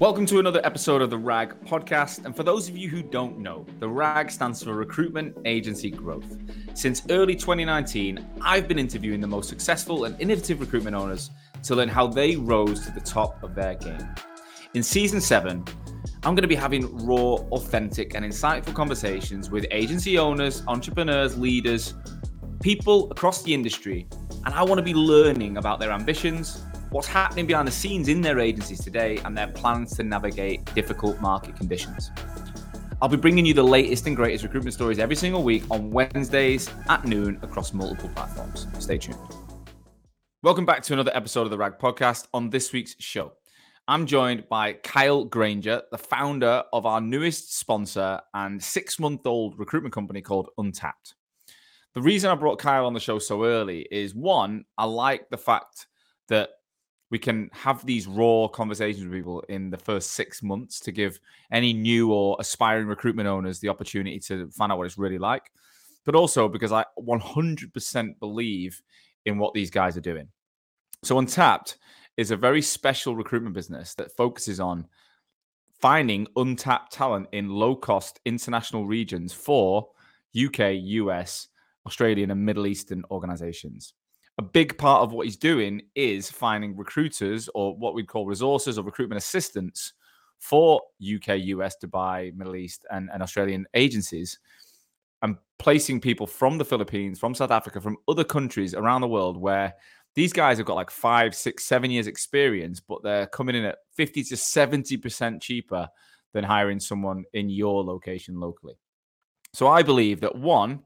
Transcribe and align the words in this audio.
Welcome 0.00 0.26
to 0.26 0.38
another 0.38 0.60
episode 0.62 1.02
of 1.02 1.10
the 1.10 1.18
RAG 1.18 1.60
podcast. 1.64 2.24
And 2.24 2.36
for 2.36 2.44
those 2.44 2.68
of 2.68 2.76
you 2.76 2.88
who 2.88 3.02
don't 3.02 3.40
know, 3.40 3.66
the 3.80 3.88
RAG 3.88 4.30
stands 4.30 4.62
for 4.62 4.72
Recruitment 4.74 5.36
Agency 5.44 5.90
Growth. 5.90 6.38
Since 6.74 7.02
early 7.10 7.34
2019, 7.34 8.24
I've 8.40 8.68
been 8.68 8.78
interviewing 8.78 9.20
the 9.20 9.26
most 9.26 9.48
successful 9.48 10.04
and 10.04 10.18
innovative 10.20 10.60
recruitment 10.60 10.94
owners 10.94 11.30
to 11.64 11.74
learn 11.74 11.88
how 11.88 12.06
they 12.06 12.36
rose 12.36 12.86
to 12.86 12.92
the 12.92 13.00
top 13.00 13.42
of 13.42 13.56
their 13.56 13.74
game. 13.74 14.08
In 14.74 14.84
season 14.84 15.20
seven, 15.20 15.64
I'm 16.22 16.36
going 16.36 16.42
to 16.42 16.46
be 16.46 16.54
having 16.54 17.04
raw, 17.04 17.34
authentic, 17.50 18.14
and 18.14 18.24
insightful 18.24 18.74
conversations 18.74 19.50
with 19.50 19.66
agency 19.72 20.16
owners, 20.16 20.62
entrepreneurs, 20.68 21.36
leaders, 21.36 21.94
people 22.60 23.10
across 23.10 23.42
the 23.42 23.52
industry. 23.52 24.06
And 24.46 24.54
I 24.54 24.62
want 24.62 24.78
to 24.78 24.84
be 24.84 24.94
learning 24.94 25.56
about 25.56 25.80
their 25.80 25.90
ambitions 25.90 26.62
what's 26.90 27.06
happening 27.06 27.46
behind 27.46 27.68
the 27.68 27.72
scenes 27.72 28.08
in 28.08 28.22
their 28.22 28.38
agencies 28.38 28.82
today 28.82 29.18
and 29.24 29.36
their 29.36 29.48
plans 29.48 29.94
to 29.96 30.02
navigate 30.02 30.64
difficult 30.74 31.20
market 31.20 31.54
conditions. 31.54 32.10
I'll 33.02 33.10
be 33.10 33.18
bringing 33.18 33.44
you 33.44 33.52
the 33.52 33.62
latest 33.62 34.06
and 34.06 34.16
greatest 34.16 34.42
recruitment 34.42 34.72
stories 34.72 34.98
every 34.98 35.14
single 35.14 35.42
week 35.42 35.64
on 35.70 35.90
Wednesdays 35.90 36.70
at 36.88 37.04
noon 37.04 37.38
across 37.42 37.74
multiple 37.74 38.08
platforms. 38.14 38.66
Stay 38.78 38.96
tuned. 38.96 39.18
Welcome 40.42 40.64
back 40.64 40.82
to 40.84 40.94
another 40.94 41.14
episode 41.14 41.42
of 41.42 41.50
the 41.50 41.58
RAG 41.58 41.78
podcast. 41.78 42.26
On 42.32 42.48
this 42.48 42.72
week's 42.72 42.96
show, 42.98 43.32
I'm 43.86 44.06
joined 44.06 44.48
by 44.48 44.72
Kyle 44.72 45.24
Grainger, 45.24 45.82
the 45.90 45.98
founder 45.98 46.62
of 46.72 46.86
our 46.86 47.02
newest 47.02 47.58
sponsor 47.58 48.18
and 48.32 48.62
six 48.62 48.98
month 48.98 49.26
old 49.26 49.58
recruitment 49.58 49.94
company 49.94 50.22
called 50.22 50.48
Untapped. 50.56 51.14
The 51.94 52.00
reason 52.00 52.30
I 52.30 52.34
brought 52.34 52.58
Kyle 52.58 52.86
on 52.86 52.94
the 52.94 53.00
show 53.00 53.18
so 53.18 53.44
early 53.44 53.86
is 53.90 54.14
one, 54.14 54.64
I 54.78 54.84
like 54.84 55.28
the 55.28 55.38
fact 55.38 55.86
that 56.28 56.50
we 57.10 57.18
can 57.18 57.50
have 57.52 57.84
these 57.86 58.06
raw 58.06 58.48
conversations 58.48 59.04
with 59.04 59.12
people 59.12 59.40
in 59.48 59.70
the 59.70 59.78
first 59.78 60.12
six 60.12 60.42
months 60.42 60.78
to 60.80 60.92
give 60.92 61.18
any 61.50 61.72
new 61.72 62.12
or 62.12 62.36
aspiring 62.38 62.86
recruitment 62.86 63.28
owners 63.28 63.60
the 63.60 63.68
opportunity 63.68 64.18
to 64.18 64.48
find 64.50 64.70
out 64.70 64.78
what 64.78 64.86
it's 64.86 64.98
really 64.98 65.18
like. 65.18 65.50
But 66.04 66.14
also 66.14 66.48
because 66.48 66.72
I 66.72 66.84
100% 66.98 68.18
believe 68.18 68.82
in 69.24 69.38
what 69.38 69.54
these 69.54 69.70
guys 69.70 69.96
are 69.96 70.02
doing. 70.02 70.28
So, 71.02 71.18
Untapped 71.18 71.78
is 72.16 72.30
a 72.30 72.36
very 72.36 72.60
special 72.60 73.14
recruitment 73.14 73.54
business 73.54 73.94
that 73.94 74.16
focuses 74.16 74.58
on 74.58 74.86
finding 75.80 76.26
untapped 76.36 76.92
talent 76.92 77.28
in 77.32 77.48
low 77.48 77.76
cost 77.76 78.20
international 78.24 78.86
regions 78.86 79.32
for 79.32 79.88
UK, 80.36 80.74
US, 80.82 81.48
Australian, 81.86 82.32
and 82.32 82.44
Middle 82.44 82.66
Eastern 82.66 83.04
organizations 83.10 83.94
a 84.38 84.42
big 84.42 84.78
part 84.78 85.02
of 85.02 85.12
what 85.12 85.26
he's 85.26 85.36
doing 85.36 85.82
is 85.96 86.30
finding 86.30 86.76
recruiters 86.76 87.48
or 87.54 87.76
what 87.76 87.94
we'd 87.94 88.06
call 88.06 88.24
resources 88.24 88.78
or 88.78 88.84
recruitment 88.84 89.18
assistants 89.18 89.92
for 90.38 90.80
UK, 91.02 91.38
US, 91.40 91.76
Dubai, 91.82 92.34
Middle 92.36 92.54
East, 92.54 92.86
and, 92.90 93.10
and 93.12 93.22
Australian 93.22 93.66
agencies 93.74 94.38
and 95.22 95.36
placing 95.58 96.00
people 96.00 96.26
from 96.26 96.56
the 96.56 96.64
Philippines, 96.64 97.18
from 97.18 97.34
South 97.34 97.50
Africa, 97.50 97.80
from 97.80 97.96
other 98.06 98.22
countries 98.22 98.74
around 98.74 99.00
the 99.00 99.08
world 99.08 99.36
where 99.36 99.74
these 100.14 100.32
guys 100.32 100.58
have 100.58 100.66
got 100.66 100.76
like 100.76 100.90
five, 100.90 101.34
six, 101.34 101.64
seven 101.64 101.90
years 101.90 102.06
experience, 102.06 102.80
but 102.80 103.02
they're 103.02 103.26
coming 103.26 103.56
in 103.56 103.64
at 103.64 103.78
50 103.94 104.22
to 104.24 104.34
70% 104.36 105.42
cheaper 105.42 105.88
than 106.32 106.44
hiring 106.44 106.78
someone 106.78 107.24
in 107.32 107.48
your 107.48 107.82
location 107.84 108.38
locally. 108.38 108.78
So 109.52 109.66
I 109.66 109.82
believe 109.82 110.20
that 110.20 110.36
one, 110.36 110.84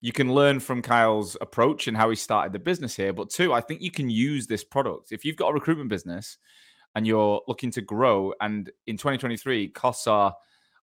you 0.00 0.12
can 0.12 0.32
learn 0.32 0.60
from 0.60 0.80
Kyle's 0.80 1.36
approach 1.40 1.86
and 1.86 1.96
how 1.96 2.08
he 2.08 2.16
started 2.16 2.52
the 2.52 2.58
business 2.58 2.96
here. 2.96 3.12
But 3.12 3.30
two, 3.30 3.52
I 3.52 3.60
think 3.60 3.82
you 3.82 3.90
can 3.90 4.08
use 4.08 4.46
this 4.46 4.64
product. 4.64 5.12
If 5.12 5.24
you've 5.24 5.36
got 5.36 5.50
a 5.50 5.54
recruitment 5.54 5.90
business 5.90 6.38
and 6.94 7.06
you're 7.06 7.42
looking 7.46 7.70
to 7.72 7.82
grow, 7.82 8.32
and 8.40 8.70
in 8.86 8.96
2023, 8.96 9.68
costs 9.68 10.06
are 10.06 10.34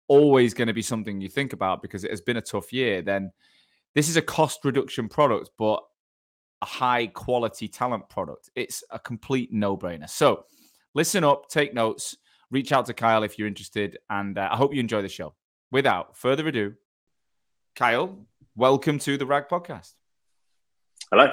always 0.06 0.54
going 0.54 0.68
to 0.68 0.74
be 0.74 0.82
something 0.82 1.20
you 1.20 1.28
think 1.28 1.52
about 1.52 1.80
because 1.80 2.04
it 2.04 2.10
has 2.10 2.20
been 2.20 2.36
a 2.36 2.42
tough 2.42 2.72
year, 2.72 3.00
then 3.00 3.32
this 3.94 4.08
is 4.08 4.16
a 4.16 4.22
cost 4.22 4.64
reduction 4.64 5.08
product, 5.08 5.50
but 5.58 5.82
a 6.60 6.66
high 6.66 7.06
quality 7.06 7.66
talent 7.68 8.08
product. 8.10 8.50
It's 8.54 8.84
a 8.90 8.98
complete 8.98 9.52
no 9.52 9.76
brainer. 9.76 10.08
So 10.08 10.44
listen 10.94 11.24
up, 11.24 11.48
take 11.48 11.72
notes, 11.72 12.16
reach 12.50 12.72
out 12.72 12.86
to 12.86 12.94
Kyle 12.94 13.22
if 13.22 13.38
you're 13.38 13.48
interested, 13.48 13.98
and 14.10 14.36
uh, 14.36 14.48
I 14.52 14.56
hope 14.56 14.74
you 14.74 14.80
enjoy 14.80 15.02
the 15.02 15.08
show. 15.08 15.34
Without 15.70 16.16
further 16.16 16.46
ado, 16.48 16.74
Kyle, 17.76 18.26
welcome 18.58 18.98
to 18.98 19.16
the 19.16 19.24
Rag 19.24 19.48
Podcast. 19.48 19.92
Hello. 21.12 21.32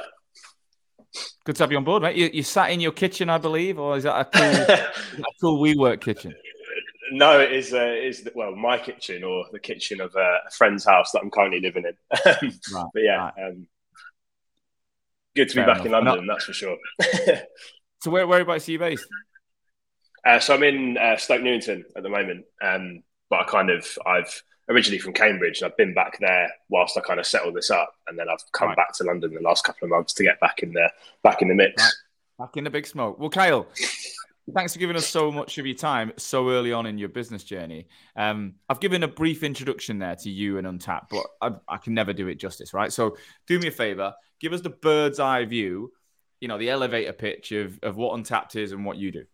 Good 1.43 1.55
to 1.55 1.63
have 1.63 1.71
you 1.71 1.77
on 1.77 1.83
board, 1.83 2.03
mate. 2.03 2.15
You, 2.15 2.29
you 2.31 2.43
sat 2.43 2.69
in 2.69 2.79
your 2.79 2.91
kitchen, 2.91 3.29
I 3.29 3.39
believe, 3.39 3.79
or 3.79 3.97
is 3.97 4.03
that 4.03 4.19
a 4.19 4.25
cool, 4.25 5.23
a 5.23 5.23
cool 5.41 5.61
WeWork 5.61 6.01
kitchen? 6.01 6.35
No, 7.11 7.39
it 7.39 7.51
is. 7.51 7.73
Uh, 7.73 7.95
is 7.97 8.27
well 8.35 8.55
my 8.55 8.77
kitchen 8.77 9.23
or 9.23 9.45
the 9.51 9.59
kitchen 9.59 10.01
of 10.01 10.15
uh, 10.15 10.37
a 10.47 10.51
friend's 10.51 10.85
house 10.85 11.11
that 11.11 11.21
I'm 11.21 11.31
currently 11.31 11.61
living 11.61 11.85
in. 11.85 11.95
right, 12.73 12.85
but 12.93 13.03
yeah, 13.03 13.31
right. 13.37 13.47
um, 13.47 13.67
good 15.35 15.49
to 15.49 15.55
Fair 15.55 15.65
be 15.65 15.71
back 15.71 15.85
enough. 15.85 15.85
in 15.85 15.91
London. 15.91 16.25
Not... 16.25 16.33
That's 16.33 16.45
for 16.45 16.53
sure. 16.53 16.77
so 18.03 18.11
where 18.11 18.27
whereabouts 18.27 18.67
are 18.67 18.71
you 18.71 18.79
based? 18.79 19.07
Uh, 20.25 20.39
so 20.39 20.55
I'm 20.55 20.63
in 20.63 20.97
uh, 20.97 21.17
Stoke 21.17 21.43
Newington 21.43 21.85
at 21.95 22.03
the 22.03 22.09
moment, 22.09 22.45
um, 22.61 23.03
but 23.29 23.41
I 23.41 23.43
kind 23.45 23.69
of 23.69 23.85
I've 24.05 24.43
originally 24.69 24.99
from 24.99 25.13
Cambridge, 25.13 25.61
and 25.61 25.69
I've 25.69 25.77
been 25.77 25.93
back 25.93 26.19
there 26.19 26.49
whilst 26.69 26.97
I 26.97 27.01
kind 27.01 27.19
of 27.19 27.25
settled 27.25 27.55
this 27.55 27.69
up, 27.69 27.93
and 28.07 28.17
then 28.17 28.27
I've 28.29 28.43
come 28.51 28.69
right. 28.69 28.77
back 28.77 28.93
to 28.97 29.03
London 29.03 29.33
the 29.33 29.41
last 29.41 29.63
couple 29.63 29.85
of 29.85 29.91
months 29.91 30.13
to 30.13 30.23
get 30.23 30.39
back 30.39 30.63
in 30.63 30.73
the 30.73 30.89
back 31.23 31.41
in 31.41 31.47
the 31.47 31.55
mix. 31.55 32.03
Back 32.37 32.57
in 32.57 32.63
the 32.63 32.69
big 32.69 32.85
smoke. 32.85 33.17
Well, 33.17 33.29
Kyle, 33.29 33.67
thanks 34.53 34.73
for 34.73 34.79
giving 34.79 34.95
us 34.95 35.07
so 35.07 35.31
much 35.31 35.57
of 35.57 35.65
your 35.65 35.75
time 35.75 36.11
so 36.17 36.49
early 36.49 36.73
on 36.73 36.85
in 36.85 36.97
your 36.97 37.09
business 37.09 37.43
journey. 37.43 37.87
Um, 38.15 38.55
I've 38.69 38.79
given 38.79 39.03
a 39.03 39.07
brief 39.07 39.43
introduction 39.43 39.99
there 39.99 40.15
to 40.17 40.29
you 40.29 40.57
and 40.57 40.67
Untapped, 40.67 41.11
but 41.11 41.25
I, 41.41 41.73
I 41.73 41.77
can 41.77 41.93
never 41.93 42.13
do 42.13 42.27
it 42.27 42.35
justice, 42.35 42.73
right? 42.73 42.91
So 42.91 43.17
do 43.47 43.57
me 43.59 43.67
a 43.67 43.71
favor, 43.71 44.13
give 44.39 44.53
us 44.53 44.61
the 44.61 44.69
bird's 44.69 45.19
eye 45.19 45.45
view, 45.45 45.91
you 46.41 46.47
know, 46.47 46.57
the 46.57 46.69
elevator 46.69 47.13
pitch 47.13 47.51
of, 47.51 47.79
of 47.81 47.95
what 47.95 48.15
Untapped 48.15 48.55
is 48.55 48.71
and 48.71 48.85
what 48.85 48.97
you 48.97 49.11
do. 49.11 49.25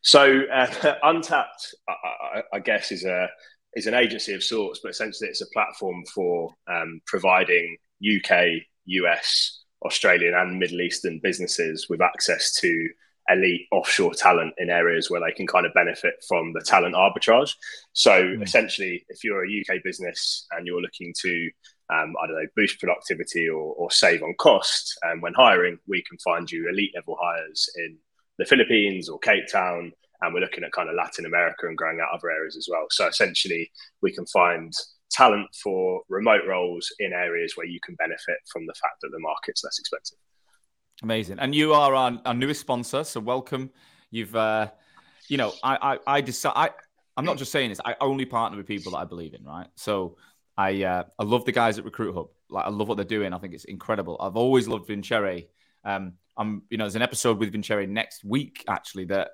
So 0.00 0.42
uh, 0.52 0.94
Untapped, 1.02 1.74
I, 1.88 1.92
I, 2.38 2.42
I, 2.54 2.58
guess, 2.58 2.92
is 2.92 3.04
a 3.04 3.28
is 3.74 3.86
an 3.86 3.94
agency 3.94 4.34
of 4.34 4.42
sorts, 4.42 4.80
but 4.82 4.90
essentially 4.90 5.28
it's 5.28 5.40
a 5.40 5.46
platform 5.52 6.04
for 6.14 6.54
um, 6.68 7.00
providing 7.06 7.76
UK, 8.02 8.62
US, 8.86 9.62
Australian, 9.84 10.34
and 10.34 10.58
Middle 10.58 10.80
Eastern 10.80 11.20
businesses 11.22 11.86
with 11.88 12.00
access 12.00 12.52
to 12.60 12.88
elite 13.30 13.66
offshore 13.72 14.14
talent 14.14 14.54
in 14.56 14.70
areas 14.70 15.10
where 15.10 15.20
they 15.20 15.34
can 15.34 15.46
kind 15.46 15.66
of 15.66 15.74
benefit 15.74 16.14
from 16.26 16.52
the 16.54 16.62
talent 16.62 16.94
arbitrage. 16.94 17.54
So 17.92 18.22
mm. 18.22 18.42
essentially, 18.42 19.04
if 19.08 19.22
you're 19.22 19.44
a 19.44 19.60
UK 19.60 19.82
business 19.84 20.46
and 20.52 20.66
you're 20.66 20.80
looking 20.80 21.12
to 21.22 21.50
um, 21.90 22.14
I 22.22 22.26
don't 22.26 22.36
know, 22.36 22.48
boost 22.54 22.78
productivity 22.78 23.48
or, 23.48 23.74
or 23.74 23.90
save 23.90 24.22
on 24.22 24.34
cost. 24.38 24.98
And 25.02 25.22
when 25.22 25.34
hiring, 25.34 25.78
we 25.86 26.02
can 26.02 26.18
find 26.18 26.50
you 26.50 26.68
elite 26.68 26.92
level 26.94 27.16
hires 27.20 27.68
in 27.76 27.96
the 28.38 28.44
Philippines 28.44 29.08
or 29.08 29.18
Cape 29.18 29.44
Town, 29.50 29.92
and 30.20 30.34
we're 30.34 30.40
looking 30.40 30.64
at 30.64 30.72
kind 30.72 30.88
of 30.88 30.96
Latin 30.96 31.26
America 31.26 31.66
and 31.66 31.76
growing 31.76 32.00
out 32.00 32.08
other 32.14 32.30
areas 32.30 32.56
as 32.56 32.68
well. 32.70 32.86
So 32.90 33.06
essentially, 33.06 33.70
we 34.02 34.12
can 34.12 34.26
find 34.26 34.72
talent 35.10 35.48
for 35.62 36.02
remote 36.08 36.42
roles 36.46 36.92
in 36.98 37.12
areas 37.12 37.56
where 37.56 37.66
you 37.66 37.80
can 37.84 37.94
benefit 37.94 38.36
from 38.52 38.66
the 38.66 38.74
fact 38.74 39.00
that 39.02 39.10
the 39.10 39.18
market's 39.18 39.64
less 39.64 39.78
expensive. 39.78 40.18
Amazing, 41.02 41.38
and 41.38 41.54
you 41.54 41.72
are 41.72 41.94
our, 41.94 42.20
our 42.24 42.34
newest 42.34 42.60
sponsor, 42.60 43.04
so 43.04 43.20
welcome. 43.20 43.70
You've, 44.10 44.34
uh, 44.34 44.70
you 45.28 45.36
know, 45.36 45.52
I, 45.62 45.94
I, 45.94 46.16
I 46.16 46.20
decide. 46.20 46.52
I, 46.56 46.70
I'm 47.16 47.24
not 47.24 47.36
just 47.36 47.50
saying 47.50 47.70
this. 47.70 47.80
I 47.84 47.96
only 48.00 48.24
partner 48.24 48.56
with 48.56 48.66
people 48.66 48.92
that 48.92 48.98
I 48.98 49.04
believe 49.04 49.34
in, 49.34 49.44
right? 49.44 49.66
So 49.74 50.16
I, 50.56 50.84
uh, 50.84 51.04
I 51.18 51.24
love 51.24 51.44
the 51.44 51.52
guys 51.52 51.76
at 51.76 51.84
Recruit 51.84 52.14
Hub. 52.14 52.28
Like 52.48 52.66
I 52.66 52.70
love 52.70 52.86
what 52.86 52.94
they're 52.96 53.04
doing. 53.04 53.32
I 53.32 53.38
think 53.38 53.54
it's 53.54 53.64
incredible. 53.64 54.16
I've 54.20 54.36
always 54.36 54.68
loved 54.68 54.86
Vincere. 54.86 55.42
Um, 55.84 56.14
I'm, 56.36 56.62
you 56.70 56.78
know, 56.78 56.84
there's 56.84 56.94
an 56.94 57.02
episode 57.02 57.38
with 57.38 57.50
Vincere 57.50 57.86
next 57.86 58.24
week 58.24 58.64
actually 58.68 59.04
that 59.06 59.30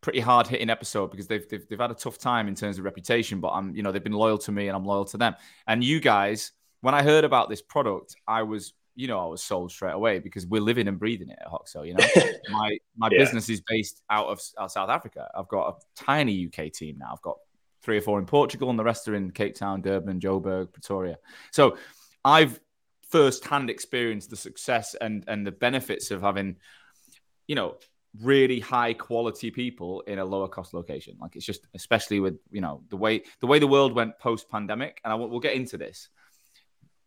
pretty 0.00 0.20
hard 0.20 0.46
hitting 0.46 0.70
episode 0.70 1.10
because 1.10 1.26
they've, 1.26 1.46
they've, 1.48 1.66
they've 1.68 1.80
had 1.80 1.90
a 1.90 1.94
tough 1.94 2.18
time 2.18 2.48
in 2.48 2.54
terms 2.54 2.78
of 2.78 2.84
reputation, 2.84 3.40
but 3.40 3.50
I'm 3.50 3.74
you 3.74 3.82
know 3.82 3.92
they've 3.92 4.02
been 4.02 4.12
loyal 4.12 4.38
to 4.38 4.52
me 4.52 4.68
and 4.68 4.76
I'm 4.76 4.84
loyal 4.84 5.04
to 5.06 5.18
them. 5.18 5.34
And 5.66 5.84
you 5.84 6.00
guys, 6.00 6.52
when 6.80 6.94
I 6.94 7.02
heard 7.02 7.24
about 7.24 7.48
this 7.48 7.62
product, 7.62 8.16
I 8.26 8.42
was 8.42 8.72
you 8.94 9.06
know 9.08 9.18
I 9.18 9.26
was 9.26 9.42
sold 9.42 9.70
straight 9.70 9.92
away 9.92 10.18
because 10.18 10.46
we're 10.46 10.62
living 10.62 10.88
and 10.88 10.98
breathing 10.98 11.30
it 11.30 11.38
at 11.40 11.50
Hoxo. 11.50 11.86
You 11.86 11.94
know, 11.94 12.06
my 12.50 12.78
my 12.96 13.08
yeah. 13.10 13.18
business 13.18 13.48
is 13.48 13.62
based 13.66 14.02
out 14.10 14.26
of 14.26 14.40
out 14.58 14.72
South 14.72 14.90
Africa. 14.90 15.28
I've 15.34 15.48
got 15.48 15.68
a 15.68 16.02
tiny 16.02 16.46
UK 16.46 16.72
team 16.72 16.96
now. 16.98 17.10
I've 17.12 17.22
got 17.22 17.38
three 17.82 17.98
or 17.98 18.02
four 18.02 18.18
in 18.18 18.26
Portugal, 18.26 18.70
and 18.70 18.78
the 18.78 18.84
rest 18.84 19.08
are 19.08 19.14
in 19.14 19.30
Cape 19.30 19.54
Town, 19.54 19.80
Durban, 19.80 20.20
Joburg, 20.20 20.72
Pretoria. 20.72 21.16
So 21.50 21.76
I've 22.24 22.60
first-hand 23.08 23.70
experienced 23.70 24.30
the 24.30 24.36
success 24.36 24.94
and 25.00 25.24
and 25.26 25.46
the 25.46 25.52
benefits 25.52 26.10
of 26.10 26.22
having 26.22 26.56
you 27.48 27.56
know 27.56 27.76
really 28.18 28.60
high 28.60 28.92
quality 28.94 29.50
people 29.50 30.00
in 30.02 30.18
a 30.18 30.24
lower 30.24 30.48
cost 30.48 30.74
location. 30.74 31.16
Like 31.20 31.36
it's 31.36 31.44
just, 31.44 31.66
especially 31.74 32.20
with 32.20 32.38
you 32.50 32.60
know 32.60 32.82
the 32.88 32.96
way 32.96 33.22
the 33.40 33.46
way 33.46 33.58
the 33.58 33.66
world 33.66 33.94
went 33.94 34.18
post 34.18 34.48
pandemic, 34.48 35.00
and 35.04 35.12
I, 35.12 35.16
we'll 35.16 35.40
get 35.40 35.54
into 35.54 35.76
this. 35.76 36.08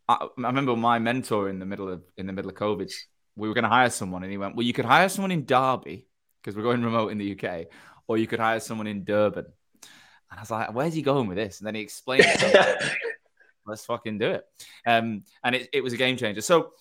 I, 0.08 0.16
I, 0.16 0.28
remember 0.38 0.76
my 0.76 1.00
mentor 1.00 1.50
in 1.50 1.60
the 1.60 1.66
middle 1.66 1.90
of 1.90 2.04
in 2.18 2.28
the 2.28 2.34
middle 2.34 2.50
of 2.50 2.58
COVID. 2.58 2.92
We 3.36 3.48
were 3.48 3.56
going 3.56 3.64
to 3.64 3.70
hire 3.70 3.90
someone, 3.90 4.24
and 4.24 4.32
he 4.32 4.38
went, 4.38 4.56
"Well, 4.56 4.66
you 4.66 4.74
could 4.74 4.86
hire 4.86 5.10
someone 5.10 5.32
in 5.32 5.46
Derby 5.46 6.08
because 6.42 6.56
we're 6.56 6.64
going 6.64 6.84
remote 6.84 7.12
in 7.12 7.18
the 7.18 7.32
UK, 7.32 7.68
or 8.08 8.18
you 8.18 8.28
could 8.28 8.40
hire 8.40 8.60
someone 8.60 8.88
in 8.88 9.04
Durban. 9.04 9.46
And 9.46 10.40
I 10.40 10.42
was 10.42 10.52
like, 10.52 10.74
where's 10.74 10.94
he 10.94 11.02
going 11.02 11.28
with 11.28 11.38
this? 11.38 11.60
And 11.60 11.68
then 11.68 11.76
he 11.76 11.82
explained 11.82 12.26
let's 13.66 13.86
fucking 13.86 14.18
do 14.18 14.32
it. 14.32 14.46
Um, 14.86 15.24
and 15.44 15.56
it, 15.56 15.70
it 15.72 15.82
was 15.82 15.94
a 15.94 15.98
game 15.98 16.18
changer. 16.18 16.42
So 16.42 16.72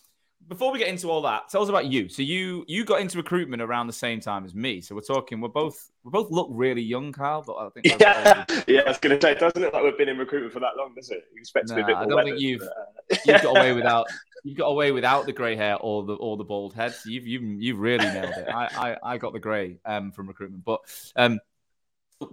before 0.48 0.72
we 0.72 0.78
get 0.78 0.88
into 0.88 1.10
all 1.10 1.22
that, 1.22 1.48
tell 1.48 1.62
us 1.62 1.68
about 1.68 1.86
you. 1.86 2.08
So 2.08 2.22
you 2.22 2.64
you 2.68 2.84
got 2.84 3.00
into 3.00 3.16
recruitment 3.16 3.62
around 3.62 3.86
the 3.86 3.92
same 3.92 4.20
time 4.20 4.44
as 4.44 4.54
me. 4.54 4.80
So 4.80 4.94
we're 4.94 5.02
talking. 5.02 5.40
We're 5.40 5.48
both 5.48 5.90
we 6.04 6.10
both 6.10 6.30
look 6.30 6.48
really 6.50 6.82
young, 6.82 7.12
Kyle. 7.12 7.42
But 7.42 7.56
I 7.56 7.68
think 7.70 7.86
yeah, 8.00 8.44
yeah. 8.66 8.80
I 8.80 8.88
was 8.88 8.98
going 8.98 9.18
to 9.18 9.24
say, 9.24 9.32
it 9.32 9.38
doesn't 9.38 9.60
look 9.60 9.72
like 9.72 9.82
we've 9.82 9.98
been 9.98 10.08
in 10.08 10.18
recruitment 10.18 10.52
for 10.52 10.60
that 10.60 10.76
long, 10.76 10.94
does 10.94 11.10
it? 11.10 11.24
You 11.34 11.40
expect 11.40 11.68
to 11.68 11.74
nah, 11.74 11.78
be 11.78 11.82
a 11.82 11.86
bit 11.86 11.94
more. 11.94 12.02
I 12.02 12.06
don't 12.06 12.24
think 12.24 12.40
you've 12.40 12.60
but, 12.60 13.16
uh... 13.16 13.32
you've 13.32 13.42
got 13.42 13.56
away 13.56 13.72
without 13.74 14.06
you've 14.44 14.58
got 14.58 14.66
away 14.66 14.92
without 14.92 15.26
the 15.26 15.32
grey 15.32 15.56
hair 15.56 15.76
or 15.76 16.04
the 16.04 16.14
or 16.14 16.36
the 16.36 16.44
bald 16.44 16.74
head. 16.74 16.94
So 16.94 17.10
you've 17.10 17.26
you've 17.26 17.62
you've 17.62 17.78
really 17.78 18.06
nailed 18.06 18.34
it. 18.36 18.48
I 18.48 18.96
I, 19.04 19.12
I 19.14 19.18
got 19.18 19.32
the 19.32 19.40
grey 19.40 19.78
um, 19.84 20.12
from 20.12 20.28
recruitment, 20.28 20.64
but 20.64 20.80
um, 21.16 21.40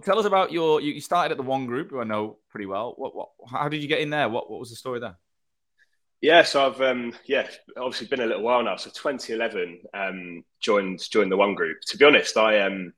tell 0.02 0.18
us 0.18 0.26
about 0.26 0.52
your. 0.52 0.80
You 0.80 1.00
started 1.00 1.32
at 1.32 1.36
the 1.36 1.42
one 1.42 1.66
group, 1.66 1.90
who 1.90 2.00
I 2.00 2.04
know 2.04 2.38
pretty 2.50 2.66
well. 2.66 2.94
What 2.96 3.14
what? 3.14 3.28
How 3.48 3.68
did 3.68 3.82
you 3.82 3.88
get 3.88 4.00
in 4.00 4.10
there? 4.10 4.28
What 4.28 4.50
what 4.50 4.60
was 4.60 4.70
the 4.70 4.76
story 4.76 5.00
there? 5.00 5.16
Yeah, 6.20 6.42
so 6.42 6.66
I've 6.66 6.80
um, 6.82 7.14
yeah 7.26 7.48
obviously 7.76 8.06
been 8.06 8.20
a 8.20 8.26
little 8.26 8.42
while 8.42 8.62
now. 8.62 8.76
So 8.76 8.90
2011 8.90 9.82
um, 9.94 10.44
joined 10.60 11.00
joined 11.10 11.32
the 11.32 11.36
one 11.36 11.54
group. 11.54 11.78
To 11.88 11.96
be 11.96 12.04
honest, 12.04 12.36
I 12.36 12.60
um 12.60 12.92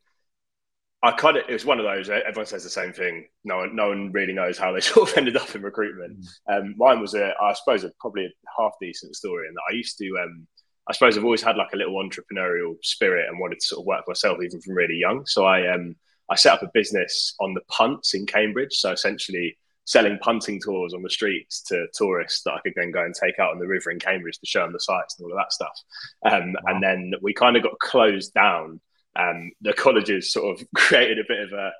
I 1.04 1.12
kind 1.12 1.36
of 1.36 1.44
it 1.48 1.52
was 1.52 1.64
one 1.64 1.78
of 1.78 1.84
those. 1.84 2.10
Everyone 2.10 2.46
says 2.46 2.64
the 2.64 2.70
same 2.70 2.92
thing. 2.92 3.26
No 3.44 3.58
one 3.58 3.76
no 3.76 3.88
one 3.88 4.12
really 4.12 4.32
knows 4.32 4.58
how 4.58 4.72
they 4.72 4.80
sort 4.80 5.10
of 5.10 5.18
ended 5.18 5.36
up 5.36 5.54
in 5.54 5.62
recruitment. 5.62 6.18
Mm. 6.48 6.58
Um, 6.58 6.74
mine 6.76 7.00
was 7.00 7.14
a 7.14 7.32
I 7.40 7.52
suppose 7.54 7.84
a, 7.84 7.92
probably 8.00 8.26
a 8.26 8.30
half 8.60 8.72
decent 8.80 9.14
story 9.14 9.48
in 9.48 9.54
that 9.54 9.62
I 9.70 9.74
used 9.74 9.98
to 9.98 10.18
um 10.22 10.46
I 10.88 10.92
suppose 10.92 11.16
I've 11.16 11.24
always 11.24 11.42
had 11.42 11.56
like 11.56 11.72
a 11.74 11.76
little 11.76 11.94
entrepreneurial 11.94 12.74
spirit 12.82 13.28
and 13.28 13.38
wanted 13.38 13.60
to 13.60 13.66
sort 13.66 13.80
of 13.82 13.86
work 13.86 14.04
for 14.04 14.10
myself 14.10 14.38
even 14.44 14.60
from 14.60 14.74
really 14.74 14.96
young. 14.96 15.26
So 15.26 15.44
I 15.46 15.72
um 15.72 15.94
I 16.28 16.34
set 16.34 16.54
up 16.54 16.62
a 16.62 16.70
business 16.74 17.34
on 17.40 17.54
the 17.54 17.62
punts 17.68 18.14
in 18.14 18.26
Cambridge. 18.26 18.74
So 18.74 18.90
essentially 18.90 19.58
selling 19.84 20.18
punting 20.22 20.60
tours 20.60 20.94
on 20.94 21.02
the 21.02 21.10
streets 21.10 21.62
to 21.62 21.86
tourists 21.94 22.42
that 22.44 22.52
I 22.52 22.60
could 22.60 22.74
then 22.76 22.92
go 22.92 23.04
and 23.04 23.14
take 23.14 23.38
out 23.38 23.50
on 23.50 23.58
the 23.58 23.66
river 23.66 23.90
in 23.90 23.98
Cambridge 23.98 24.38
to 24.38 24.46
show 24.46 24.60
them 24.60 24.72
the 24.72 24.80
sights 24.80 25.16
and 25.18 25.24
all 25.24 25.32
of 25.32 25.38
that 25.38 25.52
stuff. 25.52 25.76
Um, 26.24 26.52
wow. 26.52 26.60
And 26.66 26.82
then 26.82 27.12
we 27.20 27.34
kind 27.34 27.56
of 27.56 27.62
got 27.62 27.78
closed 27.78 28.32
down. 28.34 28.80
Um, 29.14 29.50
the 29.60 29.74
colleges 29.74 30.32
sort 30.32 30.58
of 30.58 30.66
created 30.74 31.18
a 31.18 31.24
bit 31.28 31.40
of 31.40 31.52
a 31.52 31.70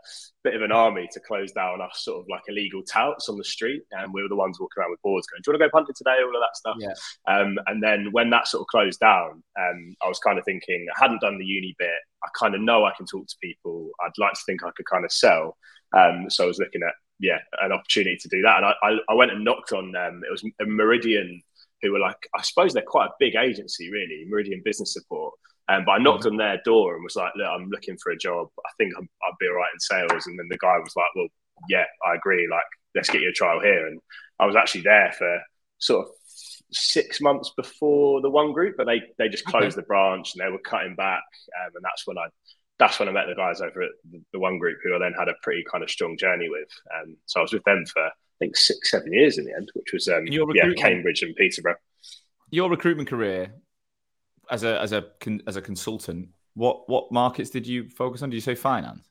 bit 0.44 0.54
of 0.54 0.60
an 0.60 0.72
army 0.72 1.08
to 1.12 1.20
close 1.20 1.52
down 1.52 1.80
us 1.80 2.02
sort 2.04 2.20
of 2.20 2.26
like 2.28 2.42
illegal 2.46 2.82
touts 2.82 3.30
on 3.30 3.38
the 3.38 3.44
street, 3.44 3.84
and 3.92 4.12
we 4.12 4.22
were 4.22 4.28
the 4.28 4.36
ones 4.36 4.60
walking 4.60 4.82
around 4.82 4.90
with 4.90 5.00
boards 5.00 5.26
going, 5.28 5.40
"Do 5.42 5.50
you 5.50 5.52
want 5.52 5.62
to 5.62 5.68
go 5.68 5.78
punting 5.78 5.94
today?" 5.96 6.22
All 6.22 6.36
of 6.36 6.42
that 6.42 6.56
stuff. 6.56 6.76
Yeah. 6.78 7.34
Um, 7.34 7.58
and 7.68 7.82
then 7.82 8.08
when 8.12 8.28
that 8.30 8.48
sort 8.48 8.60
of 8.60 8.66
closed 8.66 9.00
down, 9.00 9.42
um, 9.58 9.94
I 10.02 10.08
was 10.08 10.18
kind 10.18 10.38
of 10.38 10.44
thinking 10.44 10.86
I 10.94 11.00
hadn't 11.00 11.22
done 11.22 11.38
the 11.38 11.46
uni 11.46 11.74
bit. 11.78 11.88
I 12.22 12.28
kind 12.38 12.54
of 12.54 12.60
know 12.60 12.84
I 12.84 12.92
can 12.94 13.06
talk 13.06 13.26
to 13.26 13.36
people. 13.42 13.88
I'd 14.04 14.18
like 14.18 14.34
to 14.34 14.42
think 14.44 14.62
I 14.62 14.70
could 14.76 14.86
kind 14.86 15.06
of 15.06 15.10
sell. 15.10 15.56
Um, 15.96 16.28
so 16.28 16.44
I 16.44 16.46
was 16.46 16.58
looking 16.58 16.82
at 16.86 16.94
yeah, 17.22 17.38
an 17.62 17.72
opportunity 17.72 18.16
to 18.16 18.28
do 18.28 18.42
that. 18.42 18.56
And 18.56 18.66
I, 18.66 18.74
I, 18.82 18.98
I 19.08 19.14
went 19.14 19.30
and 19.30 19.44
knocked 19.44 19.72
on 19.72 19.94
um, 19.94 20.22
it 20.28 20.30
was 20.30 20.44
a 20.60 20.66
Meridian 20.66 21.40
who 21.80 21.92
were 21.92 22.00
like, 22.00 22.16
I 22.36 22.42
suppose 22.42 22.74
they're 22.74 22.82
quite 22.82 23.06
a 23.06 23.14
big 23.18 23.36
agency, 23.36 23.90
really, 23.90 24.26
Meridian 24.28 24.60
Business 24.64 24.92
Support. 24.92 25.34
Um, 25.68 25.84
but 25.86 25.92
I 25.92 25.98
knocked 25.98 26.24
mm-hmm. 26.24 26.32
on 26.32 26.36
their 26.36 26.60
door 26.64 26.94
and 26.94 27.04
was 27.04 27.14
like, 27.14 27.32
look, 27.36 27.46
I'm 27.46 27.68
looking 27.70 27.96
for 27.96 28.10
a 28.10 28.18
job. 28.18 28.48
I 28.66 28.70
think 28.76 28.92
i 28.96 29.00
would 29.00 29.38
be 29.38 29.46
all 29.46 29.54
right 29.54 29.70
in 29.72 29.80
sales. 29.80 30.26
And 30.26 30.36
then 30.36 30.48
the 30.50 30.58
guy 30.58 30.76
was 30.78 30.94
like, 30.96 31.06
well, 31.14 31.28
yeah, 31.68 31.84
I 32.04 32.16
agree. 32.16 32.48
Like, 32.50 32.64
let's 32.96 33.08
get 33.08 33.22
you 33.22 33.30
a 33.30 33.32
trial 33.32 33.60
here. 33.60 33.86
And 33.86 34.00
I 34.40 34.46
was 34.46 34.56
actually 34.56 34.82
there 34.82 35.14
for 35.16 35.40
sort 35.78 36.06
of 36.06 36.12
six 36.72 37.20
months 37.20 37.52
before 37.56 38.20
the 38.20 38.30
one 38.30 38.52
group, 38.52 38.74
but 38.76 38.86
they 38.86 39.02
they 39.18 39.28
just 39.28 39.44
closed 39.44 39.76
okay. 39.76 39.76
the 39.76 39.82
branch 39.82 40.34
and 40.34 40.44
they 40.44 40.50
were 40.50 40.58
cutting 40.58 40.96
back. 40.96 41.22
Um, 41.62 41.70
and 41.76 41.84
that's 41.84 42.04
when 42.04 42.18
I 42.18 42.26
that's 42.82 42.98
when 42.98 43.08
I 43.08 43.12
met 43.12 43.26
the 43.28 43.36
guys 43.36 43.60
over 43.60 43.82
at 43.82 43.90
the 44.32 44.38
one 44.40 44.58
group 44.58 44.78
who 44.82 44.94
I 44.94 44.98
then 44.98 45.14
had 45.16 45.28
a 45.28 45.34
pretty 45.42 45.64
kind 45.70 45.84
of 45.84 45.90
strong 45.90 46.16
journey 46.18 46.48
with. 46.48 46.68
Um, 46.96 47.16
so 47.26 47.38
I 47.38 47.42
was 47.42 47.52
with 47.52 47.62
them 47.62 47.84
for 47.86 48.02
I 48.02 48.10
think 48.40 48.56
six, 48.56 48.90
seven 48.90 49.12
years 49.12 49.38
in 49.38 49.44
the 49.44 49.54
end, 49.54 49.70
which 49.74 49.92
was 49.92 50.08
um, 50.08 50.26
yeah, 50.26 50.64
Cambridge 50.76 51.22
and 51.22 51.34
Peterborough. 51.36 51.76
Your 52.50 52.68
recruitment 52.68 53.08
career 53.08 53.52
as 54.50 54.64
a 54.64 54.80
as 54.80 54.92
a 54.92 55.04
as 55.46 55.56
a 55.56 55.62
consultant, 55.62 56.30
what 56.54 56.88
what 56.88 57.12
markets 57.12 57.50
did 57.50 57.66
you 57.66 57.88
focus 57.88 58.22
on? 58.22 58.30
Did 58.30 58.36
you 58.36 58.42
say 58.42 58.56
finance? 58.56 59.08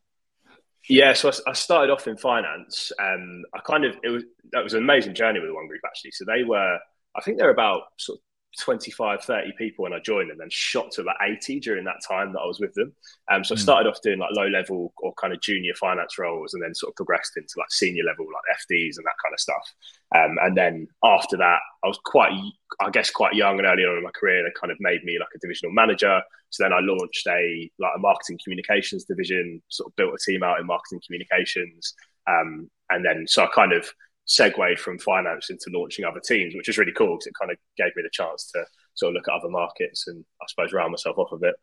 Yeah, 0.89 1.13
so 1.13 1.29
I, 1.29 1.51
I 1.51 1.53
started 1.53 1.93
off 1.93 2.07
in 2.07 2.17
finance. 2.17 2.91
Um, 2.99 3.43
I 3.55 3.59
kind 3.59 3.85
of 3.85 3.95
it 4.03 4.09
was 4.09 4.23
that 4.51 4.63
was 4.63 4.73
an 4.73 4.83
amazing 4.83 5.15
journey 5.15 5.39
with 5.39 5.49
the 5.49 5.55
one 5.55 5.67
group 5.67 5.81
actually. 5.85 6.11
So 6.11 6.25
they 6.25 6.43
were, 6.43 6.77
I 7.15 7.21
think 7.21 7.37
they're 7.37 7.51
about 7.51 7.83
sort 7.97 8.19
of 8.19 8.23
25, 8.59 9.23
30 9.23 9.53
people 9.57 9.83
when 9.83 9.93
I 9.93 9.99
joined 9.99 10.29
them 10.29 10.31
and 10.31 10.41
then 10.41 10.49
shot 10.51 10.91
to 10.91 11.01
about 11.01 11.15
80 11.21 11.59
during 11.61 11.85
that 11.85 12.01
time 12.05 12.33
that 12.33 12.39
I 12.39 12.45
was 12.45 12.59
with 12.59 12.73
them. 12.73 12.93
Um, 13.31 13.43
so 13.43 13.55
I 13.55 13.57
hmm. 13.57 13.61
started 13.61 13.89
off 13.89 14.01
doing 14.01 14.19
like 14.19 14.31
low 14.33 14.47
level 14.47 14.93
or 14.97 15.13
kind 15.13 15.33
of 15.33 15.41
junior 15.41 15.73
finance 15.75 16.17
roles 16.17 16.53
and 16.53 16.61
then 16.61 16.75
sort 16.75 16.91
of 16.91 16.95
progressed 16.95 17.37
into 17.37 17.53
like 17.57 17.71
senior 17.71 18.03
level, 18.03 18.25
like 18.25 18.57
FDs 18.59 18.97
and 18.97 19.05
that 19.05 19.15
kind 19.23 19.33
of 19.33 19.39
stuff. 19.39 19.73
Um, 20.15 20.37
and 20.41 20.57
then 20.57 20.87
after 21.03 21.37
that, 21.37 21.59
I 21.83 21.87
was 21.87 21.99
quite, 22.03 22.31
I 22.79 22.89
guess, 22.89 23.09
quite 23.09 23.33
young 23.33 23.57
and 23.57 23.67
early 23.67 23.83
on 23.83 23.97
in 23.97 24.03
my 24.03 24.11
career. 24.11 24.43
They 24.43 24.51
kind 24.59 24.71
of 24.71 24.77
made 24.79 25.03
me 25.03 25.17
like 25.17 25.29
a 25.35 25.39
divisional 25.39 25.73
manager. 25.73 26.21
So 26.49 26.63
then 26.63 26.73
I 26.73 26.79
launched 26.81 27.25
a 27.27 27.71
like 27.79 27.93
a 27.95 27.99
marketing 27.99 28.39
communications 28.43 29.05
division, 29.05 29.61
sort 29.69 29.89
of 29.89 29.95
built 29.95 30.13
a 30.13 30.31
team 30.31 30.43
out 30.43 30.59
in 30.59 30.67
marketing 30.67 31.01
communications. 31.05 31.93
Um, 32.27 32.69
and 32.89 33.05
then 33.05 33.25
so 33.27 33.45
I 33.45 33.47
kind 33.55 33.71
of 33.71 33.89
segued 34.31 34.79
from 34.79 34.97
finance 34.97 35.49
into 35.49 35.65
launching 35.73 36.05
other 36.05 36.21
teams, 36.21 36.55
which 36.55 36.67
was 36.67 36.77
really 36.77 36.93
cool 36.93 37.15
because 37.15 37.27
it 37.27 37.33
kind 37.39 37.51
of 37.51 37.57
gave 37.77 37.93
me 37.95 38.03
the 38.03 38.09
chance 38.11 38.49
to 38.51 38.63
sort 38.93 39.09
of 39.09 39.15
look 39.15 39.27
at 39.27 39.33
other 39.33 39.49
markets 39.49 40.07
and 40.07 40.23
I 40.41 40.45
suppose 40.47 40.71
round 40.71 40.91
myself 40.91 41.17
off 41.17 41.31
a 41.33 41.37
bit. 41.37 41.55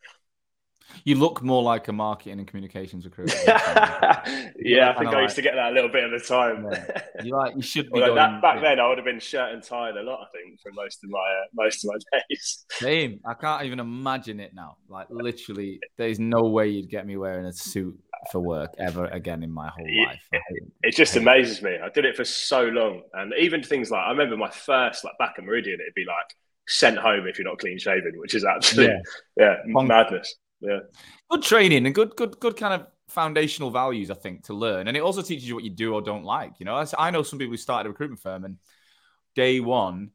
You 1.05 1.17
look 1.17 1.43
more 1.43 1.63
like 1.63 1.89
a 1.89 1.93
marketing 1.93 2.39
and 2.39 2.49
communications 2.49 3.05
recruiter. 3.05 3.37
yeah, 3.47 4.91
I 4.91 4.99
think 4.99 5.15
I 5.15 5.21
used 5.21 5.37
to 5.37 5.43
get 5.43 5.55
that 5.55 5.73
a 5.73 5.75
little 5.75 5.91
bit 5.91 6.05
at 6.05 6.19
the 6.19 6.25
time. 6.25 6.67
Yeah. 6.71 7.03
You 7.25 7.37
like 7.37 7.57
you 7.57 7.63
should 7.63 7.91
be. 7.93 8.01
Well, 8.01 8.15
that, 8.15 8.41
back 8.41 8.57
yeah. 8.57 8.71
then, 8.71 8.81
I 8.81 8.89
would 8.89 8.97
have 8.97 9.05
been 9.05 9.21
shirt 9.21 9.53
and 9.53 9.63
tie 9.63 9.91
a 9.91 10.03
lot. 10.03 10.21
I 10.23 10.27
think 10.33 10.61
for 10.63 10.73
most 10.73 11.05
of 11.05 11.11
my 11.11 11.19
uh, 11.19 11.47
most 11.53 11.85
of 11.85 11.91
my 11.93 12.19
days. 12.31 12.65
Same. 12.71 13.21
I 13.27 13.35
can't 13.35 13.65
even 13.65 13.81
imagine 13.81 14.41
it 14.41 14.55
now. 14.55 14.79
Like 14.89 15.09
literally, 15.11 15.79
there's 15.99 16.19
no 16.19 16.45
way 16.45 16.69
you'd 16.69 16.89
get 16.89 17.07
me 17.07 17.19
wearing 17.19 17.45
a 17.45 17.53
suit 17.53 17.99
for 18.31 18.41
work 18.41 18.75
ever 18.79 19.07
again 19.07 19.43
in 19.43 19.51
my 19.51 19.69
whole 19.69 19.87
life. 20.07 20.23
It, 20.33 20.43
it 20.83 20.97
just 20.97 21.17
amazes 21.17 21.63
me. 21.63 21.79
I 21.83 21.89
did 21.89 22.05
it 22.05 22.17
for 22.17 22.25
so 22.25 22.65
long, 22.65 23.03
and 23.15 23.33
even 23.39 23.63
things 23.63 23.91
like 23.91 24.01
I 24.01 24.11
remember 24.11 24.37
my 24.37 24.51
first 24.51 25.05
like 25.05 25.17
back 25.19 25.35
at 25.39 25.45
Meridian, 25.45 25.81
it'd 25.81 25.95
be 25.95 26.05
like 26.07 26.35
sent 26.67 26.99
home 26.99 27.27
if 27.27 27.39
you're 27.39 27.49
not 27.49 27.59
clean 27.59 27.79
shaven, 27.79 28.13
which 28.17 28.35
is 28.35 28.45
absolutely 28.45 28.95
yeah, 29.37 29.57
yeah 29.67 29.83
madness. 29.83 30.35
Yeah, 30.61 30.81
good 31.31 31.43
training 31.43 31.87
and 31.87 31.95
good, 31.95 32.17
good, 32.17 32.39
good 32.41 32.57
kind 32.57 32.75
of 32.75 32.87
foundational 33.09 33.71
values, 33.71 34.11
I 34.11 34.15
think, 34.15 34.45
to 34.45 34.55
learn, 34.55 34.89
and 34.89 34.97
it 34.97 35.01
also 35.01 35.23
teaches 35.23 35.49
you 35.49 35.55
what 35.55 35.65
you 35.65 35.71
do 35.71 35.95
or 35.95 36.03
don't 36.03 36.25
like. 36.25 36.55
You 36.59 36.67
know, 36.67 36.85
I 36.99 37.11
know 37.11 37.23
some 37.23 37.39
people 37.39 37.53
who 37.53 37.59
started 37.59 37.87
a 37.87 37.91
recruitment 37.91 38.21
firm 38.21 38.45
and 38.45 38.59
day 39.35 39.61
one 39.61 40.11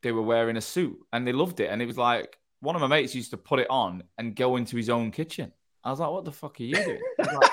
they 0.00 0.12
were 0.12 0.22
wearing 0.22 0.56
a 0.56 0.60
suit 0.60 0.96
and 1.12 1.26
they 1.26 1.32
loved 1.32 1.60
it, 1.60 1.70
and 1.70 1.82
it 1.82 1.86
was 1.86 1.98
like 1.98 2.38
one 2.60 2.74
of 2.74 2.80
my 2.80 2.88
mates 2.88 3.14
used 3.14 3.30
to 3.30 3.36
put 3.36 3.60
it 3.60 3.68
on 3.70 4.02
and 4.16 4.34
go 4.34 4.56
into 4.56 4.76
his 4.76 4.90
own 4.90 5.10
kitchen 5.10 5.52
I 5.84 5.90
was 5.90 6.00
like, 6.00 6.10
what 6.10 6.24
the 6.24 6.32
fuck 6.32 6.60
are 6.60 6.64
you 6.64 6.74
doing? 6.74 7.00
Like, 7.18 7.50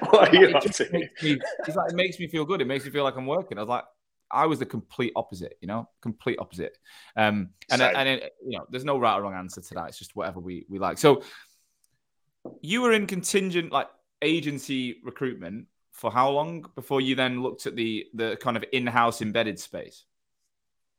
what 0.10 0.28
are 0.28 0.36
you 0.36 0.56
up 0.56 0.62
to? 0.62 0.90
Me, 0.92 1.08
he's 1.20 1.38
like, 1.74 1.90
it 1.90 1.96
makes 1.96 2.18
me 2.18 2.28
feel 2.28 2.44
good. 2.44 2.60
It 2.60 2.66
makes 2.66 2.84
me 2.84 2.90
feel 2.90 3.04
like 3.04 3.16
I'm 3.16 3.26
working. 3.26 3.58
I 3.58 3.62
was 3.62 3.68
like, 3.68 3.84
I 4.30 4.46
was 4.46 4.58
the 4.58 4.66
complete 4.66 5.12
opposite, 5.16 5.56
you 5.60 5.68
know, 5.68 5.88
complete 6.02 6.38
opposite. 6.38 6.76
Um, 7.16 7.50
and 7.70 7.80
Same. 7.80 7.96
and 7.96 8.08
it, 8.08 8.34
you 8.44 8.58
know, 8.58 8.66
there's 8.70 8.84
no 8.84 8.98
right 8.98 9.16
or 9.16 9.22
wrong 9.22 9.34
answer 9.34 9.60
to 9.60 9.74
that. 9.74 9.88
It's 9.88 9.98
just 9.98 10.16
whatever 10.16 10.40
we 10.40 10.66
we 10.68 10.78
like. 10.78 10.98
So 10.98 11.22
you 12.60 12.82
were 12.82 12.92
in 12.92 13.06
contingent 13.06 13.72
like 13.72 13.88
agency 14.22 15.00
recruitment 15.04 15.66
for 15.92 16.10
how 16.10 16.30
long 16.30 16.66
before 16.74 17.00
you 17.00 17.14
then 17.14 17.42
looked 17.42 17.66
at 17.66 17.74
the 17.76 18.06
the 18.14 18.36
kind 18.40 18.56
of 18.56 18.64
in-house 18.72 19.22
embedded 19.22 19.58
space? 19.58 20.04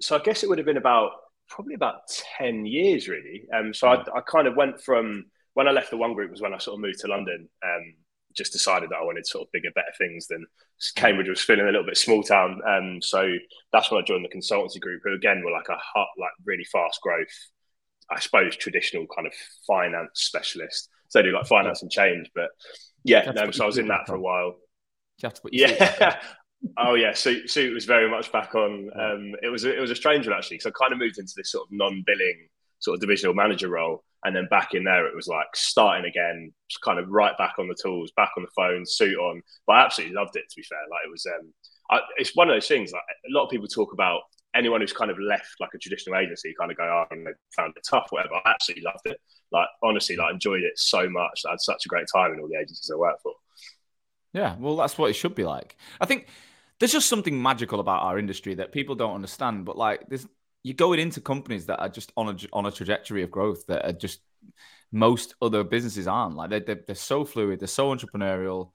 So 0.01 0.15
I 0.15 0.19
guess 0.19 0.43
it 0.43 0.49
would 0.49 0.57
have 0.57 0.65
been 0.65 0.77
about 0.77 1.11
probably 1.49 1.75
about 1.75 2.01
10 2.37 2.65
years 2.65 3.07
really. 3.07 3.47
Um, 3.53 3.73
so 3.73 3.91
yeah. 3.91 4.03
I, 4.13 4.17
I 4.17 4.21
kind 4.21 4.47
of 4.47 4.55
went 4.55 4.81
from 4.81 5.25
when 5.57 5.67
I 5.67 5.71
left 5.71 5.89
the 5.89 5.97
one 5.97 6.13
group 6.13 6.29
was 6.29 6.39
when 6.39 6.53
I 6.53 6.59
sort 6.59 6.75
of 6.75 6.81
moved 6.81 6.99
to 6.99 7.07
London. 7.07 7.49
Um, 7.63 7.95
just 8.35 8.53
decided 8.53 8.91
that 8.91 8.99
I 9.01 9.03
wanted 9.03 9.25
sort 9.25 9.47
of 9.47 9.51
bigger, 9.51 9.71
better 9.73 9.91
things 9.97 10.27
than 10.27 10.45
Cambridge 10.95 11.27
was 11.27 11.41
feeling 11.41 11.63
a 11.63 11.71
little 11.71 11.83
bit 11.83 11.97
small 11.97 12.21
town. 12.21 12.61
Um, 12.69 13.01
so 13.01 13.27
that's 13.73 13.89
when 13.89 13.99
I 13.99 14.05
joined 14.05 14.23
the 14.23 14.37
consultancy 14.37 14.79
group, 14.79 15.01
who 15.03 15.15
again 15.15 15.41
were 15.43 15.49
like 15.49 15.69
a 15.69 15.77
hot, 15.77 16.09
like 16.19 16.29
really 16.45 16.63
fast 16.65 17.01
growth, 17.01 17.33
I 18.11 18.19
suppose 18.19 18.55
traditional 18.55 19.07
kind 19.07 19.25
of 19.25 19.33
finance 19.65 20.11
specialist. 20.13 20.89
So 21.07 21.17
they 21.17 21.23
do 21.23 21.33
like 21.33 21.47
finance 21.47 21.81
and 21.81 21.89
change, 21.89 22.29
but 22.35 22.49
yeah, 23.03 23.31
no, 23.31 23.49
so 23.49 23.63
I 23.63 23.65
was 23.65 23.79
in 23.79 23.87
that 23.87 24.05
for 24.05 24.13
a 24.13 24.21
while. 24.21 24.57
yeah. 25.51 26.19
oh 26.77 26.93
yeah, 26.93 27.13
suit 27.13 27.49
suit 27.49 27.73
was 27.73 27.85
very 27.85 28.11
much 28.11 28.31
back 28.31 28.53
on. 28.53 28.91
Um, 28.95 29.33
it 29.41 29.49
was 29.49 29.63
it 29.63 29.79
was 29.79 29.89
a 29.89 29.95
strange 29.95 30.27
one 30.27 30.37
actually, 30.37 30.57
because 30.57 30.71
I 30.71 30.79
kind 30.79 30.93
of 30.93 30.99
moved 30.99 31.17
into 31.17 31.33
this 31.35 31.51
sort 31.51 31.65
of 31.65 31.71
non-billing 31.71 32.47
sort 32.79 32.95
of 32.95 33.01
divisional 33.01 33.33
manager 33.33 33.69
role. 33.69 34.03
And 34.23 34.35
then 34.35 34.47
back 34.49 34.73
in 34.73 34.83
there, 34.83 35.07
it 35.07 35.15
was 35.15 35.27
like 35.27 35.47
starting 35.55 36.05
again, 36.05 36.51
kind 36.83 36.99
of 36.99 37.09
right 37.09 37.37
back 37.37 37.53
on 37.59 37.67
the 37.67 37.77
tools, 37.81 38.11
back 38.15 38.31
on 38.35 38.43
the 38.43 38.49
phone, 38.55 38.85
suit 38.85 39.17
on. 39.17 39.41
But 39.65 39.73
I 39.73 39.85
absolutely 39.85 40.15
loved 40.15 40.35
it. 40.35 40.43
To 40.49 40.55
be 40.55 40.63
fair, 40.63 40.79
like 40.89 41.01
it 41.05 41.11
was, 41.11 41.25
um, 41.25 41.53
I, 41.91 41.99
it's 42.17 42.35
one 42.35 42.49
of 42.49 42.55
those 42.55 42.67
things. 42.67 42.91
Like 42.91 43.01
a 43.01 43.33
lot 43.33 43.45
of 43.45 43.51
people 43.51 43.67
talk 43.67 43.93
about 43.93 44.21
anyone 44.55 44.81
who's 44.81 44.93
kind 44.93 45.11
of 45.11 45.19
left 45.19 45.55
like 45.59 45.69
a 45.75 45.77
traditional 45.77 46.19
agency 46.19 46.53
kind 46.59 46.71
of 46.71 46.77
go, 46.77 46.83
oh, 46.83 47.05
they 47.11 47.31
found 47.55 47.73
it 47.75 47.85
tough, 47.89 48.07
whatever. 48.09 48.35
I 48.35 48.51
absolutely 48.51 48.83
loved 48.83 49.05
it. 49.05 49.19
Like 49.51 49.67
honestly, 49.83 50.15
like 50.15 50.33
enjoyed 50.33 50.63
it 50.63 50.77
so 50.77 51.07
much. 51.09 51.43
I 51.45 51.51
had 51.51 51.61
such 51.61 51.85
a 51.85 51.89
great 51.89 52.07
time 52.13 52.33
in 52.33 52.39
all 52.39 52.47
the 52.47 52.57
agencies 52.57 52.89
I 52.91 52.97
worked 52.97 53.21
for. 53.21 53.33
Yeah, 54.33 54.55
well, 54.59 54.75
that's 54.75 54.97
what 54.97 55.09
it 55.09 55.13
should 55.13 55.35
be 55.35 55.45
like. 55.45 55.77
I 56.01 56.05
think 56.05 56.27
there's 56.79 56.91
just 56.91 57.09
something 57.09 57.41
magical 57.41 57.79
about 57.79 58.03
our 58.03 58.19
industry 58.19 58.55
that 58.55 58.71
people 58.71 58.95
don't 58.95 59.15
understand. 59.15 59.65
But 59.65 59.77
like, 59.77 60.07
there's 60.09 60.27
you're 60.67 60.75
going 60.75 60.99
into 60.99 61.21
companies 61.21 61.65
that 61.67 61.79
are 61.79 61.87
just 61.87 62.11
on 62.17 62.27
a 62.27 62.37
on 62.51 62.65
a 62.65 62.71
trajectory 62.71 63.23
of 63.23 63.31
growth 63.31 63.65
that 63.67 63.85
are 63.85 63.93
just 63.93 64.19
most 64.91 65.33
other 65.41 65.63
businesses 65.63 66.07
aren't. 66.07 66.35
Like 66.35 66.49
they're, 66.49 66.59
they're, 66.59 66.83
they're 66.85 66.95
so 66.95 67.23
fluid, 67.23 67.61
they're 67.61 67.67
so 67.69 67.95
entrepreneurial. 67.95 68.71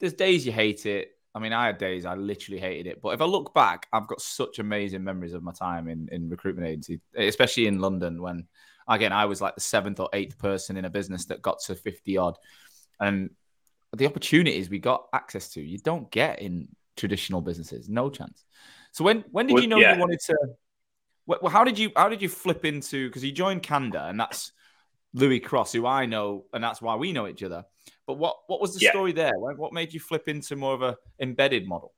There's 0.00 0.14
days 0.14 0.46
you 0.46 0.52
hate 0.52 0.86
it. 0.86 1.10
I 1.34 1.38
mean, 1.38 1.52
I 1.52 1.66
had 1.66 1.76
days 1.76 2.06
I 2.06 2.14
literally 2.14 2.58
hated 2.58 2.86
it. 2.86 3.02
But 3.02 3.10
if 3.10 3.20
I 3.20 3.26
look 3.26 3.52
back, 3.52 3.86
I've 3.92 4.06
got 4.06 4.22
such 4.22 4.58
amazing 4.58 5.04
memories 5.04 5.34
of 5.34 5.42
my 5.42 5.52
time 5.52 5.88
in, 5.88 6.08
in 6.10 6.30
recruitment 6.30 6.68
agency, 6.68 7.00
especially 7.14 7.66
in 7.66 7.80
London 7.80 8.22
when, 8.22 8.46
again, 8.88 9.12
I 9.12 9.26
was 9.26 9.42
like 9.42 9.54
the 9.54 9.60
seventh 9.60 10.00
or 10.00 10.08
eighth 10.14 10.38
person 10.38 10.78
in 10.78 10.86
a 10.86 10.90
business 10.90 11.26
that 11.26 11.42
got 11.42 11.60
to 11.66 11.74
50 11.74 12.16
odd. 12.16 12.38
And 12.98 13.30
the 13.94 14.06
opportunities 14.06 14.70
we 14.70 14.78
got 14.78 15.08
access 15.12 15.50
to, 15.50 15.60
you 15.60 15.76
don't 15.78 16.10
get 16.10 16.40
in 16.40 16.68
traditional 16.96 17.42
businesses. 17.42 17.90
No 17.90 18.08
chance. 18.08 18.44
So 18.92 19.04
when 19.04 19.24
when 19.30 19.46
did 19.46 19.54
well, 19.54 19.62
you 19.62 19.68
know 19.68 19.78
yeah. 19.78 19.94
you 19.94 20.00
wanted 20.00 20.20
to? 20.20 20.36
Well, 21.26 21.50
how 21.50 21.64
did 21.64 21.78
you 21.78 21.90
how 21.96 22.08
did 22.08 22.22
you 22.22 22.28
flip 22.28 22.64
into? 22.64 23.08
Because 23.08 23.24
you 23.24 23.32
joined 23.32 23.62
Candour, 23.62 24.08
and 24.08 24.18
that's 24.18 24.52
Louis 25.12 25.40
Cross, 25.40 25.72
who 25.72 25.86
I 25.86 26.06
know, 26.06 26.44
and 26.52 26.62
that's 26.62 26.80
why 26.80 26.96
we 26.96 27.12
know 27.12 27.26
each 27.26 27.42
other. 27.42 27.64
But 28.06 28.14
what 28.14 28.36
what 28.46 28.60
was 28.60 28.74
the 28.74 28.80
yeah. 28.80 28.90
story 28.90 29.12
there? 29.12 29.32
What 29.36 29.72
made 29.72 29.92
you 29.92 30.00
flip 30.00 30.28
into 30.28 30.56
more 30.56 30.74
of 30.74 30.82
a 30.82 30.96
embedded 31.20 31.66
model? 31.66 31.92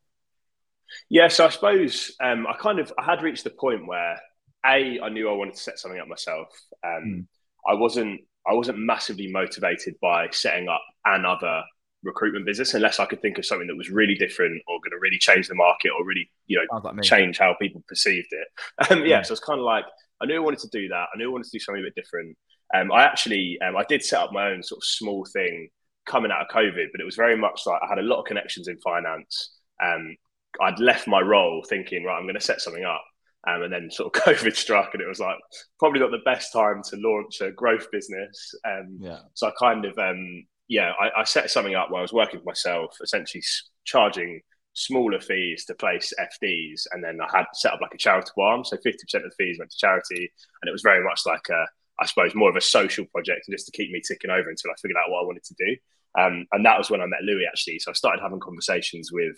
Yeah, 1.10 1.28
so 1.28 1.46
I 1.46 1.50
suppose 1.50 2.16
um, 2.20 2.46
I 2.46 2.54
kind 2.54 2.78
of 2.78 2.92
I 2.98 3.04
had 3.04 3.22
reached 3.22 3.44
the 3.44 3.50
point 3.50 3.86
where 3.86 4.18
a 4.64 5.00
I 5.00 5.08
knew 5.10 5.28
I 5.28 5.32
wanted 5.32 5.54
to 5.54 5.60
set 5.60 5.78
something 5.78 6.00
up 6.00 6.08
myself. 6.08 6.48
Um, 6.84 7.02
mm. 7.06 7.26
I 7.68 7.74
wasn't 7.74 8.22
I 8.46 8.54
wasn't 8.54 8.78
massively 8.78 9.30
motivated 9.30 9.96
by 10.00 10.28
setting 10.30 10.68
up 10.68 10.82
another 11.04 11.62
recruitment 12.02 12.46
business 12.46 12.74
unless 12.74 13.00
I 13.00 13.06
could 13.06 13.20
think 13.20 13.38
of 13.38 13.46
something 13.46 13.66
that 13.66 13.76
was 13.76 13.90
really 13.90 14.14
different 14.14 14.62
or 14.68 14.78
going 14.78 14.92
to 14.92 15.00
really 15.00 15.18
change 15.18 15.48
the 15.48 15.54
market 15.54 15.90
or 15.90 16.04
really, 16.04 16.30
you 16.46 16.56
know, 16.58 16.80
like 16.80 17.02
change 17.02 17.38
how 17.38 17.54
people 17.60 17.82
perceived 17.88 18.28
it. 18.30 18.48
Um, 18.90 19.00
yeah, 19.00 19.06
yeah, 19.06 19.22
so 19.22 19.32
it's 19.32 19.42
kind 19.42 19.58
of 19.58 19.64
like 19.64 19.84
I 20.20 20.26
knew 20.26 20.36
I 20.36 20.44
wanted 20.44 20.60
to 20.60 20.68
do 20.68 20.88
that. 20.88 21.08
I 21.12 21.18
knew 21.18 21.28
I 21.28 21.32
wanted 21.32 21.44
to 21.44 21.58
do 21.58 21.58
something 21.58 21.82
a 21.82 21.86
bit 21.86 21.94
different. 21.94 22.36
Um, 22.74 22.92
I 22.92 23.02
actually, 23.02 23.58
um, 23.66 23.76
I 23.76 23.84
did 23.88 24.04
set 24.04 24.20
up 24.20 24.32
my 24.32 24.50
own 24.50 24.62
sort 24.62 24.78
of 24.78 24.84
small 24.84 25.26
thing 25.32 25.68
coming 26.06 26.30
out 26.30 26.42
of 26.42 26.48
COVID, 26.48 26.86
but 26.92 27.00
it 27.00 27.04
was 27.04 27.16
very 27.16 27.36
much 27.36 27.62
like 27.66 27.80
I 27.82 27.88
had 27.88 27.98
a 27.98 28.02
lot 28.02 28.20
of 28.20 28.26
connections 28.26 28.68
in 28.68 28.78
finance. 28.78 29.56
Um, 29.82 30.16
I'd 30.60 30.80
left 30.80 31.06
my 31.06 31.20
role 31.20 31.64
thinking, 31.68 32.04
right, 32.04 32.16
I'm 32.16 32.24
going 32.24 32.34
to 32.34 32.40
set 32.40 32.60
something 32.60 32.84
up. 32.84 33.04
Um, 33.46 33.62
and 33.62 33.72
then 33.72 33.90
sort 33.90 34.14
of 34.14 34.22
COVID 34.34 34.56
struck, 34.56 34.90
and 34.92 35.02
it 35.02 35.08
was 35.08 35.20
like 35.20 35.36
probably 35.78 36.00
not 36.00 36.10
the 36.10 36.18
best 36.24 36.52
time 36.52 36.82
to 36.90 36.96
launch 36.96 37.40
a 37.40 37.52
growth 37.52 37.86
business. 37.92 38.54
Um, 38.66 38.98
yeah. 39.00 39.20
So 39.34 39.46
I 39.46 39.52
kind 39.58 39.84
of 39.84 39.96
um, 39.96 40.44
yeah, 40.68 40.92
I, 41.00 41.20
I, 41.20 41.24
set 41.24 41.50
something 41.50 41.74
up 41.74 41.90
where 41.90 42.00
I 42.00 42.02
was 42.02 42.12
working 42.12 42.40
for 42.40 42.46
myself, 42.46 42.96
essentially 43.02 43.42
charging 43.84 44.42
smaller 44.74 45.20
fees 45.20 45.64
to 45.64 45.74
place 45.74 46.12
FDs, 46.20 46.82
and 46.92 47.02
then 47.02 47.18
I 47.20 47.36
had 47.36 47.46
set 47.54 47.72
up 47.72 47.80
like 47.80 47.94
a 47.94 47.98
charitable 47.98 48.42
arm. 48.42 48.64
So 48.64 48.76
fifty 48.76 49.04
percent 49.04 49.24
of 49.24 49.30
the 49.30 49.44
fees 49.44 49.58
went 49.58 49.70
to 49.70 49.78
charity, 49.78 50.30
and 50.62 50.68
it 50.68 50.72
was 50.72 50.82
very 50.82 51.02
much 51.02 51.22
like 51.26 51.48
a, 51.50 51.66
I 51.98 52.06
suppose, 52.06 52.34
more 52.34 52.50
of 52.50 52.56
a 52.56 52.60
social 52.60 53.06
project, 53.06 53.46
just 53.50 53.66
to 53.66 53.72
keep 53.72 53.90
me 53.90 54.02
ticking 54.06 54.30
over 54.30 54.48
until 54.48 54.70
I 54.70 54.74
figured 54.80 54.98
out 55.02 55.10
what 55.10 55.22
I 55.22 55.26
wanted 55.26 55.44
to 55.44 55.54
do. 55.58 55.76
Um, 56.18 56.46
and 56.52 56.64
that 56.64 56.78
was 56.78 56.90
when 56.90 57.00
I 57.00 57.06
met 57.06 57.22
Louis 57.22 57.46
actually. 57.46 57.78
So 57.78 57.90
I 57.90 57.94
started 57.94 58.22
having 58.22 58.40
conversations 58.40 59.10
with 59.12 59.36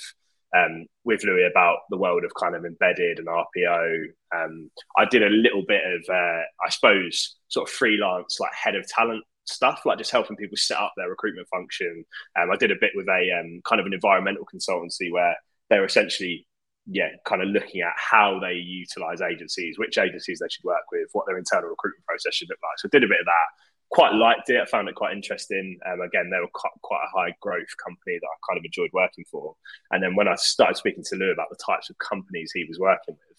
um, 0.57 0.87
with 1.05 1.23
Louis 1.25 1.49
about 1.49 1.79
the 1.91 1.97
world 1.97 2.25
of 2.25 2.35
kind 2.35 2.57
of 2.57 2.65
embedded 2.65 3.19
and 3.19 3.29
RPO. 3.29 4.05
Um, 4.35 4.71
I 4.99 5.05
did 5.05 5.23
a 5.23 5.29
little 5.29 5.63
bit 5.67 5.83
of, 5.85 6.05
uh, 6.09 6.43
I 6.65 6.71
suppose, 6.71 7.37
sort 7.49 7.69
of 7.69 7.73
freelance, 7.73 8.41
like 8.41 8.53
head 8.53 8.75
of 8.75 8.87
talent 8.89 9.25
stuff, 9.45 9.83
like 9.85 9.99
just 9.99 10.11
helping 10.11 10.37
people 10.37 10.57
set 10.57 10.79
up 10.79 10.93
their 10.97 11.09
recruitment 11.09 11.49
function. 11.49 12.05
Um, 12.41 12.51
I 12.51 12.57
did 12.57 12.71
a 12.71 12.81
bit 12.81 12.93
with 12.95 13.09
a 13.09 13.41
um, 13.41 13.61
kind 13.65 13.81
of 13.81 13.87
an 13.87 13.95
environmental 13.95 14.47
consultancy 14.47 15.11
where 15.11 15.37
they're 15.69 15.85
essentially, 15.85 16.47
yeah, 16.87 17.09
kind 17.25 17.43
of 17.43 17.49
looking 17.49 17.81
at 17.81 17.93
how 17.97 18.39
they 18.41 18.55
utilize 18.55 19.21
agencies, 19.21 19.79
which 19.79 19.99
agencies 19.99 20.39
they 20.41 20.49
should 20.51 20.65
work 20.65 20.85
with, 20.93 21.09
what 21.13 21.27
their 21.27 21.39
internal 21.39 21.71
recruitment 21.71 22.05
process 22.07 22.35
should 22.35 22.49
look 22.49 22.59
like. 22.63 22.79
So 22.79 22.89
I 22.89 22.95
did 22.97 23.05
a 23.05 23.09
bit 23.09 23.21
of 23.21 23.27
that. 23.27 23.49
Quite 23.91 24.15
liked 24.15 24.49
it. 24.51 24.61
I 24.61 24.67
found 24.67 24.89
it 24.89 24.95
quite 24.95 25.17
interesting. 25.17 25.77
Um, 25.85 26.01
again, 26.01 26.31
they 26.31 26.39
were 26.39 26.47
quite 26.53 27.03
a 27.03 27.19
high 27.19 27.35
growth 27.41 27.75
company 27.85 28.19
that 28.21 28.27
I 28.27 28.37
kind 28.49 28.59
of 28.59 28.65
enjoyed 28.65 28.91
working 28.93 29.25
for. 29.29 29.57
And 29.91 30.01
then 30.01 30.15
when 30.15 30.29
I 30.29 30.37
started 30.37 30.77
speaking 30.77 31.03
to 31.11 31.17
Lou 31.17 31.33
about 31.33 31.51
the 31.51 31.59
types 31.65 31.91
of 31.91 31.99
companies 31.99 32.53
he 32.55 32.65
was 32.69 32.79
working 32.79 33.17
with, 33.19 33.30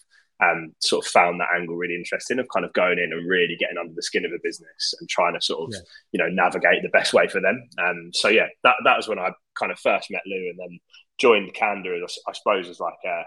um, 0.41 0.73
sort 0.79 1.05
of 1.05 1.11
found 1.11 1.39
that 1.39 1.49
angle 1.55 1.75
really 1.75 1.95
interesting 1.95 2.39
of 2.39 2.47
kind 2.53 2.65
of 2.65 2.73
going 2.73 2.97
in 2.97 3.13
and 3.13 3.29
really 3.29 3.55
getting 3.59 3.77
under 3.77 3.93
the 3.93 4.01
skin 4.01 4.25
of 4.25 4.31
a 4.31 4.39
business 4.43 4.93
and 4.99 5.07
trying 5.07 5.35
to 5.35 5.41
sort 5.41 5.61
of 5.61 5.69
yeah. 5.73 5.79
you 6.11 6.19
know 6.19 6.29
navigate 6.29 6.81
the 6.81 6.89
best 6.89 7.13
way 7.13 7.27
for 7.27 7.39
them. 7.39 7.67
Um, 7.83 8.11
so 8.13 8.27
yeah, 8.27 8.47
that 8.63 8.75
that 8.85 8.97
was 8.97 9.07
when 9.07 9.19
I 9.19 9.31
kind 9.57 9.71
of 9.71 9.79
first 9.79 10.09
met 10.09 10.21
Lou 10.25 10.49
and 10.49 10.59
then 10.59 10.79
joined 11.19 11.53
Candour, 11.53 11.95
I 12.27 12.33
suppose, 12.33 12.67
as 12.67 12.79
like 12.79 12.93
a 13.05 13.23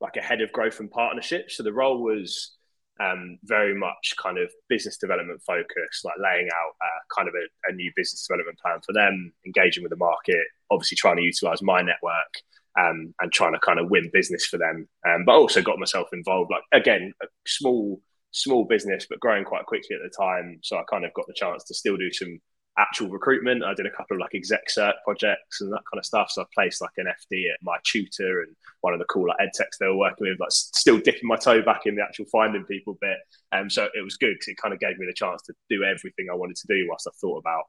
like 0.00 0.16
a 0.16 0.22
head 0.22 0.40
of 0.40 0.52
growth 0.52 0.80
and 0.80 0.90
partnerships. 0.90 1.56
So 1.56 1.62
the 1.62 1.72
role 1.72 2.02
was 2.02 2.56
um, 3.00 3.38
very 3.44 3.74
much 3.76 4.14
kind 4.20 4.38
of 4.38 4.50
business 4.68 4.96
development 4.96 5.40
focused, 5.46 6.04
like 6.04 6.14
laying 6.20 6.48
out 6.48 6.72
uh, 6.82 7.14
kind 7.16 7.28
of 7.28 7.34
a, 7.34 7.70
a, 7.70 7.74
new 7.74 7.92
business 7.94 8.26
development 8.26 8.58
plan 8.58 8.80
for 8.84 8.92
them, 8.92 9.32
engaging 9.46 9.84
with 9.84 9.90
the 9.90 9.96
market, 9.96 10.44
obviously 10.70 10.96
trying 10.96 11.16
to 11.16 11.22
utilize 11.22 11.62
my 11.62 11.80
network 11.80 12.42
um, 12.78 13.14
and 13.20 13.32
trying 13.32 13.52
to 13.52 13.58
kind 13.60 13.78
of 13.78 13.90
win 13.90 14.10
business 14.12 14.46
for 14.46 14.58
them. 14.58 14.88
Um, 15.06 15.24
but 15.24 15.34
also 15.34 15.62
got 15.62 15.78
myself 15.78 16.08
involved, 16.12 16.50
like 16.50 16.62
again, 16.72 17.12
a 17.22 17.26
small 17.46 18.00
small 18.30 18.64
business, 18.64 19.06
but 19.08 19.20
growing 19.20 19.44
quite 19.44 19.66
quickly 19.66 19.96
at 19.96 20.02
the 20.02 20.14
time. 20.16 20.60
So 20.62 20.76
I 20.76 20.82
kind 20.90 21.04
of 21.04 21.14
got 21.14 21.26
the 21.26 21.34
chance 21.34 21.64
to 21.64 21.74
still 21.74 21.96
do 21.96 22.12
some 22.12 22.40
actual 22.78 23.08
recruitment. 23.08 23.64
I 23.64 23.74
did 23.74 23.86
a 23.86 23.90
couple 23.90 24.16
of 24.16 24.20
like 24.20 24.34
exec 24.34 24.70
search 24.70 24.94
projects 25.04 25.60
and 25.60 25.72
that 25.72 25.82
kind 25.90 25.98
of 25.98 26.04
stuff. 26.04 26.30
So 26.30 26.42
I 26.42 26.44
placed 26.54 26.80
like 26.80 26.92
an 26.98 27.06
FD 27.06 27.44
at 27.52 27.64
MyTutor 27.66 28.42
and 28.44 28.54
one 28.82 28.92
of 28.92 29.00
the 29.00 29.06
cool 29.06 29.26
like 29.26 29.38
ed 29.40 29.50
techs 29.54 29.78
they 29.78 29.86
were 29.86 29.96
working 29.96 30.28
with, 30.28 30.38
like 30.38 30.52
still 30.52 30.98
dipping 30.98 31.26
my 31.26 31.36
toe 31.36 31.62
back 31.62 31.86
in 31.86 31.96
the 31.96 32.02
actual 32.02 32.26
finding 32.26 32.64
people 32.64 32.96
bit. 33.00 33.18
Um, 33.50 33.68
so 33.68 33.88
it 33.94 34.04
was 34.04 34.16
good 34.16 34.34
because 34.34 34.48
it 34.48 34.58
kind 34.58 34.72
of 34.72 34.80
gave 34.80 34.98
me 34.98 35.06
the 35.06 35.12
chance 35.12 35.42
to 35.42 35.54
do 35.68 35.82
everything 35.82 36.28
I 36.30 36.36
wanted 36.36 36.56
to 36.56 36.66
do 36.68 36.86
whilst 36.88 37.08
I 37.08 37.12
thought 37.20 37.38
about 37.38 37.64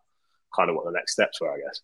kind 0.56 0.70
of 0.70 0.76
what 0.76 0.86
the 0.86 0.92
next 0.92 1.14
steps 1.14 1.42
were, 1.42 1.52
I 1.52 1.58
guess. 1.58 1.82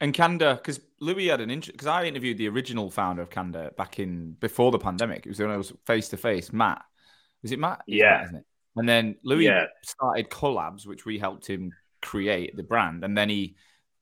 And 0.00 0.14
Candour, 0.14 0.54
because 0.54 0.80
Louis 1.00 1.28
had 1.28 1.40
an 1.40 1.50
interest, 1.50 1.72
because 1.72 1.86
I 1.86 2.04
interviewed 2.04 2.38
the 2.38 2.48
original 2.48 2.90
founder 2.90 3.20
of 3.20 3.30
Candour 3.30 3.72
back 3.76 3.98
in 3.98 4.32
before 4.40 4.70
the 4.70 4.78
pandemic. 4.78 5.26
It 5.26 5.28
was 5.28 5.40
when 5.40 5.50
I 5.50 5.56
was 5.58 5.72
face 5.84 6.08
to 6.08 6.16
face. 6.16 6.52
Matt, 6.52 6.82
is 7.42 7.52
it 7.52 7.58
Matt? 7.58 7.82
Yeah, 7.86 8.22
Matt, 8.24 8.40
it? 8.40 8.46
And 8.76 8.88
then 8.88 9.16
Louis 9.22 9.44
yeah. 9.44 9.66
started 9.82 10.30
Collabs, 10.30 10.86
which 10.86 11.04
we 11.04 11.18
helped 11.18 11.46
him 11.46 11.72
create 12.00 12.56
the 12.56 12.62
brand, 12.62 13.04
and 13.04 13.16
then 13.16 13.28
he 13.28 13.56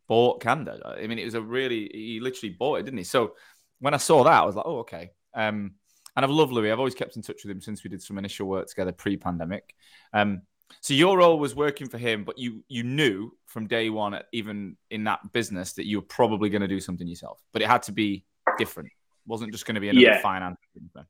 bought 0.06 0.40
Candour. 0.40 0.78
I 0.84 1.06
mean, 1.08 1.18
it 1.18 1.24
was 1.24 1.34
a 1.34 1.42
really 1.42 1.90
he 1.92 2.20
literally 2.20 2.54
bought 2.54 2.76
it, 2.76 2.84
didn't 2.84 2.98
he? 2.98 3.04
So 3.04 3.34
when 3.80 3.94
I 3.94 3.98
saw 3.98 4.22
that, 4.24 4.42
I 4.42 4.46
was 4.46 4.54
like, 4.54 4.66
oh, 4.66 4.78
okay. 4.78 5.10
Um, 5.34 5.72
and 6.16 6.24
I've 6.24 6.30
loved 6.30 6.52
Louis. 6.52 6.70
I've 6.70 6.78
always 6.78 6.94
kept 6.94 7.16
in 7.16 7.22
touch 7.22 7.44
with 7.44 7.50
him 7.50 7.60
since 7.60 7.84
we 7.84 7.90
did 7.90 8.02
some 8.02 8.18
initial 8.18 8.48
work 8.48 8.66
together 8.68 8.92
pre-pandemic. 8.92 9.74
Um, 10.12 10.42
so 10.80 10.94
your 10.94 11.18
role 11.18 11.38
was 11.38 11.54
working 11.54 11.88
for 11.88 11.98
him, 11.98 12.24
but 12.24 12.38
you 12.38 12.64
you 12.68 12.82
knew 12.82 13.30
from 13.46 13.66
day 13.66 13.90
one, 13.90 14.18
even 14.32 14.76
in 14.90 15.04
that 15.04 15.32
business, 15.32 15.72
that 15.74 15.86
you 15.86 15.98
were 15.98 16.06
probably 16.06 16.50
going 16.50 16.62
to 16.62 16.68
do 16.68 16.80
something 16.80 17.06
yourself. 17.06 17.40
But 17.52 17.62
it 17.62 17.68
had 17.68 17.82
to 17.84 17.92
be 17.92 18.24
different. 18.58 18.88
It 18.88 19.28
wasn't 19.28 19.52
just 19.52 19.66
going 19.66 19.76
to 19.76 19.80
be 19.80 19.88
another 19.88 20.06
yeah. 20.06 20.20
finance. 20.20 20.58
Thing. 20.74 21.04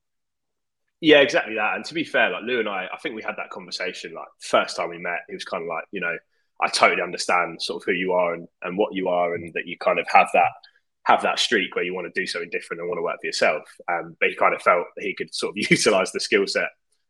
Yeah, 1.00 1.20
exactly 1.20 1.54
that. 1.54 1.76
And 1.76 1.84
to 1.84 1.94
be 1.94 2.04
fair, 2.04 2.30
like 2.30 2.42
Lou 2.42 2.60
and 2.60 2.68
I, 2.68 2.88
I 2.92 2.98
think 2.98 3.14
we 3.14 3.22
had 3.22 3.36
that 3.36 3.50
conversation 3.50 4.12
like 4.14 4.26
first 4.40 4.76
time 4.76 4.90
we 4.90 4.98
met. 4.98 5.20
He 5.28 5.34
was 5.34 5.44
kind 5.44 5.62
of 5.62 5.68
like, 5.68 5.84
you 5.92 6.00
know, 6.00 6.16
I 6.60 6.68
totally 6.68 7.02
understand 7.02 7.62
sort 7.62 7.82
of 7.82 7.86
who 7.86 7.92
you 7.92 8.12
are 8.12 8.34
and, 8.34 8.48
and 8.62 8.76
what 8.76 8.94
you 8.94 9.08
are, 9.08 9.34
and 9.34 9.52
that 9.54 9.66
you 9.66 9.76
kind 9.78 9.98
of 9.98 10.06
have 10.12 10.28
that 10.34 10.50
have 11.04 11.22
that 11.22 11.38
streak 11.38 11.74
where 11.74 11.84
you 11.84 11.94
want 11.94 12.12
to 12.12 12.20
do 12.20 12.26
something 12.26 12.50
different 12.50 12.80
and 12.80 12.88
want 12.88 12.98
to 12.98 13.02
work 13.02 13.18
for 13.20 13.26
yourself. 13.26 13.62
Um, 13.90 14.16
but 14.20 14.28
he 14.28 14.34
kind 14.34 14.54
of 14.54 14.60
felt 14.60 14.86
that 14.96 15.04
he 15.04 15.14
could 15.14 15.34
sort 15.34 15.52
of 15.52 15.56
utilize 15.70 16.12
the 16.12 16.20
skill 16.20 16.46
set 16.46 16.68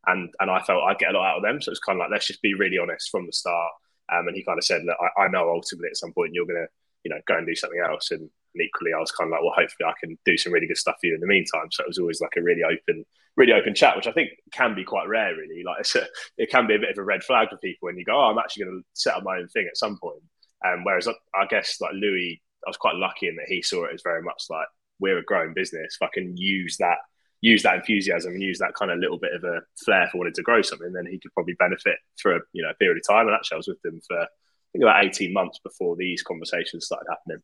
and 0.08 0.30
and 0.40 0.50
I 0.50 0.60
felt 0.62 0.82
I'd 0.84 0.98
get 0.98 1.14
a 1.14 1.18
lot 1.18 1.30
out 1.30 1.36
of 1.38 1.42
them. 1.42 1.60
So 1.60 1.70
it's 1.70 1.80
kind 1.80 1.96
of 1.96 2.00
like 2.00 2.10
let's 2.10 2.26
just 2.26 2.42
be 2.42 2.54
really 2.54 2.78
honest 2.78 3.10
from 3.10 3.26
the 3.26 3.32
start. 3.32 3.72
Um, 4.10 4.26
and 4.26 4.36
he 4.36 4.42
kind 4.42 4.58
of 4.58 4.64
said, 4.64 4.82
look, 4.84 4.96
I, 5.00 5.24
I 5.24 5.28
know 5.28 5.50
ultimately 5.50 5.90
at 5.90 5.98
some 5.98 6.12
point 6.12 6.32
you're 6.32 6.46
going 6.46 6.64
to 6.64 6.68
you 7.04 7.10
know 7.10 7.20
go 7.26 7.36
and 7.36 7.46
do 7.46 7.54
something 7.54 7.80
else. 7.80 8.10
And, 8.10 8.22
and, 8.22 8.62
equally, 8.62 8.92
I 8.94 8.98
was 8.98 9.12
kind 9.12 9.28
of 9.28 9.32
like, 9.32 9.42
well, 9.42 9.54
hopefully 9.54 9.88
I 9.88 9.92
can 10.00 10.18
do 10.24 10.36
some 10.38 10.52
really 10.52 10.66
good 10.66 10.78
stuff 10.78 10.96
for 11.00 11.06
you 11.06 11.14
in 11.14 11.20
the 11.20 11.26
meantime. 11.26 11.68
So 11.70 11.84
it 11.84 11.88
was 11.88 11.98
always 11.98 12.20
like 12.20 12.32
a 12.36 12.42
really 12.42 12.62
open, 12.64 13.04
really 13.36 13.52
open 13.52 13.74
chat, 13.74 13.94
which 13.94 14.06
I 14.06 14.12
think 14.12 14.30
can 14.52 14.74
be 14.74 14.84
quite 14.84 15.06
rare. 15.06 15.36
Really, 15.36 15.62
like 15.62 15.84
a, 15.94 16.06
it 16.38 16.50
can 16.50 16.66
be 16.66 16.74
a 16.74 16.78
bit 16.78 16.90
of 16.90 16.98
a 16.98 17.02
red 17.02 17.22
flag 17.22 17.50
for 17.50 17.58
people 17.58 17.86
when 17.86 17.98
you 17.98 18.04
go, 18.04 18.16
oh, 18.16 18.30
I'm 18.30 18.38
actually 18.38 18.64
going 18.64 18.80
to 18.80 18.86
set 18.94 19.14
up 19.14 19.22
my 19.22 19.36
own 19.36 19.48
thing 19.48 19.66
at 19.68 19.76
some 19.76 19.98
point. 19.98 20.22
Um, 20.64 20.82
whereas 20.84 21.06
I, 21.06 21.12
I 21.36 21.46
guess 21.46 21.80
like 21.80 21.92
Louis, 21.92 22.42
I 22.66 22.70
was 22.70 22.76
quite 22.76 22.96
lucky 22.96 23.28
in 23.28 23.36
that 23.36 23.46
he 23.48 23.62
saw 23.62 23.84
it 23.84 23.94
as 23.94 24.02
very 24.02 24.22
much 24.22 24.44
like 24.50 24.66
we're 24.98 25.18
a 25.18 25.24
growing 25.24 25.54
business. 25.54 25.96
If 26.00 26.02
I 26.02 26.08
can 26.12 26.36
use 26.36 26.78
that 26.78 26.98
use 27.40 27.62
that 27.62 27.76
enthusiasm 27.76 28.32
and 28.32 28.42
use 28.42 28.58
that 28.58 28.74
kind 28.74 28.90
of 28.90 28.98
little 28.98 29.18
bit 29.18 29.32
of 29.32 29.44
a 29.44 29.60
flair 29.84 30.08
for 30.10 30.18
wanting 30.18 30.34
to 30.34 30.42
grow 30.42 30.62
something, 30.62 30.92
then 30.92 31.06
he 31.06 31.18
could 31.18 31.32
probably 31.34 31.54
benefit 31.54 31.96
for 32.20 32.36
a 32.36 32.40
you 32.52 32.62
know 32.62 32.70
a 32.70 32.74
period 32.74 32.98
of 32.98 33.06
time. 33.06 33.26
And 33.26 33.34
actually, 33.34 33.56
I 33.56 33.58
was 33.58 33.68
with 33.68 33.82
them 33.82 34.00
for 34.06 34.20
I 34.20 34.26
think 34.72 34.82
about 34.82 35.04
eighteen 35.04 35.32
months 35.32 35.58
before 35.58 35.96
these 35.96 36.22
conversations 36.22 36.86
started 36.86 37.06
happening. 37.08 37.42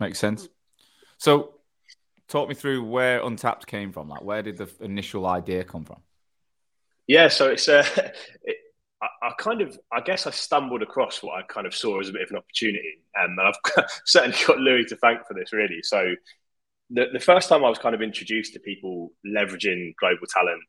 Makes 0.00 0.18
sense. 0.18 0.48
So 1.18 1.54
talk 2.28 2.48
me 2.48 2.54
through 2.54 2.84
where 2.84 3.22
Untapped 3.24 3.66
came 3.66 3.92
from. 3.92 4.08
Like, 4.08 4.22
where 4.22 4.42
did 4.42 4.58
the 4.58 4.70
initial 4.80 5.26
idea 5.26 5.64
come 5.64 5.84
from? 5.84 6.00
Yeah, 7.06 7.28
so 7.28 7.48
it's 7.48 7.68
uh, 7.68 7.84
it, 8.42 8.56
I, 9.02 9.06
I, 9.22 9.32
kind 9.38 9.60
of, 9.60 9.78
I 9.92 10.00
guess, 10.00 10.26
I 10.26 10.30
stumbled 10.30 10.82
across 10.82 11.22
what 11.22 11.34
I 11.34 11.42
kind 11.42 11.66
of 11.66 11.74
saw 11.74 12.00
as 12.00 12.08
a 12.08 12.12
bit 12.12 12.22
of 12.22 12.30
an 12.30 12.36
opportunity, 12.36 13.02
um, 13.20 13.36
and 13.38 13.48
I've 13.48 13.86
certainly 14.04 14.36
got 14.46 14.58
Louis 14.58 14.84
to 14.86 14.96
thank 14.96 15.26
for 15.26 15.34
this, 15.34 15.52
really. 15.52 15.82
So, 15.82 16.14
the 16.90 17.06
the 17.12 17.20
first 17.20 17.48
time 17.48 17.64
I 17.64 17.68
was 17.68 17.78
kind 17.78 17.94
of 17.94 18.02
introduced 18.02 18.52
to 18.54 18.60
people 18.60 19.10
leveraging 19.26 19.94
global 20.00 20.26
talent 20.32 20.62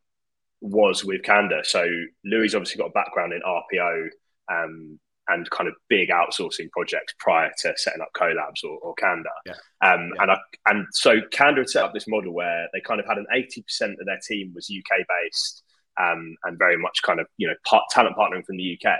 was 0.61 1.05
with 1.05 1.23
Candour. 1.23 1.63
So, 1.63 1.87
Louis 2.25 2.53
obviously 2.53 2.77
got 2.77 2.89
a 2.89 2.91
background 2.91 3.33
in 3.33 3.41
RPO. 3.41 4.07
Um, 4.51 4.99
and 5.29 5.49
kind 5.51 5.69
of 5.69 5.75
big 5.89 6.09
outsourcing 6.09 6.69
projects 6.71 7.13
prior 7.19 7.51
to 7.59 7.73
setting 7.77 8.01
up 8.01 8.09
Collabs 8.17 8.63
or, 8.63 8.79
or 8.79 8.95
Candour. 8.95 9.31
Yeah. 9.45 9.53
Um, 9.83 10.11
yeah. 10.15 10.23
And 10.23 10.31
I, 10.31 10.37
and 10.67 10.87
so 10.91 11.17
Candour 11.31 11.61
had 11.61 11.69
set 11.69 11.85
up 11.85 11.93
this 11.93 12.07
model 12.07 12.33
where 12.33 12.67
they 12.73 12.81
kind 12.81 12.99
of 12.99 13.05
had 13.05 13.17
an 13.17 13.27
80% 13.31 13.91
of 13.91 14.05
their 14.07 14.19
team 14.27 14.51
was 14.55 14.71
UK 14.75 15.05
based 15.07 15.63
um, 15.99 16.35
and 16.43 16.57
very 16.57 16.77
much 16.77 17.01
kind 17.03 17.19
of 17.19 17.27
you 17.37 17.47
know 17.47 17.53
part, 17.65 17.83
talent 17.91 18.15
partnering 18.17 18.45
from 18.45 18.57
the 18.57 18.77
UK. 18.77 18.91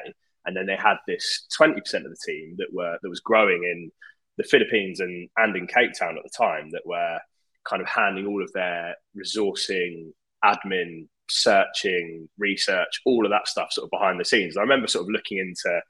And 0.45 0.55
then 0.55 0.65
they 0.65 0.75
had 0.75 0.97
this 1.07 1.47
20% 1.59 1.77
of 1.77 2.03
the 2.03 2.17
team 2.25 2.55
that 2.57 2.67
were 2.71 2.97
that 3.01 3.09
was 3.09 3.19
growing 3.19 3.63
in 3.63 3.91
the 4.39 4.43
Philippines 4.45 5.01
and 5.01 5.29
and 5.37 5.55
in 5.55 5.67
Cape 5.67 5.91
Town 5.99 6.17
at 6.17 6.23
the 6.23 6.29
time 6.35 6.69
that 6.71 6.81
were 6.85 7.19
kind 7.65 7.81
of 7.81 7.87
handing 7.87 8.25
all 8.25 8.41
of 8.41 8.51
their 8.53 8.95
resourcing, 9.15 10.11
admin, 10.43 11.07
searching, 11.29 12.27
research, 12.37 13.01
all 13.05 13.25
of 13.25 13.31
that 13.31 13.47
stuff 13.47 13.71
sort 13.71 13.85
of 13.85 13.91
behind 13.91 14.19
the 14.19 14.25
scenes. 14.25 14.55
I 14.55 14.61
remember 14.61 14.87
sort 14.87 15.03
of 15.03 15.09
looking 15.09 15.37
into 15.37 15.81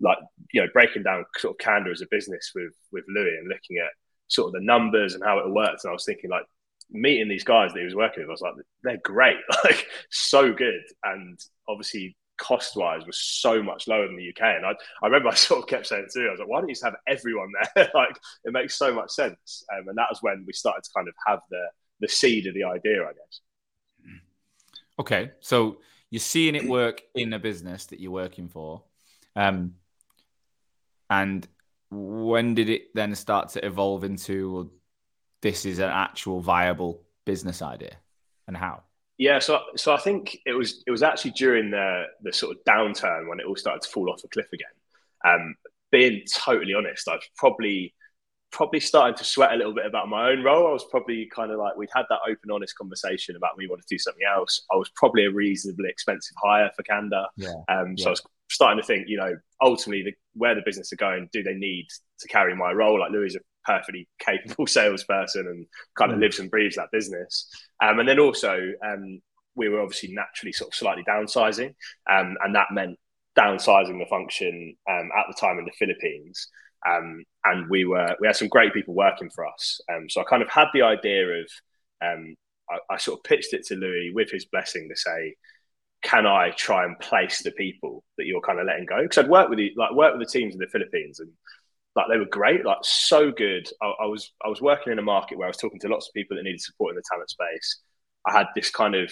like 0.00 0.18
you 0.52 0.60
know 0.60 0.68
breaking 0.72 1.02
down 1.02 1.24
sort 1.36 1.54
of 1.54 1.58
Candour 1.58 1.92
as 1.92 2.00
a 2.00 2.06
business 2.10 2.52
with 2.54 2.72
with 2.92 3.04
Louis 3.08 3.36
and 3.38 3.48
looking 3.48 3.78
at 3.78 3.90
sort 4.28 4.48
of 4.48 4.52
the 4.52 4.64
numbers 4.64 5.14
and 5.14 5.24
how 5.24 5.38
it 5.40 5.50
works. 5.50 5.82
And 5.84 5.90
I 5.90 5.92
was 5.92 6.04
thinking 6.04 6.30
like 6.30 6.44
meeting 6.90 7.28
these 7.28 7.44
guys 7.44 7.72
that 7.72 7.80
he 7.80 7.84
was 7.84 7.96
working 7.96 8.22
with, 8.22 8.28
I 8.28 8.32
was 8.32 8.40
like, 8.40 8.54
they're 8.84 9.00
great, 9.02 9.36
like 9.64 9.84
so 10.10 10.52
good, 10.52 10.82
and 11.02 11.38
obviously 11.68 12.16
cost 12.38 12.76
wise 12.76 13.06
was 13.06 13.18
so 13.18 13.62
much 13.62 13.88
lower 13.88 14.06
than 14.06 14.16
the 14.16 14.28
UK. 14.28 14.42
And 14.42 14.66
I, 14.66 14.72
I 15.02 15.06
remember 15.06 15.28
I 15.30 15.34
sort 15.34 15.62
of 15.62 15.68
kept 15.68 15.86
saying 15.86 16.06
too, 16.12 16.26
I 16.28 16.30
was 16.30 16.40
like, 16.40 16.48
why 16.48 16.60
don't 16.60 16.68
you 16.68 16.74
just 16.74 16.84
have 16.84 16.96
everyone 17.06 17.52
there? 17.74 17.90
like 17.94 18.18
it 18.44 18.52
makes 18.52 18.76
so 18.76 18.94
much 18.94 19.10
sense. 19.10 19.64
Um, 19.72 19.88
and 19.88 19.98
that 19.98 20.08
was 20.10 20.18
when 20.22 20.44
we 20.46 20.52
started 20.52 20.84
to 20.84 20.90
kind 20.94 21.08
of 21.08 21.14
have 21.26 21.40
the 21.50 21.66
the 22.00 22.08
seed 22.08 22.46
of 22.46 22.54
the 22.54 22.64
idea, 22.64 23.02
I 23.02 23.12
guess. 23.12 23.40
Okay, 24.98 25.30
so 25.40 25.78
you're 26.10 26.20
seeing 26.20 26.54
it 26.54 26.66
work 26.66 27.02
in 27.14 27.32
a 27.32 27.38
business 27.38 27.86
that 27.86 28.00
you're 28.00 28.10
working 28.10 28.48
for, 28.48 28.82
um, 29.34 29.74
and 31.10 31.46
when 31.90 32.54
did 32.54 32.70
it 32.70 32.94
then 32.94 33.14
start 33.14 33.50
to 33.50 33.64
evolve 33.64 34.04
into? 34.04 34.70
this 35.42 35.64
is 35.64 35.78
an 35.78 35.90
actual 35.90 36.40
viable 36.40 37.02
business 37.24 37.62
idea 37.62 37.96
and 38.48 38.56
how? 38.56 38.82
Yeah, 39.18 39.38
so 39.38 39.60
so 39.76 39.94
I 39.94 39.98
think 39.98 40.38
it 40.44 40.52
was 40.52 40.82
it 40.86 40.90
was 40.90 41.02
actually 41.02 41.32
during 41.32 41.70
the 41.70 42.04
the 42.22 42.32
sort 42.32 42.56
of 42.56 42.64
downturn 42.64 43.28
when 43.28 43.40
it 43.40 43.46
all 43.46 43.56
started 43.56 43.82
to 43.82 43.88
fall 43.88 44.10
off 44.10 44.22
a 44.24 44.28
cliff 44.28 44.48
again. 44.52 44.66
Um, 45.24 45.54
being 45.90 46.22
totally 46.34 46.74
honest, 46.74 47.08
I 47.08 47.14
was 47.14 47.28
probably 47.36 47.94
probably 48.52 48.80
starting 48.80 49.16
to 49.16 49.24
sweat 49.24 49.52
a 49.52 49.56
little 49.56 49.74
bit 49.74 49.86
about 49.86 50.08
my 50.08 50.30
own 50.30 50.42
role. 50.42 50.66
I 50.66 50.72
was 50.72 50.84
probably 50.90 51.28
kind 51.34 51.50
of 51.50 51.58
like 51.58 51.76
we'd 51.76 51.90
had 51.94 52.04
that 52.08 52.20
open, 52.28 52.50
honest 52.50 52.76
conversation 52.76 53.36
about 53.36 53.56
we 53.56 53.68
want 53.68 53.82
to 53.82 53.86
do 53.88 53.98
something 53.98 54.22
else. 54.26 54.62
I 54.72 54.76
was 54.76 54.90
probably 54.94 55.24
a 55.24 55.30
reasonably 55.30 55.88
expensive 55.88 56.34
hire 56.42 56.70
for 56.74 56.82
Candour. 56.82 57.26
Yeah. 57.36 57.52
Um, 57.68 57.98
so 57.98 58.04
yeah. 58.04 58.08
I 58.08 58.10
was 58.10 58.22
starting 58.48 58.80
to 58.80 58.86
think, 58.86 59.08
you 59.08 59.18
know, 59.18 59.36
ultimately 59.60 60.04
the, 60.04 60.14
where 60.34 60.54
the 60.54 60.62
business 60.64 60.92
are 60.92 60.96
going, 60.96 61.28
do 61.32 61.42
they 61.42 61.54
need 61.54 61.88
to 62.20 62.28
carry 62.28 62.54
my 62.54 62.72
role? 62.72 63.00
Like 63.00 63.10
Louis 63.10 63.36
perfectly 63.66 64.08
capable 64.18 64.66
salesperson 64.66 65.46
and 65.46 65.66
kind 65.98 66.12
of 66.12 66.18
mm. 66.18 66.22
lives 66.22 66.38
and 66.38 66.50
breathes 66.50 66.76
that 66.76 66.90
business. 66.92 67.48
Um, 67.82 67.98
and 67.98 68.08
then 68.08 68.18
also, 68.18 68.58
um, 68.84 69.20
we 69.54 69.68
were 69.68 69.80
obviously 69.80 70.12
naturally 70.12 70.52
sort 70.52 70.70
of 70.70 70.74
slightly 70.74 71.04
downsizing, 71.08 71.74
um, 72.10 72.36
and 72.44 72.54
that 72.54 72.68
meant 72.72 72.98
downsizing 73.38 73.98
the 73.98 74.06
function 74.08 74.76
um, 74.88 75.10
at 75.18 75.26
the 75.28 75.36
time 75.38 75.58
in 75.58 75.64
the 75.64 75.72
Philippines. 75.78 76.48
Um, 76.88 77.24
and 77.44 77.68
we 77.68 77.84
were 77.84 78.14
we 78.20 78.26
had 78.26 78.36
some 78.36 78.48
great 78.48 78.72
people 78.72 78.94
working 78.94 79.30
for 79.34 79.46
us. 79.46 79.80
Um, 79.92 80.08
so 80.08 80.20
I 80.20 80.24
kind 80.24 80.42
of 80.42 80.48
had 80.50 80.68
the 80.72 80.82
idea 80.82 81.26
of 81.26 81.48
I, 82.70 82.78
I 82.90 82.96
sort 82.98 83.18
of 83.18 83.24
pitched 83.24 83.52
it 83.52 83.64
to 83.66 83.74
Louis 83.74 84.12
with 84.14 84.30
his 84.30 84.44
blessing 84.46 84.88
to 84.88 84.96
say, 84.96 85.34
can 86.02 86.26
I 86.26 86.50
try 86.50 86.84
and 86.84 86.98
place 86.98 87.42
the 87.42 87.52
people 87.52 88.04
that 88.18 88.26
you're 88.26 88.40
kind 88.40 88.60
of 88.60 88.66
letting 88.66 88.86
go? 88.86 89.02
Because 89.02 89.18
I'd 89.18 89.30
worked 89.30 89.50
with 89.50 89.58
the 89.58 89.72
like 89.76 89.92
worked 89.92 90.18
with 90.18 90.28
the 90.28 90.38
teams 90.38 90.54
in 90.54 90.60
the 90.60 90.68
Philippines 90.68 91.20
and 91.20 91.30
like 91.96 92.06
they 92.10 92.18
were 92.18 92.26
great, 92.26 92.64
like 92.64 92.78
so 92.82 93.32
good. 93.32 93.68
I, 93.82 93.86
I, 94.02 94.06
was 94.06 94.30
I 94.44 94.48
was 94.48 94.60
working 94.60 94.92
in 94.92 94.98
a 94.98 95.02
market 95.02 95.38
where 95.38 95.46
I 95.46 95.50
was 95.50 95.56
talking 95.56 95.80
to 95.80 95.88
lots 95.88 96.08
of 96.08 96.14
people 96.14 96.36
that 96.36 96.42
needed 96.42 96.60
support 96.60 96.90
in 96.90 96.96
the 96.96 97.02
talent 97.10 97.30
space. 97.30 97.80
I 98.26 98.32
had 98.32 98.46
this 98.54 98.70
kind 98.70 98.94
of 98.94 99.10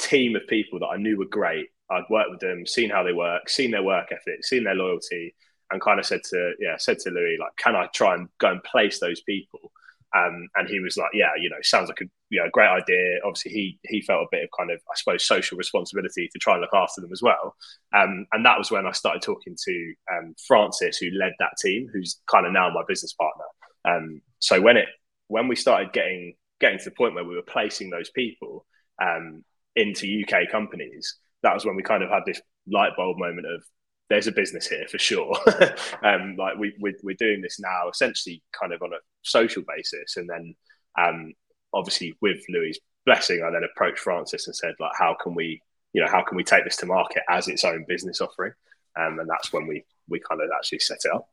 team 0.00 0.34
of 0.34 0.46
people 0.48 0.80
that 0.80 0.86
I 0.86 0.96
knew 0.96 1.16
were 1.16 1.26
great. 1.26 1.68
I'd 1.90 2.02
worked 2.10 2.30
with 2.30 2.40
them, 2.40 2.66
seen 2.66 2.90
how 2.90 3.02
they 3.02 3.12
work, 3.12 3.48
seen 3.48 3.70
their 3.70 3.82
work 3.82 4.08
ethic, 4.10 4.44
seen 4.44 4.64
their 4.64 4.74
loyalty, 4.74 5.34
and 5.70 5.80
kind 5.80 6.00
of 6.00 6.06
said 6.06 6.20
to 6.30 6.52
yeah, 6.58 6.76
said 6.76 6.98
to 7.00 7.10
Louis 7.10 7.38
like, 7.40 7.56
can 7.56 7.76
I 7.76 7.86
try 7.94 8.14
and 8.14 8.28
go 8.38 8.50
and 8.50 8.62
place 8.64 8.98
those 8.98 9.22
people? 9.22 9.72
Um, 10.16 10.48
and 10.56 10.68
he 10.68 10.80
was 10.80 10.96
like, 10.96 11.10
yeah, 11.12 11.30
you 11.38 11.50
know, 11.50 11.56
sounds 11.62 11.88
like 11.88 12.00
a 12.00 12.06
you 12.30 12.40
know, 12.40 12.48
great 12.52 12.68
idea. 12.68 13.18
Obviously, 13.24 13.52
he 13.52 13.78
he 13.84 14.00
felt 14.02 14.22
a 14.22 14.28
bit 14.30 14.44
of 14.44 14.50
kind 14.58 14.70
of, 14.70 14.80
I 14.90 14.94
suppose, 14.96 15.26
social 15.26 15.56
responsibility 15.56 16.28
to 16.32 16.38
try 16.38 16.54
and 16.54 16.62
look 16.62 16.74
after 16.74 17.00
them 17.00 17.12
as 17.12 17.22
well. 17.22 17.56
Um, 17.94 18.26
and 18.32 18.44
that 18.44 18.58
was 18.58 18.70
when 18.70 18.86
I 18.86 18.92
started 18.92 19.22
talking 19.22 19.56
to 19.64 19.94
um, 20.12 20.34
Francis, 20.46 20.98
who 20.98 21.10
led 21.10 21.32
that 21.38 21.52
team, 21.62 21.88
who's 21.92 22.20
kind 22.30 22.46
of 22.46 22.52
now 22.52 22.70
my 22.70 22.82
business 22.86 23.14
partner. 23.14 23.44
Um, 23.84 24.20
so 24.40 24.60
when 24.60 24.76
it 24.76 24.88
when 25.28 25.48
we 25.48 25.56
started 25.56 25.92
getting 25.92 26.34
getting 26.60 26.78
to 26.78 26.84
the 26.86 26.96
point 26.96 27.14
where 27.14 27.24
we 27.24 27.34
were 27.34 27.42
placing 27.42 27.90
those 27.90 28.10
people 28.10 28.66
um, 29.00 29.44
into 29.76 30.22
UK 30.22 30.50
companies, 30.50 31.16
that 31.42 31.54
was 31.54 31.64
when 31.64 31.76
we 31.76 31.82
kind 31.82 32.02
of 32.02 32.10
had 32.10 32.22
this 32.26 32.40
light 32.70 32.92
bulb 32.96 33.18
moment 33.18 33.46
of 33.46 33.64
there's 34.08 34.26
a 34.26 34.32
business 34.32 34.66
here 34.66 34.86
for 34.88 34.98
sure. 34.98 35.36
um, 36.02 36.36
like 36.36 36.56
we, 36.56 36.74
we, 36.80 36.94
we're 37.02 37.16
doing 37.18 37.42
this 37.42 37.60
now 37.60 37.88
essentially 37.90 38.42
kind 38.58 38.72
of 38.72 38.82
on 38.82 38.92
a 38.92 38.98
social 39.22 39.62
basis. 39.66 40.16
And 40.16 40.28
then 40.28 40.54
um, 40.98 41.34
obviously 41.74 42.16
with 42.20 42.38
Louis' 42.48 42.78
blessing, 43.04 43.42
I 43.46 43.50
then 43.50 43.64
approached 43.64 44.00
Francis 44.00 44.46
and 44.46 44.56
said, 44.56 44.74
like, 44.80 44.92
how 44.98 45.16
can 45.22 45.34
we, 45.34 45.62
you 45.92 46.02
know, 46.02 46.10
how 46.10 46.22
can 46.22 46.36
we 46.36 46.44
take 46.44 46.64
this 46.64 46.76
to 46.76 46.86
market 46.86 47.22
as 47.28 47.48
its 47.48 47.64
own 47.64 47.84
business 47.86 48.20
offering? 48.20 48.52
Um, 48.98 49.18
and 49.18 49.28
that's 49.28 49.52
when 49.52 49.66
we, 49.66 49.84
we 50.08 50.20
kind 50.20 50.40
of 50.40 50.48
actually 50.56 50.80
set 50.80 50.98
it 51.04 51.12
up. 51.12 51.28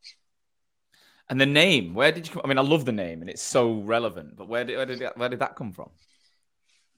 And 1.29 1.41
the 1.41 1.45
name, 1.45 1.95
where 1.95 2.11
did 2.11 2.27
you 2.27 2.33
come? 2.33 2.41
I 2.45 2.47
mean, 2.47 2.59
I 2.59 2.61
love 2.61 2.85
the 2.85 2.91
name 2.91 3.21
and 3.21 3.29
it's 3.29 3.41
so 3.41 3.79
relevant, 3.79 4.35
but 4.35 4.47
where 4.47 4.63
did, 4.63 4.77
where 4.77 4.85
did, 4.85 4.99
that, 4.99 5.17
where 5.17 5.29
did 5.29 5.39
that 5.39 5.55
come 5.55 5.71
from? 5.71 5.89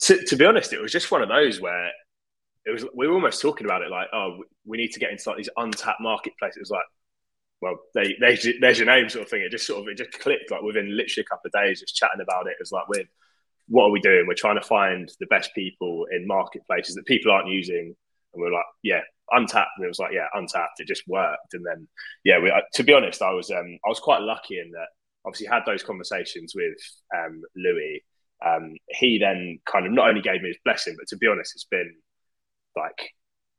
To, 0.01 0.23
to 0.25 0.35
be 0.35 0.45
honest, 0.45 0.73
it 0.73 0.81
was 0.81 0.91
just 0.91 1.09
one 1.09 1.21
of 1.21 1.29
those 1.29 1.61
where 1.61 1.91
it 2.67 2.71
was 2.71 2.85
we 2.93 3.07
were 3.07 3.13
almost 3.13 3.41
talking 3.41 3.65
about 3.65 3.81
it 3.81 3.89
like, 3.89 4.07
oh, 4.13 4.43
we 4.65 4.77
need 4.77 4.91
to 4.91 4.99
get 4.99 5.11
into 5.11 5.29
like 5.29 5.37
these 5.37 5.49
untapped 5.55 6.01
marketplaces. 6.01 6.57
It 6.57 6.61
was 6.61 6.71
like, 6.71 6.85
well, 7.61 7.77
they, 7.95 8.15
they, 8.19 8.37
there's 8.59 8.77
your 8.77 8.87
name 8.87 9.09
sort 9.09 9.23
of 9.23 9.29
thing. 9.29 9.41
It 9.41 9.51
just 9.51 9.65
sort 9.65 9.81
of 9.81 9.87
it 9.87 9.97
just 9.97 10.11
clicked 10.19 10.51
like 10.51 10.61
within 10.61 10.95
literally 10.95 11.25
a 11.25 11.29
couple 11.29 11.47
of 11.47 11.53
days, 11.53 11.79
just 11.79 11.95
chatting 11.95 12.21
about 12.21 12.47
it. 12.47 12.51
It 12.51 12.57
was 12.59 12.71
like, 12.71 12.87
we're 12.89 13.05
what 13.69 13.85
are 13.85 13.91
we 13.91 13.99
doing? 13.99 14.25
We're 14.27 14.33
trying 14.35 14.59
to 14.59 14.67
find 14.67 15.09
the 15.19 15.25
best 15.27 15.53
people 15.53 16.05
in 16.11 16.27
marketplaces 16.27 16.95
that 16.95 17.05
people 17.05 17.31
aren't 17.31 17.49
using, 17.49 17.95
and 18.33 18.41
we 18.41 18.47
are 18.47 18.53
like, 18.53 18.65
yeah, 18.83 19.01
untapped. 19.31 19.71
And 19.77 19.85
it 19.85 19.89
was 19.89 19.99
like, 19.99 20.13
yeah, 20.13 20.27
untapped. 20.33 20.79
It 20.79 20.87
just 20.87 21.03
worked. 21.07 21.53
And 21.53 21.65
then, 21.65 21.87
yeah, 22.23 22.39
we, 22.39 22.51
to 22.73 22.83
be 22.83 22.93
honest, 22.93 23.21
I 23.21 23.31
was 23.31 23.49
um, 23.51 23.79
I 23.85 23.89
was 23.89 23.99
quite 23.99 24.21
lucky 24.21 24.59
in 24.59 24.71
that 24.71 24.87
obviously 25.25 25.47
had 25.47 25.63
those 25.65 25.83
conversations 25.83 26.53
with 26.55 26.77
um, 27.15 27.41
Louis. 27.55 28.03
Um, 28.45 28.75
he 28.89 29.17
then 29.17 29.59
kind 29.65 29.85
of 29.85 29.91
not 29.91 30.09
only 30.09 30.21
gave 30.21 30.41
me 30.41 30.49
his 30.49 30.59
blessing, 30.63 30.95
but 30.97 31.07
to 31.07 31.17
be 31.17 31.27
honest, 31.27 31.53
it's 31.55 31.65
been 31.65 31.93
like 32.77 33.11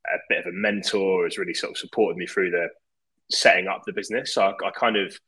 a 0.07 0.19
bit 0.29 0.41
of 0.41 0.47
a 0.47 0.57
mentor, 0.57 1.25
has 1.25 1.39
really 1.39 1.55
sort 1.55 1.73
of 1.73 1.79
supported 1.79 2.17
me 2.17 2.27
through 2.27 2.51
the 2.51 2.69
setting 3.31 3.69
up 3.69 3.83
the 3.87 3.93
business. 3.93 4.35
So 4.35 4.43
I, 4.43 4.67
I 4.67 4.71
kind 4.71 4.97
of 4.97 5.19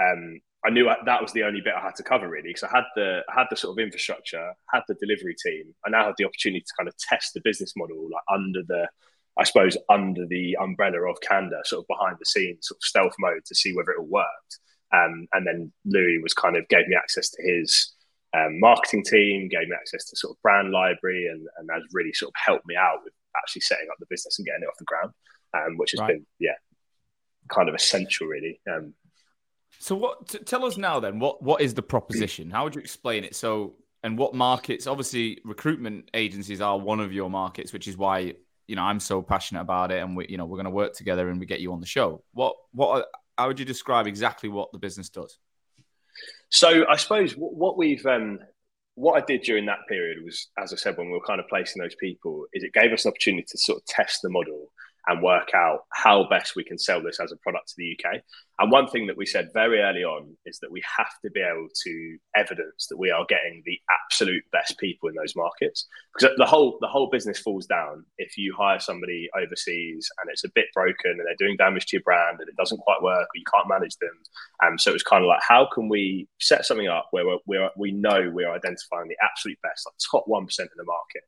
um, 0.00 0.40
I 0.64 0.70
knew 0.70 0.90
that 1.04 1.22
was 1.22 1.32
the 1.32 1.44
only 1.44 1.60
bit 1.60 1.74
I 1.76 1.80
had 1.80 1.94
to 1.96 2.02
cover 2.02 2.28
really 2.28 2.48
because 2.50 2.64
I 2.64 2.76
had 2.76 2.84
the 2.96 3.20
I 3.30 3.38
had 3.38 3.46
the 3.50 3.56
sort 3.56 3.78
of 3.78 3.82
infrastructure, 3.82 4.52
had 4.72 4.82
the 4.88 4.94
delivery 4.94 5.36
team. 5.42 5.74
I 5.86 5.90
now 5.90 6.06
had 6.06 6.14
the 6.18 6.24
opportunity 6.24 6.60
to 6.60 6.74
kind 6.76 6.88
of 6.88 6.96
test 6.98 7.34
the 7.34 7.40
business 7.44 7.72
model 7.76 8.08
like 8.12 8.22
under 8.28 8.62
the 8.66 8.88
I 9.38 9.44
suppose 9.44 9.76
under 9.90 10.26
the 10.26 10.56
umbrella 10.60 11.08
of 11.08 11.20
Candour, 11.20 11.60
sort 11.64 11.84
of 11.84 11.88
behind 11.88 12.16
the 12.18 12.26
scenes, 12.26 12.68
sort 12.68 12.78
of 12.78 12.82
stealth 12.82 13.14
mode 13.18 13.44
to 13.46 13.54
see 13.54 13.74
whether 13.74 13.90
it 13.90 14.00
all 14.00 14.06
worked. 14.06 14.58
Um, 14.92 15.26
and 15.32 15.46
then 15.46 15.72
Louis 15.84 16.20
was 16.22 16.32
kind 16.32 16.56
of 16.56 16.66
gave 16.68 16.88
me 16.88 16.96
access 16.96 17.28
to 17.30 17.42
his 17.42 17.94
um, 18.36 18.58
marketing 18.60 19.04
team, 19.04 19.48
gave 19.48 19.68
me 19.68 19.76
access 19.78 20.06
to 20.06 20.16
sort 20.16 20.36
of 20.36 20.42
brand 20.42 20.70
library, 20.72 21.28
and, 21.30 21.46
and 21.58 21.68
has 21.72 21.82
really 21.92 22.12
sort 22.12 22.30
of 22.30 22.34
helped 22.44 22.66
me 22.66 22.76
out 22.76 23.00
with 23.04 23.12
actually 23.42 23.62
setting 23.62 23.88
up 23.90 23.96
the 23.98 24.06
business 24.08 24.38
and 24.38 24.46
getting 24.46 24.62
it 24.62 24.66
off 24.66 24.78
the 24.78 24.84
ground, 24.84 25.12
um, 25.54 25.76
which 25.76 25.92
has 25.92 26.00
right. 26.00 26.14
been 26.14 26.26
yeah 26.38 26.52
kind 27.48 27.68
of 27.68 27.74
essential 27.74 28.26
really. 28.26 28.60
Um, 28.70 28.94
so 29.78 29.94
what? 29.94 30.28
T- 30.28 30.38
tell 30.38 30.64
us 30.64 30.76
now 30.76 31.00
then. 31.00 31.18
What 31.18 31.42
what 31.42 31.60
is 31.60 31.74
the 31.74 31.82
proposition? 31.82 32.50
How 32.50 32.64
would 32.64 32.74
you 32.74 32.80
explain 32.80 33.24
it? 33.24 33.34
So 33.36 33.74
and 34.02 34.16
what 34.16 34.34
markets? 34.34 34.86
Obviously, 34.86 35.40
recruitment 35.44 36.10
agencies 36.14 36.60
are 36.60 36.78
one 36.78 37.00
of 37.00 37.12
your 37.12 37.30
markets, 37.30 37.72
which 37.72 37.88
is 37.88 37.96
why 37.96 38.34
you 38.66 38.76
know 38.76 38.82
I'm 38.82 39.00
so 39.00 39.22
passionate 39.22 39.60
about 39.60 39.90
it, 39.90 40.02
and 40.02 40.16
we 40.16 40.26
you 40.28 40.38
know 40.38 40.46
we're 40.46 40.56
going 40.56 40.64
to 40.64 40.70
work 40.70 40.94
together 40.94 41.28
and 41.28 41.40
we 41.40 41.46
get 41.46 41.60
you 41.60 41.72
on 41.72 41.80
the 41.80 41.86
show. 41.86 42.22
What 42.32 42.54
what? 42.72 43.06
How 43.36 43.48
would 43.48 43.58
you 43.58 43.66
describe 43.66 44.06
exactly 44.06 44.48
what 44.48 44.72
the 44.72 44.78
business 44.78 45.10
does? 45.10 45.38
So 46.48 46.86
I 46.88 46.96
suppose 46.96 47.32
what 47.32 47.76
we've 47.76 48.04
um, 48.06 48.38
what 48.96 49.22
I 49.22 49.24
did 49.24 49.42
during 49.42 49.66
that 49.66 49.86
period 49.88 50.24
was, 50.24 50.48
as 50.58 50.72
I 50.72 50.76
said, 50.76 50.96
when 50.96 51.06
we 51.06 51.12
were 51.12 51.26
kind 51.26 51.38
of 51.38 51.46
placing 51.48 51.80
those 51.80 51.94
people, 51.94 52.46
is 52.52 52.64
it 52.64 52.72
gave 52.72 52.92
us 52.92 53.04
an 53.04 53.10
opportunity 53.10 53.44
to 53.48 53.58
sort 53.58 53.78
of 53.78 53.84
test 53.84 54.22
the 54.22 54.30
model 54.30 54.72
and 55.08 55.22
work 55.22 55.50
out 55.54 55.80
how 55.92 56.26
best 56.28 56.56
we 56.56 56.64
can 56.64 56.78
sell 56.78 57.02
this 57.02 57.20
as 57.20 57.32
a 57.32 57.36
product 57.36 57.68
to 57.68 57.74
the 57.78 57.96
UK. 57.96 58.20
And 58.58 58.72
one 58.72 58.88
thing 58.88 59.06
that 59.06 59.16
we 59.16 59.26
said 59.26 59.50
very 59.52 59.80
early 59.80 60.02
on 60.02 60.36
is 60.46 60.58
that 60.60 60.72
we 60.72 60.82
have 60.96 61.12
to 61.24 61.30
be 61.30 61.40
able 61.40 61.68
to 61.84 62.18
evidence 62.34 62.86
that 62.88 62.96
we 62.96 63.10
are 63.10 63.24
getting 63.28 63.62
the 63.64 63.78
absolute 64.04 64.42
best 64.50 64.78
people 64.78 65.08
in 65.08 65.14
those 65.14 65.36
markets. 65.36 65.86
Because 66.12 66.36
the 66.36 66.46
whole 66.46 66.78
the 66.80 66.88
whole 66.88 67.08
business 67.10 67.38
falls 67.38 67.66
down 67.66 68.04
if 68.18 68.36
you 68.36 68.54
hire 68.56 68.80
somebody 68.80 69.28
overseas 69.36 70.08
and 70.20 70.30
it's 70.30 70.44
a 70.44 70.50
bit 70.54 70.66
broken 70.74 71.12
and 71.12 71.20
they're 71.20 71.36
doing 71.46 71.56
damage 71.56 71.86
to 71.86 71.96
your 71.96 72.02
brand 72.02 72.38
and 72.40 72.48
it 72.48 72.56
doesn't 72.56 72.78
quite 72.78 73.02
work 73.02 73.22
or 73.22 73.36
you 73.36 73.44
can't 73.54 73.68
manage 73.68 73.96
them. 73.98 74.18
Um, 74.64 74.78
so 74.78 74.90
it 74.90 74.94
was 74.94 75.02
kind 75.02 75.22
of 75.22 75.28
like, 75.28 75.42
how 75.46 75.68
can 75.72 75.88
we 75.88 76.28
set 76.40 76.64
something 76.64 76.88
up 76.88 77.08
where 77.10 77.26
we're, 77.26 77.38
we're 77.46 77.70
we 77.76 77.92
know 77.92 78.30
we're 78.32 78.52
identifying 78.52 79.08
the 79.08 79.16
absolute 79.22 79.58
best, 79.62 79.86
like 79.86 79.94
top 80.10 80.24
one 80.26 80.46
percent 80.46 80.70
in 80.72 80.78
the 80.78 80.84
market. 80.84 81.22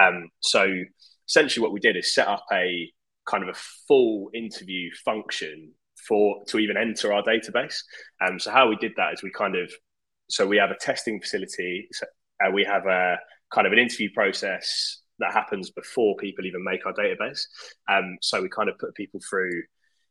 Um, 0.00 0.30
so 0.40 0.82
essentially, 1.28 1.62
what 1.62 1.72
we 1.72 1.80
did 1.80 1.96
is 1.96 2.14
set 2.14 2.26
up 2.26 2.44
a 2.52 2.90
kind 3.30 3.42
of 3.42 3.48
a 3.48 3.58
full 3.86 4.30
interview 4.34 4.90
function 5.04 5.72
for 6.08 6.42
to 6.46 6.58
even 6.58 6.76
enter 6.76 7.12
our 7.12 7.22
database. 7.22 7.76
Um, 8.26 8.38
so 8.40 8.50
how 8.50 8.68
we 8.68 8.76
did 8.76 8.92
that 8.96 9.12
is 9.14 9.22
we 9.22 9.30
kind 9.30 9.56
of 9.56 9.70
so 10.30 10.46
we 10.46 10.56
have 10.56 10.70
a 10.70 10.76
testing 10.76 11.20
facility. 11.20 11.88
So, 11.92 12.06
uh, 12.44 12.50
we 12.50 12.64
have 12.64 12.86
a 12.86 13.16
kind 13.52 13.66
of 13.66 13.72
an 13.72 13.78
interview 13.78 14.08
process 14.14 15.00
that 15.18 15.32
happens 15.32 15.70
before 15.70 16.16
people 16.16 16.46
even 16.46 16.64
make 16.64 16.86
our 16.86 16.94
database. 16.94 17.42
Um, 17.88 18.16
so 18.22 18.40
we 18.40 18.48
kind 18.48 18.68
of 18.70 18.78
put 18.78 18.94
people 18.94 19.20
through, 19.28 19.62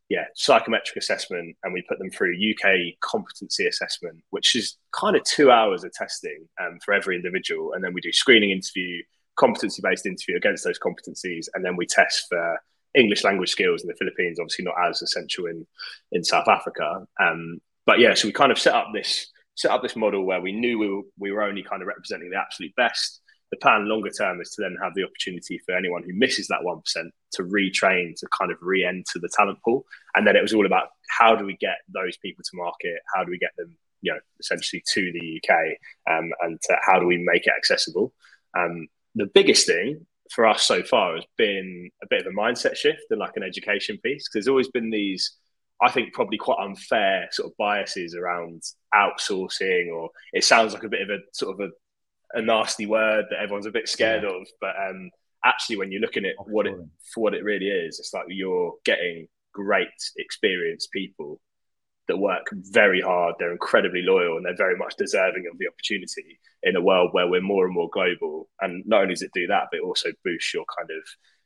yeah, 0.09 0.25
psychometric 0.35 0.97
assessment, 0.97 1.55
and 1.63 1.73
we 1.73 1.83
put 1.89 1.97
them 1.97 2.11
through 2.11 2.35
UK 2.35 2.93
competency 3.01 3.65
assessment, 3.65 4.17
which 4.29 4.55
is 4.55 4.77
kind 4.91 5.15
of 5.15 5.23
two 5.23 5.49
hours 5.49 5.83
of 5.83 5.91
testing 5.93 6.47
um, 6.61 6.77
for 6.83 6.93
every 6.93 7.15
individual, 7.15 7.73
and 7.73 7.83
then 7.83 7.93
we 7.93 8.01
do 8.01 8.11
screening 8.11 8.51
interview, 8.51 9.01
competency 9.35 9.81
based 9.83 10.05
interview 10.05 10.37
against 10.37 10.63
those 10.63 10.79
competencies, 10.79 11.47
and 11.55 11.65
then 11.65 11.75
we 11.75 11.85
test 11.87 12.27
for 12.29 12.59
English 12.95 13.23
language 13.23 13.49
skills 13.49 13.81
in 13.81 13.87
the 13.87 13.95
Philippines, 13.95 14.39
obviously 14.39 14.65
not 14.65 14.75
as 14.87 15.01
essential 15.01 15.45
in 15.45 15.65
in 16.11 16.23
South 16.23 16.47
Africa. 16.47 17.05
Um, 17.19 17.59
but 17.85 17.99
yeah, 17.99 18.13
so 18.13 18.27
we 18.27 18.33
kind 18.33 18.51
of 18.51 18.59
set 18.59 18.73
up 18.73 18.87
this 18.93 19.27
set 19.55 19.71
up 19.71 19.81
this 19.81 19.95
model 19.95 20.25
where 20.25 20.39
we 20.39 20.53
knew 20.53 20.79
we 20.79 20.89
were, 20.89 21.01
we 21.17 21.31
were 21.31 21.43
only 21.43 21.61
kind 21.61 21.81
of 21.81 21.87
representing 21.87 22.29
the 22.29 22.37
absolute 22.37 22.73
best. 22.75 23.19
The 23.51 23.57
plan 23.57 23.89
longer 23.89 24.09
term 24.09 24.39
is 24.39 24.51
to 24.51 24.61
then 24.61 24.77
have 24.81 24.93
the 24.95 25.03
opportunity 25.03 25.59
for 25.65 25.75
anyone 25.75 26.03
who 26.03 26.13
misses 26.13 26.47
that 26.47 26.63
one 26.63 26.81
percent 26.81 27.13
to 27.33 27.43
retrain 27.43 28.15
to 28.19 28.27
kind 28.37 28.51
of 28.51 28.57
re-enter 28.61 29.19
the 29.19 29.29
talent 29.35 29.59
pool. 29.65 29.85
And 30.15 30.25
then 30.25 30.35
it 30.35 30.41
was 30.41 30.53
all 30.53 30.65
about 30.65 30.89
how 31.09 31.35
do 31.35 31.45
we 31.45 31.57
get 31.57 31.77
those 31.93 32.15
people 32.17 32.43
to 32.43 32.57
market? 32.57 32.99
How 33.13 33.23
do 33.23 33.31
we 33.31 33.37
get 33.37 33.51
them, 33.57 33.75
you 34.01 34.13
know, 34.13 34.19
essentially 34.39 34.83
to 34.93 35.11
the 35.11 35.41
UK? 35.41 35.55
Um, 36.09 36.31
and 36.41 36.59
how 36.81 36.99
do 36.99 37.05
we 37.05 37.17
make 37.17 37.47
it 37.47 37.53
accessible? 37.57 38.13
Um, 38.57 38.87
the 39.15 39.25
biggest 39.25 39.65
thing 39.67 40.05
for 40.33 40.45
us 40.47 40.63
so 40.63 40.83
far 40.83 41.15
has 41.15 41.25
been 41.37 41.89
a 42.03 42.07
bit 42.09 42.25
of 42.25 42.27
a 42.31 42.35
mindset 42.35 42.75
shift 42.75 43.01
and 43.09 43.19
like 43.19 43.35
an 43.35 43.43
education 43.43 43.97
piece 44.03 44.27
because 44.27 44.33
there's 44.33 44.47
always 44.47 44.69
been 44.69 44.89
these 44.89 45.37
I 45.81 45.89
think 45.91 46.13
probably 46.13 46.37
quite 46.37 46.57
unfair 46.61 47.29
sort 47.31 47.51
of 47.51 47.57
biases 47.57 48.13
around 48.13 48.63
outsourcing, 48.93 49.89
or 49.93 50.09
it 50.33 50.43
sounds 50.43 50.73
like 50.73 50.83
a 50.83 50.89
bit 50.89 51.01
of 51.01 51.09
a 51.09 51.19
sort 51.31 51.53
of 51.53 51.69
a, 51.69 52.37
a 52.37 52.41
nasty 52.41 52.85
word 52.85 53.25
that 53.29 53.39
everyone's 53.39 53.65
a 53.65 53.71
bit 53.71 53.87
scared 53.87 54.23
yeah. 54.23 54.29
of. 54.29 54.47
But 54.59 54.75
um, 54.77 55.09
actually, 55.45 55.77
when 55.77 55.91
you're 55.91 56.01
looking 56.01 56.25
at 56.25 56.35
what 56.47 56.67
it 56.67 56.75
for 57.13 57.21
what 57.21 57.33
it 57.33 57.45
really 57.45 57.69
is, 57.69 57.97
it's 57.99 58.13
like 58.13 58.25
you're 58.27 58.73
getting 58.83 59.27
great 59.53 59.87
experienced 60.17 60.91
people 60.91 61.39
that 62.09 62.17
work 62.17 62.47
very 62.51 62.99
hard. 62.99 63.35
They're 63.39 63.53
incredibly 63.53 64.01
loyal 64.01 64.35
and 64.35 64.45
they're 64.45 64.57
very 64.57 64.75
much 64.75 64.95
deserving 64.97 65.45
of 65.49 65.57
the 65.59 65.67
opportunity 65.67 66.39
in 66.63 66.75
a 66.75 66.81
world 66.81 67.09
where 67.13 67.27
we're 67.27 67.41
more 67.41 67.65
and 67.65 67.73
more 67.73 67.89
global. 67.93 68.49
And 68.59 68.83
not 68.85 69.03
only 69.03 69.13
does 69.13 69.21
it 69.21 69.31
do 69.33 69.47
that, 69.47 69.67
but 69.71 69.77
it 69.77 69.83
also 69.83 70.09
boosts 70.25 70.53
your 70.53 70.65
kind 70.77 70.89
of 70.89 71.03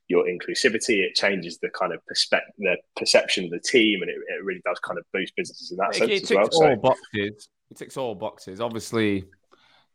your 0.08 0.26
inclusivity. 0.26 1.04
It 1.04 1.16
changes 1.16 1.60
the 1.60 1.70
kind 1.70 1.94
of 1.94 2.04
perspective, 2.08 2.54
the 2.58 2.78
perception 2.96 3.46
of 3.46 3.52
the 3.52 3.60
team, 3.60 4.02
and 4.02 4.10
it, 4.10 4.16
it 4.16 4.44
really 4.44 4.62
does 4.66 4.80
kind 4.80 4.98
of 4.98 5.06
boost 5.14 5.36
businesses 5.36 5.72
in 5.72 5.78
that 5.78 5.96
it, 5.96 6.00
sense 6.00 6.12
it 6.12 6.24
as 6.24 6.32
well. 6.32 6.70
All 6.70 6.76
so. 6.76 6.76
boxes. 6.76 7.50
It 7.70 7.78
ticks 7.78 7.98
all 7.98 8.16
boxes. 8.16 8.62
Obviously, 8.62 9.26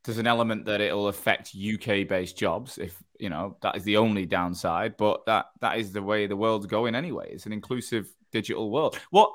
there's 0.05 0.19
an 0.19 0.27
element 0.27 0.67
that 0.67 0.81
it'll 0.81 1.09
affect 1.09 1.55
UK-based 1.57 2.37
jobs 2.37 2.79
if 2.79 2.97
you 3.19 3.31
know 3.31 3.57
that 3.63 3.77
is 3.77 3.85
the 3.85 3.97
only 3.97 4.27
downside. 4.27 4.97
But 4.97 5.25
that 5.27 5.47
that 5.61 5.79
is 5.79 5.93
the 5.93 6.03
way 6.03 6.27
the 6.27 6.37
world's 6.37 6.67
going 6.67 6.95
anyway. 6.95 7.31
It's 7.33 7.47
an 7.47 7.53
inclusive 7.53 8.09
digital 8.33 8.71
world. 8.71 8.99
What 9.11 9.33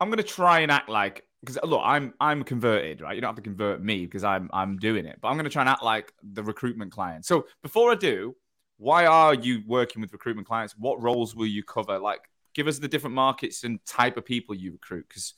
I'm 0.00 0.10
to 0.16 0.22
try 0.22 0.60
and 0.60 0.70
act 0.70 0.88
like 0.88 1.24
because 1.40 1.58
look, 1.62 1.82
I'm 1.84 2.14
I'm 2.20 2.42
converted, 2.44 3.00
right? 3.00 3.14
You 3.14 3.20
don't 3.20 3.28
have 3.28 3.36
to 3.36 3.42
convert 3.42 3.82
me 3.82 4.04
because 4.04 4.24
I'm 4.24 4.50
I'm 4.52 4.78
doing 4.78 5.06
it, 5.06 5.18
but 5.20 5.28
I'm 5.28 5.36
to 5.44 5.50
try 5.50 5.62
and 5.62 5.68
act 5.68 5.82
like 5.82 6.12
the 6.22 6.42
recruitment 6.42 6.92
client. 6.92 7.24
So 7.24 7.46
before 7.62 7.92
I 7.92 7.94
do, 7.94 8.34
why 8.78 9.06
are 9.06 9.34
you 9.34 9.62
working 9.66 10.00
with 10.00 10.12
recruitment 10.12 10.46
clients? 10.46 10.74
What 10.76 11.02
roles 11.02 11.34
will 11.34 11.46
you 11.46 11.62
cover? 11.62 11.98
Like, 11.98 12.20
give 12.54 12.66
us 12.66 12.78
the 12.78 12.88
different 12.88 13.14
markets 13.14 13.64
and 13.64 13.84
type 13.86 14.16
of 14.16 14.24
people 14.24 14.54
you 14.54 14.72
recruit 14.72 15.06
because 15.08 15.34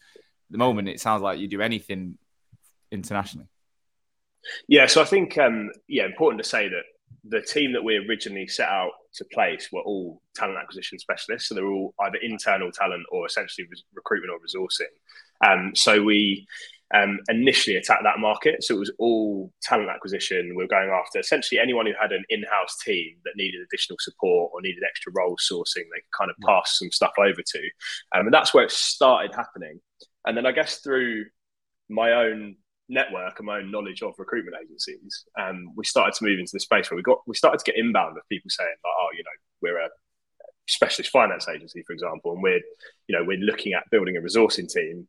the 0.51 0.59
moment 0.59 0.88
it 0.88 1.01
sounds 1.01 1.22
like 1.22 1.38
you 1.38 1.48
do 1.48 1.61
anything 1.61 2.18
internationally. 2.90 3.48
Yeah, 4.68 4.87
so 4.87 5.03
I 5.03 5.05
think 5.05 5.38
um, 5.38 5.70
yeah, 5.88 6.05
important 6.05 6.42
to 6.42 6.48
say 6.48 6.68
that 6.68 6.83
the 7.25 7.40
team 7.40 7.72
that 7.72 7.85
we 7.85 7.96
originally 7.96 8.46
set 8.46 8.68
out 8.68 8.92
to 9.14 9.25
place 9.27 9.68
were 9.72 9.83
all 9.83 10.22
talent 10.35 10.59
acquisition 10.59 10.98
specialists. 10.98 11.48
So 11.48 11.55
they're 11.55 11.66
all 11.66 11.94
either 12.01 12.18
internal 12.22 12.70
talent 12.72 13.05
or 13.11 13.27
essentially 13.27 13.66
recruitment 13.94 14.33
or 14.33 14.38
resourcing. 14.38 14.92
Um, 15.46 15.75
so 15.75 16.03
we 16.03 16.46
um, 16.94 17.20
initially 17.29 17.77
attacked 17.77 18.03
that 18.05 18.18
market. 18.18 18.62
So 18.62 18.77
it 18.77 18.79
was 18.79 18.92
all 18.98 19.53
talent 19.62 19.88
acquisition. 19.88 20.51
We 20.51 20.64
were 20.64 20.68
going 20.68 20.90
after 20.90 21.18
essentially 21.18 21.59
anyone 21.61 21.87
who 21.87 21.92
had 22.01 22.12
an 22.12 22.25
in 22.29 22.42
house 22.44 22.77
team 22.85 23.16
that 23.25 23.33
needed 23.37 23.61
additional 23.62 23.96
support 24.01 24.51
or 24.53 24.61
needed 24.61 24.83
extra 24.87 25.12
role 25.14 25.37
sourcing, 25.37 25.85
they 25.85 26.01
could 26.01 26.18
kind 26.18 26.31
of 26.31 26.37
pass 26.46 26.79
some 26.79 26.90
stuff 26.90 27.12
over 27.18 27.40
to. 27.44 27.59
Um, 28.14 28.27
and 28.27 28.33
that's 28.35 28.53
where 28.53 28.64
it 28.64 28.70
started 28.70 29.35
happening. 29.35 29.81
And 30.27 30.37
then 30.37 30.46
I 30.46 30.53
guess 30.53 30.79
through 30.79 31.27
my 31.88 32.12
own 32.12 32.57
network 32.92 33.38
and 33.38 33.46
my 33.46 33.59
own 33.59 33.70
knowledge 33.70 34.02
of 34.02 34.14
recruitment 34.18 34.57
agencies, 34.62 35.24
um, 35.40 35.72
we 35.76 35.85
started 35.85 36.14
to 36.14 36.24
move 36.24 36.38
into 36.38 36.52
the 36.52 36.61
space 36.61 36.90
where 36.90 36.96
we 36.96 37.02
got 37.02 37.18
we 37.26 37.35
started 37.35 37.59
to 37.59 37.64
get 37.64 37.78
inbound 37.78 38.16
of 38.16 38.28
people 38.28 38.50
saying 38.50 38.68
like, 38.68 38.94
oh, 39.00 39.09
you 39.16 39.22
know, 39.24 39.38
we're 39.62 39.78
a 39.78 39.88
specialist 40.68 41.11
finance 41.11 41.48
agency, 41.48 41.83
for 41.87 41.92
example, 41.92 42.33
and 42.33 42.42
we're 42.42 42.61
you 43.09 43.16
know 43.16 43.24
we're 43.24 43.38
looking 43.38 43.72
at 43.72 43.90
building 43.90 44.16
a 44.16 44.20
resourcing 44.20 44.68
team 44.68 45.09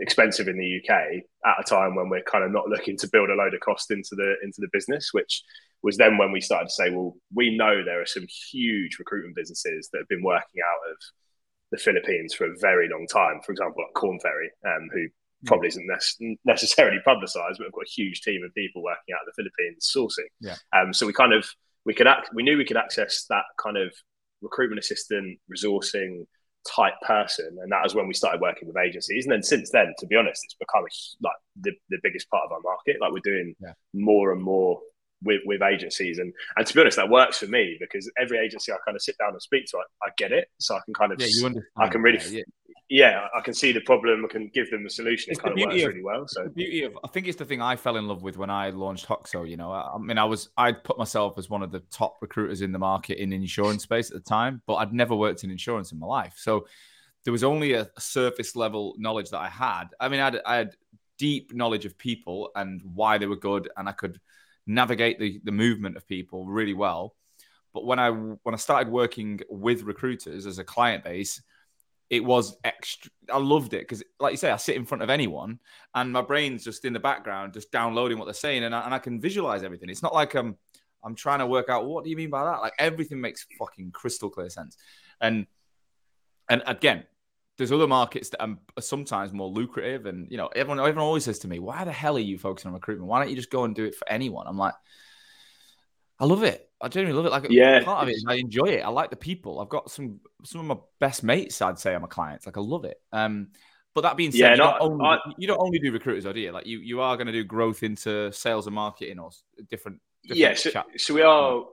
expensive 0.00 0.48
in 0.48 0.56
the 0.56 0.80
UK 0.80 1.22
at 1.44 1.60
a 1.60 1.64
time 1.64 1.94
when 1.94 2.08
we're 2.08 2.22
kind 2.22 2.44
of 2.44 2.52
not 2.52 2.68
looking 2.68 2.96
to 2.96 3.08
build 3.12 3.30
a 3.30 3.34
load 3.34 3.54
of 3.54 3.60
cost 3.60 3.90
into 3.90 4.14
the 4.14 4.36
into 4.42 4.60
the 4.60 4.68
business, 4.72 5.10
which 5.12 5.42
was 5.82 5.96
then 5.96 6.18
when 6.18 6.32
we 6.32 6.40
started 6.40 6.66
to 6.66 6.74
say, 6.74 6.90
well, 6.90 7.14
we 7.34 7.56
know 7.56 7.84
there 7.84 8.00
are 8.00 8.06
some 8.06 8.26
huge 8.50 8.98
recruitment 8.98 9.36
businesses 9.36 9.88
that 9.92 9.98
have 9.98 10.08
been 10.08 10.22
working 10.22 10.60
out 10.62 10.90
of 10.90 10.96
the 11.70 11.78
Philippines 11.78 12.34
for 12.34 12.46
a 12.46 12.58
very 12.60 12.88
long 12.88 13.06
time. 13.06 13.40
For 13.44 13.52
example, 13.52 13.84
like 13.84 13.94
Korn 13.94 14.18
Ferry, 14.20 14.50
um, 14.66 14.88
who 14.92 15.06
probably 15.46 15.68
isn't 15.68 15.86
necessarily 16.44 16.98
publicised, 17.04 17.58
but 17.58 17.66
we've 17.66 17.72
got 17.72 17.86
a 17.86 17.90
huge 17.90 18.22
team 18.22 18.42
of 18.44 18.52
people 18.54 18.82
working 18.82 19.14
out 19.14 19.26
of 19.26 19.32
the 19.32 19.42
Philippines 19.42 19.90
sourcing. 19.94 20.28
Yeah. 20.40 20.56
Um, 20.76 20.92
so 20.92 21.06
we 21.06 21.12
kind 21.12 21.32
of 21.32 21.48
we 21.84 21.94
could 21.94 22.06
act, 22.06 22.30
we 22.34 22.42
knew 22.42 22.58
we 22.58 22.64
could 22.64 22.76
access 22.76 23.24
that 23.30 23.44
kind 23.62 23.76
of 23.76 23.92
recruitment 24.42 24.80
assistant 24.80 25.38
resourcing 25.50 26.26
type 26.74 26.94
person, 27.06 27.56
and 27.62 27.72
that 27.72 27.82
was 27.82 27.94
when 27.94 28.08
we 28.08 28.14
started 28.14 28.40
working 28.40 28.68
with 28.68 28.76
agencies. 28.76 29.24
And 29.24 29.32
then 29.32 29.42
since 29.42 29.70
then, 29.70 29.94
to 29.98 30.06
be 30.06 30.16
honest, 30.16 30.42
it's 30.44 30.54
become 30.54 30.82
a, 30.82 30.92
like 31.26 31.36
the, 31.60 31.72
the 31.88 31.98
biggest 32.02 32.28
part 32.30 32.44
of 32.44 32.52
our 32.52 32.60
market. 32.62 32.96
Like 33.00 33.12
we're 33.12 33.20
doing 33.20 33.54
yeah. 33.60 33.72
more 33.94 34.32
and 34.32 34.42
more 34.42 34.80
with, 35.22 35.40
with 35.46 35.62
agencies. 35.62 36.18
And 36.18 36.32
and 36.56 36.66
to 36.66 36.74
be 36.74 36.80
honest, 36.80 36.96
that 36.96 37.08
works 37.08 37.38
for 37.38 37.46
me 37.46 37.76
because 37.80 38.10
every 38.20 38.38
agency 38.38 38.72
I 38.72 38.76
kind 38.84 38.96
of 38.96 39.02
sit 39.02 39.16
down 39.18 39.30
and 39.30 39.42
speak 39.42 39.66
to, 39.66 39.78
I, 39.78 40.08
I 40.08 40.10
get 40.16 40.32
it. 40.32 40.48
So 40.58 40.74
I 40.74 40.80
can 40.84 40.94
kind 40.94 41.12
of, 41.12 41.20
yeah, 41.20 41.48
I 41.76 41.88
can 41.88 42.02
really, 42.02 42.20
yeah, 42.30 42.42
yeah, 42.88 43.26
I 43.36 43.40
can 43.40 43.52
see 43.52 43.72
the 43.72 43.80
problem. 43.80 44.24
I 44.24 44.28
can 44.28 44.48
give 44.48 44.70
them 44.70 44.82
the 44.82 44.90
solution. 44.90 45.30
It's 45.30 45.38
it 45.38 45.42
kind 45.42 45.58
of 45.58 45.66
works 45.66 45.82
of, 45.82 45.88
really 45.88 46.02
well. 46.02 46.26
So 46.26 46.44
the 46.44 46.50
beauty 46.50 46.84
of, 46.84 46.98
I 47.04 47.08
think 47.08 47.28
it's 47.28 47.36
the 47.36 47.44
thing 47.44 47.60
I 47.60 47.76
fell 47.76 47.96
in 47.96 48.08
love 48.08 48.22
with 48.22 48.38
when 48.38 48.48
I 48.48 48.70
launched 48.70 49.06
Hoxo. 49.06 49.48
You 49.48 49.56
know, 49.58 49.70
I, 49.70 49.94
I 49.94 49.98
mean, 49.98 50.16
I 50.16 50.24
was, 50.24 50.48
I'd 50.56 50.82
put 50.84 50.96
myself 50.96 51.38
as 51.38 51.50
one 51.50 51.62
of 51.62 51.70
the 51.70 51.80
top 51.90 52.16
recruiters 52.22 52.62
in 52.62 52.72
the 52.72 52.78
market 52.78 53.20
in 53.20 53.30
the 53.30 53.36
insurance 53.36 53.82
space 53.82 54.10
at 54.10 54.14
the 54.14 54.22
time, 54.22 54.62
but 54.66 54.76
I'd 54.76 54.94
never 54.94 55.14
worked 55.14 55.44
in 55.44 55.50
insurance 55.50 55.92
in 55.92 55.98
my 55.98 56.06
life. 56.06 56.34
So 56.36 56.66
there 57.24 57.32
was 57.32 57.44
only 57.44 57.74
a 57.74 57.88
surface 57.98 58.56
level 58.56 58.94
knowledge 58.96 59.30
that 59.30 59.40
I 59.40 59.48
had. 59.48 59.88
I 60.00 60.08
mean, 60.08 60.20
I 60.20 60.24
had, 60.24 60.40
I 60.46 60.56
had 60.56 60.76
deep 61.18 61.52
knowledge 61.52 61.84
of 61.84 61.98
people 61.98 62.50
and 62.56 62.80
why 62.94 63.18
they 63.18 63.26
were 63.26 63.36
good, 63.36 63.68
and 63.76 63.88
I 63.88 63.92
could 63.92 64.18
navigate 64.66 65.18
the, 65.18 65.40
the 65.44 65.52
movement 65.52 65.96
of 65.96 66.06
people 66.06 66.46
really 66.46 66.74
well. 66.74 67.14
But 67.74 67.84
when 67.84 67.98
I 67.98 68.10
when 68.10 68.54
I 68.54 68.56
started 68.56 68.90
working 68.90 69.40
with 69.50 69.82
recruiters 69.82 70.46
as 70.46 70.58
a 70.58 70.64
client 70.64 71.04
base, 71.04 71.42
it 72.10 72.24
was 72.24 72.56
extra. 72.64 73.10
I 73.32 73.38
loved 73.38 73.74
it 73.74 73.80
because, 73.80 74.02
like 74.18 74.32
you 74.32 74.38
say, 74.38 74.50
I 74.50 74.56
sit 74.56 74.76
in 74.76 74.84
front 74.84 75.02
of 75.02 75.10
anyone, 75.10 75.58
and 75.94 76.12
my 76.12 76.22
brain's 76.22 76.64
just 76.64 76.84
in 76.84 76.92
the 76.92 77.00
background, 77.00 77.52
just 77.52 77.70
downloading 77.70 78.18
what 78.18 78.24
they're 78.24 78.34
saying, 78.34 78.64
and 78.64 78.74
I, 78.74 78.80
and 78.82 78.94
I 78.94 78.98
can 78.98 79.20
visualize 79.20 79.62
everything. 79.62 79.90
It's 79.90 80.02
not 80.02 80.14
like 80.14 80.34
I'm 80.34 80.56
I'm 81.04 81.14
trying 81.14 81.40
to 81.40 81.46
work 81.46 81.68
out 81.68 81.86
what 81.86 82.04
do 82.04 82.10
you 82.10 82.16
mean 82.16 82.30
by 82.30 82.44
that. 82.44 82.60
Like 82.60 82.72
everything 82.78 83.20
makes 83.20 83.46
fucking 83.58 83.92
crystal 83.92 84.30
clear 84.30 84.48
sense, 84.48 84.76
and 85.20 85.46
and 86.48 86.62
again, 86.66 87.04
there's 87.58 87.72
other 87.72 87.86
markets 87.86 88.30
that 88.30 88.42
are 88.42 88.56
sometimes 88.80 89.32
more 89.32 89.48
lucrative, 89.48 90.06
and 90.06 90.30
you 90.30 90.38
know, 90.38 90.46
everyone 90.56 90.80
everyone 90.80 91.04
always 91.04 91.24
says 91.24 91.40
to 91.40 91.48
me, 91.48 91.58
"Why 91.58 91.84
the 91.84 91.92
hell 91.92 92.16
are 92.16 92.20
you 92.20 92.38
focusing 92.38 92.70
on 92.70 92.74
recruitment? 92.74 93.08
Why 93.08 93.20
don't 93.20 93.30
you 93.30 93.36
just 93.36 93.50
go 93.50 93.64
and 93.64 93.74
do 93.74 93.84
it 93.84 93.94
for 93.94 94.08
anyone?" 94.08 94.46
I'm 94.46 94.56
like, 94.56 94.74
I 96.20 96.24
love 96.24 96.42
it. 96.42 96.68
I 96.80 96.88
genuinely 96.88 97.16
love 97.16 97.26
it. 97.26 97.32
Like, 97.32 97.50
yeah, 97.50 97.82
part 97.82 98.02
of 98.02 98.08
it 98.08 98.12
is 98.12 98.24
I 98.26 98.34
enjoy 98.34 98.66
it. 98.66 98.80
I 98.80 98.88
like 98.88 99.10
the 99.10 99.16
people. 99.16 99.60
I've 99.60 99.68
got 99.68 99.90
some 99.90 100.20
some 100.44 100.60
of 100.60 100.66
my 100.66 100.76
best 101.00 101.22
mates. 101.22 101.60
I'd 101.60 101.78
say 101.78 101.94
are 101.94 102.00
my 102.00 102.06
clients. 102.06 102.46
Like, 102.46 102.56
I 102.56 102.60
love 102.60 102.84
it. 102.84 103.00
Um, 103.12 103.48
but 103.94 104.02
that 104.02 104.16
being 104.16 104.30
said, 104.30 104.38
yeah, 104.38 104.50
you, 104.52 104.56
don't 104.56 104.76
only, 104.80 105.04
I, 105.04 105.18
you, 105.38 105.48
don't 105.48 105.60
only, 105.60 105.78
do 105.78 105.90
recruiters, 105.90 106.24
do 106.24 106.38
you? 106.38 106.52
Like, 106.52 106.66
you 106.66 106.78
you 106.78 107.00
are 107.00 107.16
going 107.16 107.26
to 107.26 107.32
do 107.32 107.42
growth 107.42 107.82
into 107.82 108.30
sales 108.32 108.66
and 108.66 108.74
marketing 108.74 109.18
or 109.18 109.30
different. 109.70 110.00
different 110.22 110.38
yeah, 110.38 110.54
so, 110.54 110.82
so 110.96 111.14
we 111.14 111.22
are 111.22 111.64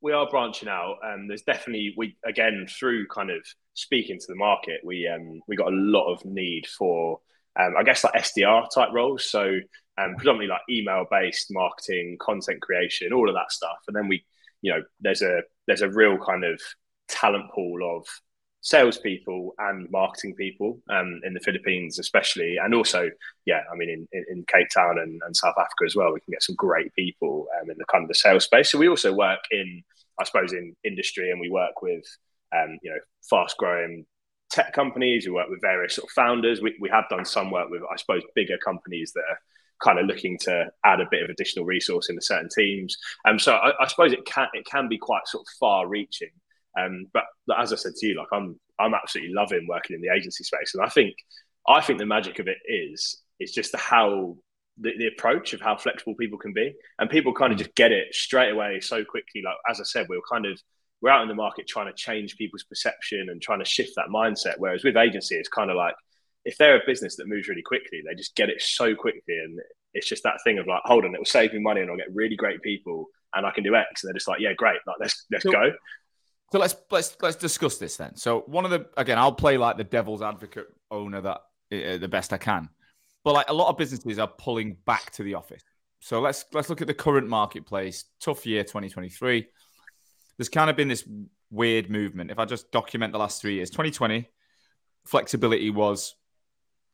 we 0.00 0.12
are 0.12 0.28
branching 0.30 0.68
out. 0.68 0.96
and 1.02 1.28
there's 1.28 1.42
definitely 1.42 1.94
we 1.96 2.16
again 2.24 2.66
through 2.68 3.06
kind 3.08 3.30
of 3.30 3.44
speaking 3.74 4.18
to 4.18 4.26
the 4.28 4.36
market, 4.36 4.80
we 4.84 5.06
um, 5.08 5.40
we 5.46 5.56
got 5.56 5.68
a 5.68 5.76
lot 5.76 6.10
of 6.12 6.24
need 6.24 6.66
for 6.66 7.20
um, 7.60 7.74
I 7.78 7.82
guess 7.82 8.04
like 8.04 8.14
SDR 8.14 8.66
type 8.74 8.90
roles. 8.92 9.28
So 9.30 9.58
um, 9.98 10.16
predominantly 10.16 10.48
like 10.48 10.62
email 10.68 11.06
based 11.10 11.48
marketing, 11.50 12.16
content 12.20 12.60
creation, 12.60 13.12
all 13.12 13.28
of 13.28 13.34
that 13.34 13.52
stuff. 13.52 13.78
And 13.86 13.96
then 13.96 14.08
we, 14.08 14.24
you 14.62 14.72
know, 14.72 14.82
there's 15.00 15.22
a 15.22 15.42
there's 15.66 15.82
a 15.82 15.90
real 15.90 16.18
kind 16.18 16.44
of 16.44 16.60
talent 17.08 17.50
pool 17.52 17.96
of 17.96 18.06
salespeople 18.64 19.54
and 19.58 19.90
marketing 19.90 20.34
people 20.34 20.80
um, 20.88 21.20
in 21.24 21.34
the 21.34 21.40
Philippines, 21.40 21.98
especially, 21.98 22.56
and 22.56 22.74
also, 22.74 23.10
yeah, 23.44 23.60
I 23.70 23.76
mean, 23.76 23.90
in, 23.90 24.08
in, 24.12 24.24
in 24.30 24.44
Cape 24.48 24.68
Town 24.72 24.98
and, 24.98 25.20
and, 25.26 25.36
South 25.36 25.54
Africa 25.58 25.84
as 25.84 25.94
well, 25.94 26.14
we 26.14 26.20
can 26.20 26.32
get 26.32 26.42
some 26.42 26.56
great 26.56 26.92
people 26.94 27.46
um, 27.60 27.70
in 27.70 27.76
the 27.76 27.84
kind 27.92 28.04
of 28.04 28.08
the 28.08 28.14
sales 28.14 28.44
space. 28.44 28.72
So 28.72 28.78
we 28.78 28.88
also 28.88 29.12
work 29.12 29.40
in, 29.50 29.82
I 30.18 30.24
suppose, 30.24 30.54
in 30.54 30.74
industry, 30.82 31.30
and 31.30 31.38
we 31.38 31.50
work 31.50 31.82
with, 31.82 32.04
um, 32.56 32.78
you 32.82 32.90
know, 32.90 32.98
fast 33.28 33.58
growing 33.58 34.06
tech 34.50 34.72
companies. 34.72 35.26
We 35.26 35.32
work 35.32 35.50
with 35.50 35.60
various 35.60 35.96
sort 35.96 36.08
of 36.08 36.12
founders. 36.12 36.62
We, 36.62 36.74
we 36.80 36.88
have 36.88 37.04
done 37.10 37.26
some 37.26 37.50
work 37.50 37.68
with, 37.68 37.82
I 37.82 37.96
suppose, 37.96 38.22
bigger 38.34 38.56
companies 38.64 39.12
that 39.12 39.24
are 39.28 39.38
kind 39.82 39.98
of 39.98 40.06
looking 40.06 40.38
to 40.38 40.66
add 40.84 41.00
a 41.00 41.08
bit 41.10 41.22
of 41.22 41.30
additional 41.30 41.64
resource 41.64 42.08
into 42.08 42.22
certain 42.22 42.48
teams. 42.54 42.96
Um, 43.26 43.38
so 43.38 43.54
I, 43.54 43.72
I 43.82 43.86
suppose 43.86 44.12
it 44.12 44.24
can 44.24 44.48
it 44.54 44.66
can 44.66 44.88
be 44.88 44.98
quite 44.98 45.26
sort 45.26 45.42
of 45.42 45.48
far 45.58 45.86
reaching. 45.86 46.30
Um, 46.78 47.06
but, 47.12 47.24
as 47.56 47.72
I 47.72 47.76
said 47.76 47.94
to 47.94 48.06
you, 48.06 48.16
like 48.18 48.28
I'm 48.32 48.58
I'm 48.78 48.94
absolutely 48.94 49.34
loving 49.34 49.66
working 49.68 49.94
in 49.94 50.02
the 50.02 50.12
agency 50.12 50.44
space, 50.44 50.72
and 50.74 50.84
I 50.84 50.88
think 50.88 51.14
I 51.68 51.80
think 51.80 51.98
the 51.98 52.06
magic 52.06 52.38
of 52.38 52.48
it 52.48 52.58
is 52.66 53.22
it's 53.38 53.52
just 53.52 53.74
how 53.76 54.36
the, 54.78 54.92
the 54.98 55.06
approach 55.06 55.52
of 55.52 55.60
how 55.60 55.76
flexible 55.76 56.14
people 56.16 56.38
can 56.38 56.52
be, 56.52 56.74
and 56.98 57.08
people 57.10 57.32
kind 57.32 57.52
of 57.52 57.56
mm. 57.56 57.62
just 57.62 57.76
get 57.76 57.92
it 57.92 58.14
straight 58.14 58.50
away 58.50 58.80
so 58.80 59.04
quickly. 59.04 59.42
Like 59.44 59.56
as 59.68 59.80
I 59.80 59.84
said, 59.84 60.06
we 60.08 60.16
are 60.16 60.22
kind 60.30 60.46
of 60.46 60.60
we're 61.00 61.10
out 61.10 61.22
in 61.22 61.28
the 61.28 61.34
market 61.34 61.68
trying 61.68 61.86
to 61.86 61.92
change 61.92 62.36
people's 62.36 62.64
perception 62.64 63.28
and 63.28 63.40
trying 63.40 63.58
to 63.58 63.64
shift 63.64 63.92
that 63.96 64.08
mindset. 64.08 64.54
Whereas 64.56 64.84
with 64.84 64.96
agency, 64.96 65.36
it's 65.36 65.50
kind 65.50 65.70
of 65.70 65.76
like 65.76 65.94
if 66.44 66.58
they're 66.58 66.76
a 66.76 66.86
business 66.86 67.16
that 67.16 67.28
moves 67.28 67.48
really 67.48 67.62
quickly, 67.62 68.02
they 68.06 68.14
just 68.14 68.34
get 68.36 68.50
it 68.50 68.60
so 68.60 68.94
quickly, 68.94 69.38
and 69.38 69.60
it's 69.94 70.08
just 70.08 70.22
that 70.24 70.38
thing 70.44 70.58
of 70.58 70.66
like, 70.66 70.82
hold 70.84 71.04
on, 71.04 71.14
it 71.14 71.18
will 71.18 71.24
save 71.24 71.52
me 71.52 71.60
money, 71.60 71.80
and 71.80 71.90
I'll 71.90 71.96
get 71.96 72.14
really 72.14 72.36
great 72.36 72.62
people, 72.62 73.06
and 73.34 73.46
I 73.46 73.50
can 73.50 73.64
do 73.64 73.74
X, 73.74 74.02
and 74.02 74.08
they're 74.08 74.14
just 74.14 74.28
like, 74.28 74.40
yeah, 74.40 74.52
great, 74.52 74.78
like 74.86 74.96
let's 75.00 75.24
let's 75.30 75.44
so, 75.44 75.52
go. 75.52 75.72
So 76.52 76.58
let's 76.58 76.76
let's 76.90 77.16
let's 77.20 77.36
discuss 77.36 77.78
this 77.78 77.96
then. 77.96 78.16
So 78.16 78.40
one 78.46 78.64
of 78.64 78.70
the 78.70 78.86
again, 78.96 79.18
I'll 79.18 79.32
play 79.32 79.56
like 79.56 79.76
the 79.76 79.84
devil's 79.84 80.22
advocate 80.22 80.66
owner 80.90 81.20
that 81.20 81.40
uh, 81.72 81.96
the 81.98 82.08
best 82.08 82.32
I 82.32 82.38
can, 82.38 82.68
but 83.24 83.34
like 83.34 83.48
a 83.48 83.54
lot 83.54 83.70
of 83.70 83.78
businesses 83.78 84.18
are 84.18 84.28
pulling 84.28 84.76
back 84.84 85.10
to 85.12 85.22
the 85.22 85.34
office. 85.34 85.62
So 86.00 86.20
let's 86.20 86.44
let's 86.52 86.68
look 86.68 86.82
at 86.82 86.86
the 86.86 86.94
current 86.94 87.28
marketplace. 87.28 88.04
Tough 88.20 88.44
year 88.46 88.62
2023. 88.62 89.46
There's 90.36 90.48
kind 90.48 90.68
of 90.68 90.76
been 90.76 90.88
this 90.88 91.08
weird 91.50 91.88
movement. 91.88 92.30
If 92.30 92.38
I 92.38 92.44
just 92.44 92.70
document 92.70 93.12
the 93.12 93.18
last 93.18 93.40
three 93.40 93.54
years, 93.54 93.70
2020, 93.70 94.28
flexibility 95.06 95.70
was 95.70 96.14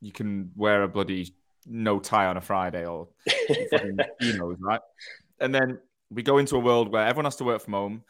you 0.00 0.12
can 0.12 0.50
wear 0.56 0.82
a 0.82 0.88
bloody 0.88 1.34
no 1.66 1.98
tie 1.98 2.26
on 2.26 2.36
a 2.36 2.40
Friday 2.40 2.86
or 2.86 3.08
you 4.20 4.32
know, 4.38 4.56
right? 4.60 4.80
And 5.40 5.54
then 5.54 5.78
we 6.10 6.22
go 6.22 6.38
into 6.38 6.56
a 6.56 6.60
world 6.60 6.92
where 6.92 7.06
everyone 7.06 7.26
has 7.26 7.36
to 7.36 7.44
work 7.44 7.62
from 7.62 7.74
home 7.74 8.02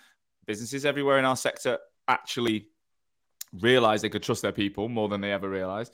businesses 0.46 0.84
everywhere 0.84 1.18
in 1.18 1.24
our 1.24 1.36
sector 1.36 1.78
actually 2.08 2.66
realized 3.60 4.02
they 4.02 4.08
could 4.08 4.22
trust 4.22 4.42
their 4.42 4.52
people 4.52 4.88
more 4.88 5.08
than 5.08 5.20
they 5.20 5.32
ever 5.32 5.48
realized. 5.48 5.92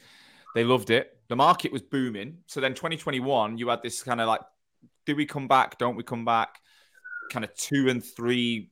They 0.55 0.65
loved 0.65 0.91
it. 0.91 1.19
The 1.29 1.37
market 1.37 1.73
was 1.73 1.83
booming. 1.83 2.39
So 2.47 2.61
then 2.61 2.73
2021, 2.73 3.59
you 3.59 3.69
had 3.69 3.83
this 3.83 4.03
kind 4.03 4.21
of 4.21 4.29
like, 4.29 4.41
do 5.05 5.15
we 5.15 5.27
come 5.27 5.49
back? 5.49 5.79
Don't 5.79 5.97
we 5.97 6.03
come 6.03 6.25
back? 6.25 6.61
Kind 7.31 7.45
of 7.45 7.55
two 7.55 7.89
and 7.89 8.03
three. 8.03 8.71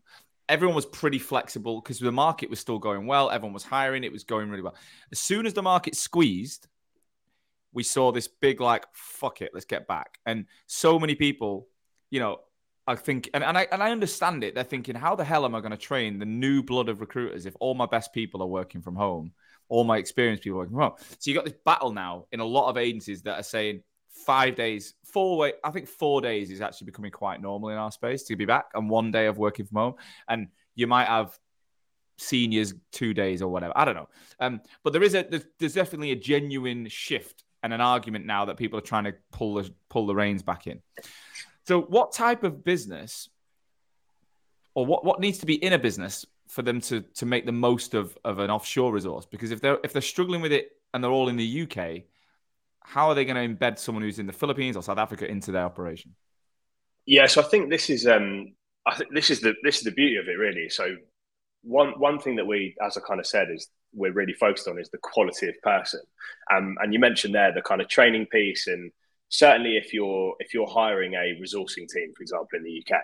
Everyone 0.49 0.75
was 0.75 0.87
pretty 0.87 1.19
flexible 1.19 1.81
because 1.81 1.99
the 1.99 2.13
market 2.13 2.49
was 2.51 2.61
still 2.61 2.79
going 2.79 3.07
well. 3.07 3.31
Everyone 3.31 3.55
was 3.55 3.65
hiring. 3.65 4.05
It 4.05 4.13
was 4.13 4.25
going 4.25 4.51
really 4.51 4.63
well. 4.63 4.77
As 5.13 5.19
soon 5.19 5.47
as 5.47 5.55
the 5.55 5.63
market 5.63 5.97
squeezed, 5.97 6.67
we 7.75 7.83
saw 7.83 8.13
this 8.13 8.29
big, 8.29 8.61
like, 8.61 8.87
fuck 8.95 9.43
it, 9.43 9.51
let's 9.53 9.67
get 9.67 9.87
back. 9.87 10.19
And 10.25 10.47
so 10.67 10.99
many 10.99 11.15
people, 11.15 11.69
you 12.11 12.21
know, 12.21 12.39
I 12.87 12.95
think, 12.97 13.31
and, 13.35 13.43
and 13.43 13.57
I 13.57 13.67
and 13.73 13.83
I 13.83 13.91
understand 13.91 14.45
it. 14.45 14.55
They're 14.55 14.63
thinking, 14.63 14.95
how 14.95 15.15
the 15.15 15.25
hell 15.25 15.45
am 15.45 15.55
I 15.55 15.61
going 15.61 15.71
to 15.73 15.77
train 15.77 16.19
the 16.19 16.27
new 16.27 16.63
blood 16.63 16.89
of 16.89 17.01
recruiters 17.01 17.47
if 17.47 17.57
all 17.59 17.75
my 17.75 17.87
best 17.87 18.13
people 18.13 18.43
are 18.43 18.47
working 18.47 18.83
from 18.83 18.95
home, 18.95 19.33
all 19.69 19.85
my 19.85 19.97
experienced 19.97 20.43
people 20.43 20.59
working 20.59 20.75
from 20.75 20.83
home? 20.83 20.93
So 21.19 21.31
you 21.31 21.35
got 21.35 21.47
this 21.47 21.55
battle 21.65 21.93
now 21.93 22.27
in 22.31 22.41
a 22.41 22.45
lot 22.45 22.69
of 22.69 22.77
agencies 22.77 23.23
that 23.23 23.41
are 23.41 23.43
saying 23.43 23.83
five 24.27 24.55
days, 24.55 24.95
four 25.05 25.39
way. 25.39 25.55
I 25.65 25.71
think 25.71 25.89
four 25.89 26.21
days 26.21 26.51
is 26.51 26.61
actually 26.61 26.87
becoming 26.87 27.11
quite 27.11 27.41
normal 27.41 27.71
in 27.71 27.79
our 27.79 27.91
space 27.91 28.25
to 28.25 28.37
be 28.37 28.45
back, 28.45 28.67
and 28.75 28.91
one 28.91 29.11
day 29.11 29.27
of 29.27 29.39
working 29.39 29.65
from 29.65 29.77
home, 29.79 29.95
and 30.29 30.49
you 30.75 30.87
might 30.87 31.07
have 31.07 31.39
seniors 32.19 32.75
two 32.93 33.15
days 33.15 33.41
or 33.41 33.49
whatever. 33.49 33.73
I 33.75 33.87
don't 33.87 33.95
know. 33.95 34.09
Um, 34.41 34.61
but 34.83 34.93
there 34.93 35.03
is 35.03 35.15
a 35.15 35.27
there's, 35.29 35.47
there's 35.59 35.75
definitely 35.75 36.13
a 36.13 36.17
genuine 36.17 36.87
shift 36.89 37.44
and 37.65 37.73
an 37.73 37.81
argument 37.81 38.27
now 38.27 38.45
that 38.45 38.59
people 38.59 38.79
are 38.79 38.83
trying 38.83 39.05
to 39.05 39.15
pull 39.33 39.55
the 39.55 39.71
pull 39.89 40.07
the 40.07 40.15
reins 40.15 40.43
back 40.43 40.67
in. 40.67 40.83
So, 41.67 41.81
what 41.81 42.13
type 42.13 42.45
of 42.45 42.63
business, 42.63 43.31
or 44.75 44.85
what, 44.85 45.05
what 45.05 45.19
needs 45.19 45.39
to 45.39 45.47
be 45.47 45.55
in 45.55 45.73
a 45.73 45.79
business 45.79 46.27
for 46.49 46.61
them 46.63 46.81
to 46.83 47.01
to 47.01 47.27
make 47.27 47.47
the 47.47 47.53
most 47.53 47.95
of, 47.95 48.17
of 48.23 48.39
an 48.39 48.51
offshore 48.51 48.93
resource? 48.93 49.27
Because 49.27 49.51
if 49.51 49.63
they're 49.63 49.79
if 49.83 49.95
they're 49.95 50.03
struggling 50.03 50.43
with 50.43 50.53
it 50.53 50.73
and 50.93 51.03
they're 51.03 51.11
all 51.11 51.31
in 51.31 51.37
the 51.37 51.63
UK, 51.63 52.03
how 52.81 53.09
are 53.09 53.15
they 53.15 53.25
going 53.25 53.37
to 53.37 53.55
embed 53.55 53.79
someone 53.79 54.03
who's 54.03 54.19
in 54.19 54.27
the 54.27 54.33
Philippines 54.33 54.77
or 54.77 54.83
South 54.83 54.99
Africa 54.99 55.29
into 55.29 55.51
their 55.51 55.65
operation? 55.65 56.15
Yeah, 57.07 57.27
so 57.27 57.41
I 57.41 57.45
think 57.45 57.71
this 57.71 57.89
is 57.89 58.07
um, 58.07 58.55
I 58.87 58.95
think 58.95 59.15
this 59.15 59.31
is 59.31 59.41
the 59.41 59.55
this 59.63 59.79
is 59.79 59.85
the 59.85 59.91
beauty 59.93 60.17
of 60.17 60.29
it, 60.29 60.39
really. 60.39 60.69
So 60.69 60.97
one 61.63 61.95
one 61.97 62.19
thing 62.19 62.37
that 62.37 62.47
we, 62.47 62.77
as 62.85 62.99
I 62.99 63.01
kind 63.01 63.21
of 63.21 63.27
said, 63.27 63.49
is 63.51 63.69
we're 63.95 64.13
really 64.13 64.33
focused 64.33 64.69
on 64.69 64.79
is 64.79 64.91
the 64.91 64.99
quality 64.99 65.49
of 65.49 65.55
person. 65.63 66.01
Um, 66.53 66.77
and 66.81 66.93
you 66.93 66.99
mentioned 66.99 67.35
there 67.35 67.53
the 67.53 67.63
kind 67.63 67.81
of 67.81 67.89
training 67.89 68.27
piece 68.27 68.67
and 68.67 68.91
certainly 69.29 69.77
if 69.77 69.93
you're 69.93 70.35
if 70.39 70.55
you're 70.55 70.67
hiring 70.67 71.15
a 71.15 71.39
resourcing 71.41 71.89
team, 71.89 72.13
for 72.17 72.23
example, 72.23 72.49
in 72.55 72.65
the 72.65 72.85
UK, 72.85 73.01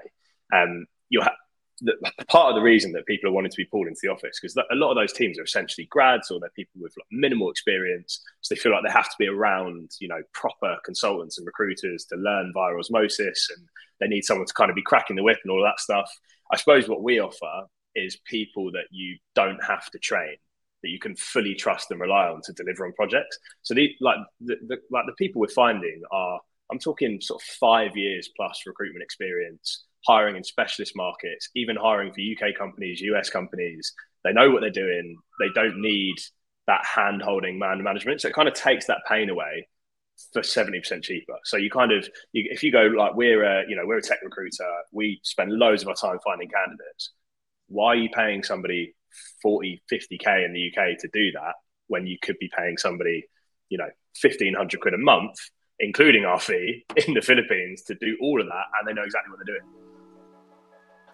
um, 0.53 0.87
you'll 1.09 1.25
have 1.25 1.35
the, 1.83 1.95
part 2.29 2.51
of 2.51 2.55
the 2.55 2.63
reason 2.63 2.93
that 2.93 3.07
people 3.07 3.29
are 3.29 3.33
wanting 3.33 3.51
to 3.51 3.57
be 3.57 3.65
pulled 3.65 3.87
into 3.87 4.01
the 4.03 4.11
office 4.11 4.39
because 4.41 4.57
a 4.57 4.75
lot 4.75 4.91
of 4.91 4.97
those 4.97 5.13
teams 5.13 5.39
are 5.39 5.45
essentially 5.45 5.87
grads 5.91 6.31
or 6.31 6.39
they're 6.39 6.51
people 6.51 6.81
with 6.81 6.95
like 6.97 7.07
minimal 7.11 7.51
experience, 7.51 8.23
so 8.41 8.55
they 8.55 8.61
feel 8.61 8.73
like 8.73 8.83
they 8.85 8.93
have 8.93 9.09
to 9.09 9.17
be 9.19 9.29
around 9.29 9.91
you 10.01 10.09
know 10.09 10.23
proper 10.33 10.77
consultants 10.85 11.39
and 11.39 11.47
recruiters 11.47 12.05
to 12.07 12.17
learn 12.17 12.53
via 12.55 12.77
osmosis, 12.77 13.49
and 13.57 13.67
they 14.01 14.09
need 14.09 14.25
someone 14.25 14.47
to 14.47 14.55
kind 14.55 14.71
of 14.71 14.77
be 14.77 14.83
cracking 14.83 15.17
the 15.17 15.23
whip 15.23 15.39
and 15.43 15.51
all 15.51 15.63
that 15.63 15.81
stuff. 15.81 16.11
I 16.53 16.57
suppose 16.57 16.89
what 16.89 17.03
we 17.03 17.21
offer 17.21 17.67
is 17.95 18.19
people 18.25 18.71
that 18.73 18.87
you 18.91 19.19
don't 19.35 19.63
have 19.65 19.91
to 19.91 19.99
train 19.99 20.37
that 20.83 20.91
you 20.91 20.99
can 20.99 21.15
fully 21.17 21.55
trust 21.55 21.91
and 21.91 22.01
rely 22.01 22.29
on 22.29 22.41
to 22.43 22.53
deliver 22.53 22.87
on 22.87 22.93
projects. 22.93 23.39
So 23.63 23.75
the 23.75 23.91
like 24.01 24.19
the, 24.41 24.57
the 24.67 24.77
like 24.91 25.07
the 25.07 25.15
people 25.19 25.41
we're 25.41 25.49
finding 25.49 26.03
are 26.11 26.41
I'm 26.71 26.79
talking 26.79 27.21
sort 27.21 27.43
of 27.43 27.47
five 27.47 27.97
years 27.97 28.31
plus 28.37 28.63
recruitment 28.67 29.03
experience, 29.03 29.85
hiring 30.07 30.37
in 30.37 30.45
specialist 30.45 30.93
markets, 30.97 31.49
even 31.55 31.77
hiring 31.77 32.13
for 32.13 32.21
UK 32.21 32.55
companies, 32.57 33.01
US 33.01 33.31
companies. 33.31 33.93
They 34.25 34.33
know 34.33 34.51
what 34.51 34.61
they're 34.61 34.71
doing. 34.71 35.17
They 35.41 35.49
don't 35.55 35.81
need 35.81 36.17
that 36.67 36.85
hand 36.85 37.23
holding 37.23 37.59
man 37.59 37.83
management. 37.83 38.21
So 38.21 38.29
it 38.29 38.35
kind 38.35 38.49
of 38.49 38.55
takes 38.55 38.87
that 38.87 38.99
pain 39.09 39.31
away 39.31 39.67
for 40.33 40.43
70% 40.43 41.03
cheaper. 41.03 41.35
So 41.45 41.57
you 41.57 41.71
kind 41.71 41.93
of, 41.93 42.09
you, 42.33 42.49
if 42.51 42.63
you 42.63 42.71
go 42.71 42.83
like 42.83 43.15
we're 43.15 43.43
a, 43.43 43.65
you 43.69 43.75
know, 43.75 43.87
we're 43.87 43.99
a 43.99 44.03
tech 44.03 44.19
recruiter, 44.23 44.69
we 44.93 45.21
spend 45.25 45.53
loads 45.53 45.83
of 45.83 45.89
our 45.89 45.95
time 45.95 46.19
finding 46.25 46.49
candidates. 46.49 47.13
Why 47.69 47.89
are 47.89 47.97
you 47.97 48.11
paying 48.11 48.43
somebody 48.43 48.95
40, 49.43 49.83
50K 49.91 50.45
in 50.45 50.53
the 50.53 50.69
UK 50.69 50.99
to 50.99 51.09
do 51.13 51.33
that 51.33 51.55
when 51.89 52.07
you 52.07 52.17
could 52.23 52.39
be 52.39 52.51
paying 52.57 52.77
somebody, 52.77 53.25
you 53.69 53.79
know, 53.79 53.89
1500 54.23 54.81
quid 54.81 54.95
a 54.95 54.99
month, 54.99 55.37
including 55.79 56.25
our 56.25 56.41
fee 56.41 56.85
in 57.07 57.15
the 57.15 57.21
Philippines 57.21 57.83
to 57.83 57.95
do 57.95 58.17
all 58.21 58.41
of 58.41 58.47
that. 58.47 58.65
And 58.79 58.89
they 58.89 58.93
know 58.93 59.05
exactly 59.05 59.31
what 59.31 59.41
they're 59.45 59.57
doing. 59.57 59.67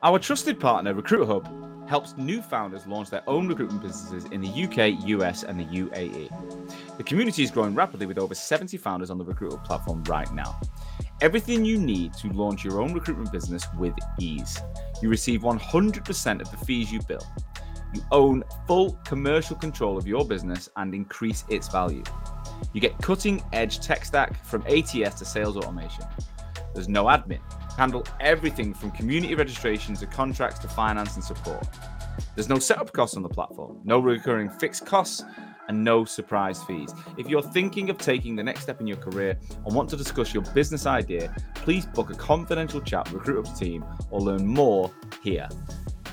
Our 0.02 0.18
trusted 0.18 0.60
partner, 0.60 0.92
Recruit 0.94 1.26
Hub, 1.26 1.88
helps 1.88 2.16
new 2.16 2.42
founders 2.42 2.86
launch 2.86 3.10
their 3.10 3.22
own 3.26 3.48
recruitment 3.48 3.80
businesses 3.80 4.24
in 4.30 4.40
the 4.40 4.48
UK, 4.48 5.06
US, 5.08 5.44
and 5.44 5.58
the 5.58 5.64
UAE. 5.64 6.98
The 6.98 7.02
community 7.04 7.42
is 7.42 7.50
growing 7.50 7.74
rapidly 7.74 8.06
with 8.06 8.18
over 8.18 8.34
70 8.34 8.76
founders 8.76 9.10
on 9.10 9.18
the 9.18 9.24
Recruit 9.24 9.52
Hub 9.52 9.64
platform 9.64 10.02
right 10.04 10.30
now. 10.34 10.60
Everything 11.22 11.64
you 11.64 11.78
need 11.78 12.12
to 12.14 12.28
launch 12.32 12.64
your 12.64 12.80
own 12.80 12.92
recruitment 12.92 13.32
business 13.32 13.64
with 13.78 13.94
ease. 14.18 14.60
You 15.00 15.08
receive 15.08 15.40
100% 15.40 16.40
of 16.40 16.50
the 16.50 16.56
fees 16.58 16.92
you 16.92 17.00
bill 17.02 17.26
You 17.94 18.02
own 18.10 18.44
full 18.66 18.98
commercial 19.04 19.56
control 19.56 19.96
of 19.96 20.06
your 20.06 20.24
business 20.24 20.68
and 20.76 20.94
increase 20.94 21.44
its 21.48 21.68
value. 21.68 22.04
You 22.72 22.80
get 22.80 22.96
cutting 22.98 23.42
edge 23.52 23.80
tech 23.80 24.04
stack 24.04 24.44
from 24.44 24.62
ATS 24.66 25.18
to 25.18 25.24
sales 25.24 25.56
automation. 25.56 26.04
There's 26.74 26.88
no 26.88 27.04
admin. 27.04 27.40
Handle 27.76 28.04
everything 28.20 28.74
from 28.74 28.90
community 28.90 29.34
registration 29.34 29.94
to 29.96 30.06
contracts 30.06 30.58
to 30.60 30.68
finance 30.68 31.14
and 31.14 31.24
support. 31.24 31.66
There's 32.34 32.48
no 32.48 32.58
setup 32.58 32.92
costs 32.92 33.16
on 33.16 33.22
the 33.22 33.28
platform, 33.28 33.80
no 33.84 33.98
recurring 33.98 34.50
fixed 34.50 34.86
costs, 34.86 35.24
and 35.68 35.82
no 35.82 36.04
surprise 36.04 36.62
fees. 36.64 36.94
If 37.16 37.28
you're 37.28 37.42
thinking 37.42 37.90
of 37.90 37.98
taking 37.98 38.36
the 38.36 38.42
next 38.42 38.62
step 38.62 38.80
in 38.80 38.86
your 38.86 38.96
career 38.96 39.38
and 39.64 39.74
want 39.74 39.90
to 39.90 39.96
discuss 39.96 40.32
your 40.32 40.42
business 40.54 40.86
idea, 40.86 41.34
please 41.54 41.86
book 41.86 42.10
a 42.10 42.14
confidential 42.14 42.80
chat 42.80 43.10
with 43.12 43.22
RecruitHub's 43.22 43.58
team 43.58 43.84
or 44.10 44.20
learn 44.20 44.46
more 44.46 44.90
here. 45.22 45.48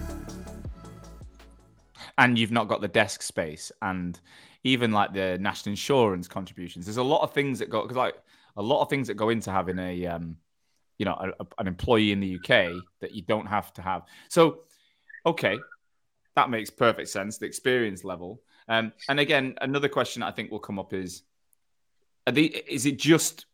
And 2.19 2.39
you've 2.39 2.53
not 2.53 2.69
got 2.69 2.81
the 2.81 2.89
desk 2.89 3.23
space 3.23 3.71
and 3.83 4.19
even 4.65 4.93
like 4.93 5.13
the 5.13 5.39
national 5.41 5.73
insurance 5.73 6.29
contributions. 6.29 6.87
There's 6.87 6.99
a 6.99 7.03
lot 7.03 7.23
of 7.23 7.33
things 7.33 7.59
that 7.61 7.71
go 7.71 7.83
because 7.83 7.97
like 7.97 8.17
a 8.57 8.63
lot 8.63 8.83
of 8.83 8.91
things 8.91 9.09
that 9.09 9.15
go 9.15 9.31
into 9.31 9.51
having 9.51 9.79
a 9.79 10.07
um, 10.07 10.37
you 10.99 11.07
know 11.07 11.15
a, 11.15 11.43
a, 11.43 11.47
an 11.59 11.67
employee 11.67 12.13
in 12.13 12.21
the 12.21 12.37
UK 12.37 12.73
that 13.01 13.13
you 13.13 13.23
don't 13.23 13.47
have 13.47 13.73
to 13.75 13.83
have. 13.83 14.03
So, 14.29 14.61
okay, 15.25 15.59
that 16.37 16.51
makes 16.51 16.71
perfect 16.71 17.09
sense. 17.09 17.39
The 17.39 17.47
experience 17.47 18.05
level, 18.05 18.43
um, 18.69 18.93
and 19.09 19.19
again, 19.19 19.55
another 19.61 19.89
question 19.89 20.23
I 20.23 20.31
think 20.31 20.51
will 20.51 20.59
come 20.59 20.79
up 20.79 20.93
is, 20.93 21.23
they, 22.33 22.43
is 22.43 22.87
it 22.87 22.99
just 22.99 23.47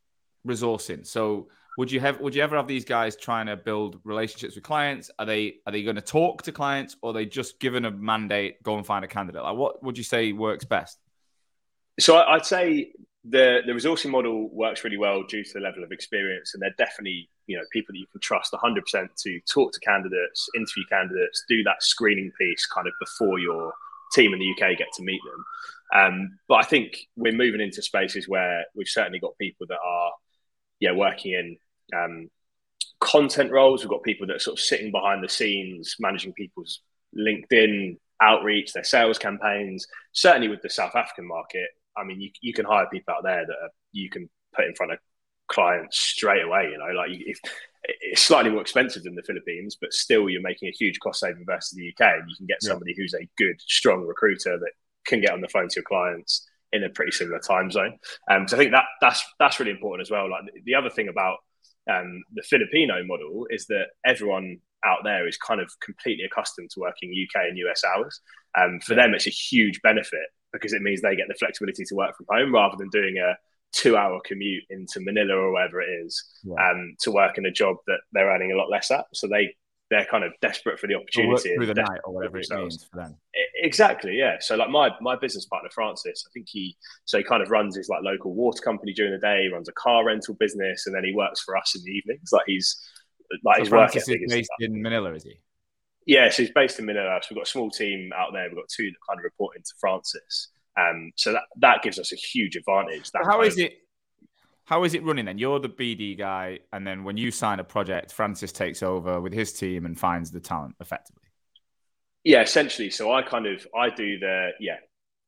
resourcing? 0.47 1.07
So, 1.07 1.49
would 1.79 1.93
you 1.93 2.01
have 2.01 2.21
would 2.21 2.35
you 2.35 2.43
ever 2.43 2.57
have 2.57 2.67
these 2.67 2.85
guys 2.87 3.17
trying 3.17 3.47
to 3.47 3.57
build 3.57 4.01
relationships 4.05 4.55
with 4.55 4.65
clients? 4.65 5.11
Are 5.19 5.27
they 5.27 5.57
are 5.67 5.73
they 5.73 5.83
going 5.83 5.97
to 5.97 6.03
talk 6.03 6.43
to 6.43 6.53
clients, 6.53 6.97
or 7.03 7.13
they 7.13 7.27
just 7.27 7.61
given 7.61 7.85
a 7.85 7.91
mandate, 7.91 8.63
go 8.63 8.77
and 8.77 8.87
find 8.87 9.05
a 9.05 9.09
candidate? 9.09 9.43
Like, 9.43 9.57
what 9.57 9.83
would 9.83 9.99
you 9.99 10.05
say 10.05 10.33
works 10.33 10.65
best? 10.65 10.99
So 12.01 12.17
I'd 12.17 12.47
say 12.47 12.93
the 13.29 13.61
the 13.67 13.73
resourcing 13.73 14.11
model 14.11 14.49
works 14.49 14.85
really 14.85 14.97
well 14.97 15.23
due 15.25 15.45
to 15.45 15.53
the 15.55 15.61
level 15.61 15.85
of 15.85 15.93
experience, 15.93 16.55
and 16.55 16.63
they're 16.63 16.75
definitely 16.79 17.29
you 17.47 17.57
know 17.57 17.65
people 17.73 17.93
that 17.93 17.99
you 17.99 18.07
can 18.11 18.21
trust 18.21 18.53
100% 18.53 19.09
to 19.23 19.41
talk 19.41 19.73
to 19.73 19.81
candidates, 19.81 20.49
interview 20.55 20.85
candidates, 20.89 21.45
do 21.49 21.63
that 21.65 21.83
screening 21.83 22.33
piece 22.39 22.67
kind 22.67 22.87
of 22.87 22.95
before 23.01 23.39
your 23.39 23.75
team 24.13 24.33
in 24.33 24.39
the 24.39 24.51
UK 24.51 24.77
get 24.77 24.89
to 24.95 25.03
meet 25.03 25.21
them. 25.25 25.45
Um, 25.95 26.39
but 26.49 26.57
I 26.57 26.63
think 26.63 26.97
we're 27.17 27.33
moving 27.33 27.61
into 27.61 27.83
spaces 27.83 28.29
where 28.29 28.65
we've 28.75 28.89
certainly 28.89 29.19
got 29.21 29.39
people 29.39 29.67
that 29.69 29.79
are 29.85 30.13
yeah 30.81 30.93
working 30.93 31.33
in 31.33 31.57
um, 31.97 32.31
content 33.01 33.53
roles. 33.53 33.83
We've 33.83 33.91
got 33.91 34.03
people 34.03 34.27
that 34.27 34.37
are 34.37 34.41
sort 34.41 34.59
of 34.59 34.65
sitting 34.65 34.91
behind 34.91 35.23
the 35.23 35.29
scenes, 35.29 35.97
managing 35.99 36.33
people's 36.33 36.81
LinkedIn 37.17 37.99
outreach, 38.21 38.73
their 38.73 38.85
sales 38.85 39.19
campaigns. 39.19 39.87
Certainly 40.13 40.49
with 40.49 40.63
the 40.63 40.71
South 40.71 40.97
African 40.97 41.27
market, 41.27 41.69
I 41.97 42.05
mean, 42.05 42.21
you, 42.21 42.31
you 42.41 42.53
can 42.53 42.65
hire 42.65 42.87
people 42.93 43.15
out 43.15 43.23
there 43.23 43.47
that 43.47 43.53
are, 43.53 43.71
you 43.93 44.11
can 44.11 44.29
put 44.55 44.67
in 44.67 44.75
front 44.75 44.93
of 44.93 44.99
clients 45.49 45.99
straight 45.99 46.43
away. 46.43 46.71
You 46.73 46.79
know, 46.79 46.93
like 46.95 47.11
if 47.13 47.39
it's 47.89 48.23
slightly 48.23 48.51
more 48.51 48.61
expensive 48.61 49.05
than 49.05 49.15
the 49.15 49.23
Philippines, 49.23 49.77
but 49.81 49.93
still 49.93 50.29
you're 50.29 50.43
making 50.43 50.69
a 50.69 50.73
huge 50.73 50.99
cost 51.01 51.21
saving 51.21 51.45
versus 51.47 51.77
the 51.77 51.89
UK, 51.89 52.19
and 52.21 52.29
you 52.29 52.37
can 52.37 52.47
get 52.47 52.63
somebody 52.63 52.93
yeah. 52.93 53.03
who's 53.03 53.15
a 53.15 53.29
good, 53.37 53.61
strong 53.61 54.07
recruiter 54.07 54.59
that 54.59 54.73
can 55.07 55.21
get 55.21 55.31
on 55.31 55.41
the 55.41 55.49
phone 55.49 55.69
to 55.69 55.77
your 55.77 55.85
clients 55.85 56.49
in 56.73 56.85
a 56.85 56.91
pretty 56.91 57.13
similar 57.13 57.39
time 57.39 57.71
zone. 57.71 57.99
Um, 58.31 58.49
so 58.49 58.57
I 58.57 58.59
think 58.59 58.73
that 58.73 58.85
that's 59.01 59.25
that's 59.39 59.61
really 59.61 59.73
important 59.73 60.07
as 60.07 60.11
well. 60.11 60.31
Like 60.31 60.43
the 60.65 60.75
other 60.75 60.91
thing 60.91 61.09
about 61.09 61.39
um, 61.91 62.23
the 62.35 62.43
Filipino 62.43 63.05
model 63.05 63.47
is 63.51 63.67
that 63.67 63.87
everyone 64.05 64.59
out 64.85 64.99
there 65.05 65.27
is 65.27 65.37
kind 65.37 65.61
of 65.61 65.71
completely 65.81 66.25
accustomed 66.25 66.71
to 66.71 66.81
working 66.81 67.11
UK 67.11 67.43
and 67.49 67.59
US 67.59 67.83
hours. 67.85 68.21
Um, 68.57 68.81
for 68.81 68.95
them, 68.95 69.15
it's 69.15 69.27
a 69.27 69.31
huge 69.31 69.81
benefit 69.83 70.29
because 70.53 70.73
it 70.73 70.83
means 70.83 71.03
they 71.03 71.17
get 71.17 71.29
the 71.29 71.35
flexibility 71.35 71.85
to 71.85 71.95
work 71.95 72.17
from 72.17 72.27
home 72.29 72.55
rather 72.55 72.77
than 72.77 72.89
doing 72.91 73.19
a 73.19 73.37
two 73.77 73.97
hour 73.97 74.21
commute 74.25 74.65
into 74.71 75.01
Manila 75.01 75.35
or 75.35 75.53
wherever 75.53 75.81
it 75.81 75.89
is 76.05 76.25
yeah. 76.43 76.55
um, 76.55 76.97
to 77.01 77.13
work 77.13 77.37
in 77.37 77.45
a 77.45 77.53
job 77.53 77.77
that 77.87 77.99
they're 78.13 78.31
earning 78.31 78.53
a 78.53 78.57
lot 78.57 78.71
less 78.71 78.91
at. 78.91 79.05
So 79.13 79.29
they 79.29 79.55
they're 79.91 80.07
kind 80.07 80.25
of 80.25 80.33
desperate 80.41 80.81
for 80.81 80.89
the 80.89 80.95
opportunity 80.95 81.55
through 81.55 81.67
the 81.67 81.75
night 81.75 82.01
or 82.05 82.15
whatever 82.15 82.39
it 82.39 82.49
means 82.51 82.85
for 82.91 82.97
them. 83.03 83.17
Exactly, 83.63 84.17
yeah. 84.17 84.37
So 84.41 84.57
like 84.57 84.71
my 84.71 84.91
my 85.01 85.15
business 85.17 85.45
partner 85.47 85.71
Francis, 85.73 86.25
I 86.27 86.31
think 86.33 86.47
he 86.49 86.77
so 87.05 87.19
he 87.19 87.25
kind 87.25 87.43
of 87.43 87.51
runs 87.51 87.77
his 87.77 87.89
like 87.89 88.01
local 88.03 88.35
water 88.35 88.61
company 88.63 88.93
during 88.93 89.13
the 89.13 89.19
day, 89.19 89.43
he 89.43 89.53
runs 89.53 89.69
a 89.69 89.73
car 89.73 90.05
rental 90.05 90.35
business, 90.35 90.87
and 90.87 90.95
then 90.95 91.05
he 91.05 91.13
works 91.13 91.43
for 91.43 91.57
us 91.57 91.75
in 91.77 91.83
the 91.85 91.91
evenings. 91.91 92.31
Like 92.33 92.45
he's 92.47 92.81
like 93.45 93.57
so 93.57 93.61
his 93.61 93.69
Francis 93.69 94.09
work 94.09 94.19
is 94.23 94.33
based 94.33 94.51
in 94.59 94.83
Manila, 94.83 95.13
is 95.13 95.25
he? 95.25 95.39
Yeah, 96.07 96.31
so 96.31 96.43
he's 96.43 96.53
based 96.53 96.79
in 96.79 96.87
Manila. 96.87 97.19
So 97.23 97.29
we've 97.31 97.39
got 97.39 97.47
a 97.47 97.51
small 97.51 97.71
team 97.71 98.11
out 98.17 98.33
there. 98.33 98.49
We've 98.49 98.57
got 98.57 98.69
two 98.69 98.91
that 98.91 98.97
kind 99.09 99.19
of 99.19 99.25
report 99.25 99.57
into 99.57 99.71
Francis. 99.81 100.49
Um, 100.79 101.13
so 101.17 101.33
that 101.33 101.43
that 101.61 101.83
gives 101.83 101.99
us 101.99 102.13
a 102.13 102.17
huge 102.17 102.57
advantage. 102.57 103.11
That 103.13 103.25
how 103.25 103.43
is 103.43 103.59
it? 103.59 103.79
How 104.65 104.83
is 104.83 104.95
it 104.95 105.05
running 105.05 105.27
then? 105.27 105.39
You're 105.39 105.61
the 105.61 105.69
BD 105.69 106.19
guy, 106.19 106.59
and 106.73 106.87
then 106.87 107.05
when 107.05 107.17
you 107.17 107.31
sign 107.31 107.61
a 107.61 107.65
project, 107.65 108.13
Francis 108.13 108.51
takes 108.51 108.83
over 108.83 109.21
with 109.21 109.33
his 109.33 109.53
team 109.53 109.87
and 109.87 109.99
finds 109.99 110.31
the 110.31 110.41
talent 110.41 110.75
effectively. 110.81 111.23
Yeah, 112.25 112.43
essentially. 112.43 112.91
So 112.91 113.13
I 113.13 113.23
kind 113.23 113.47
of 113.47 113.67
I 113.77 113.89
do 113.91 114.19
the 114.19 114.51
yeah 114.59 114.79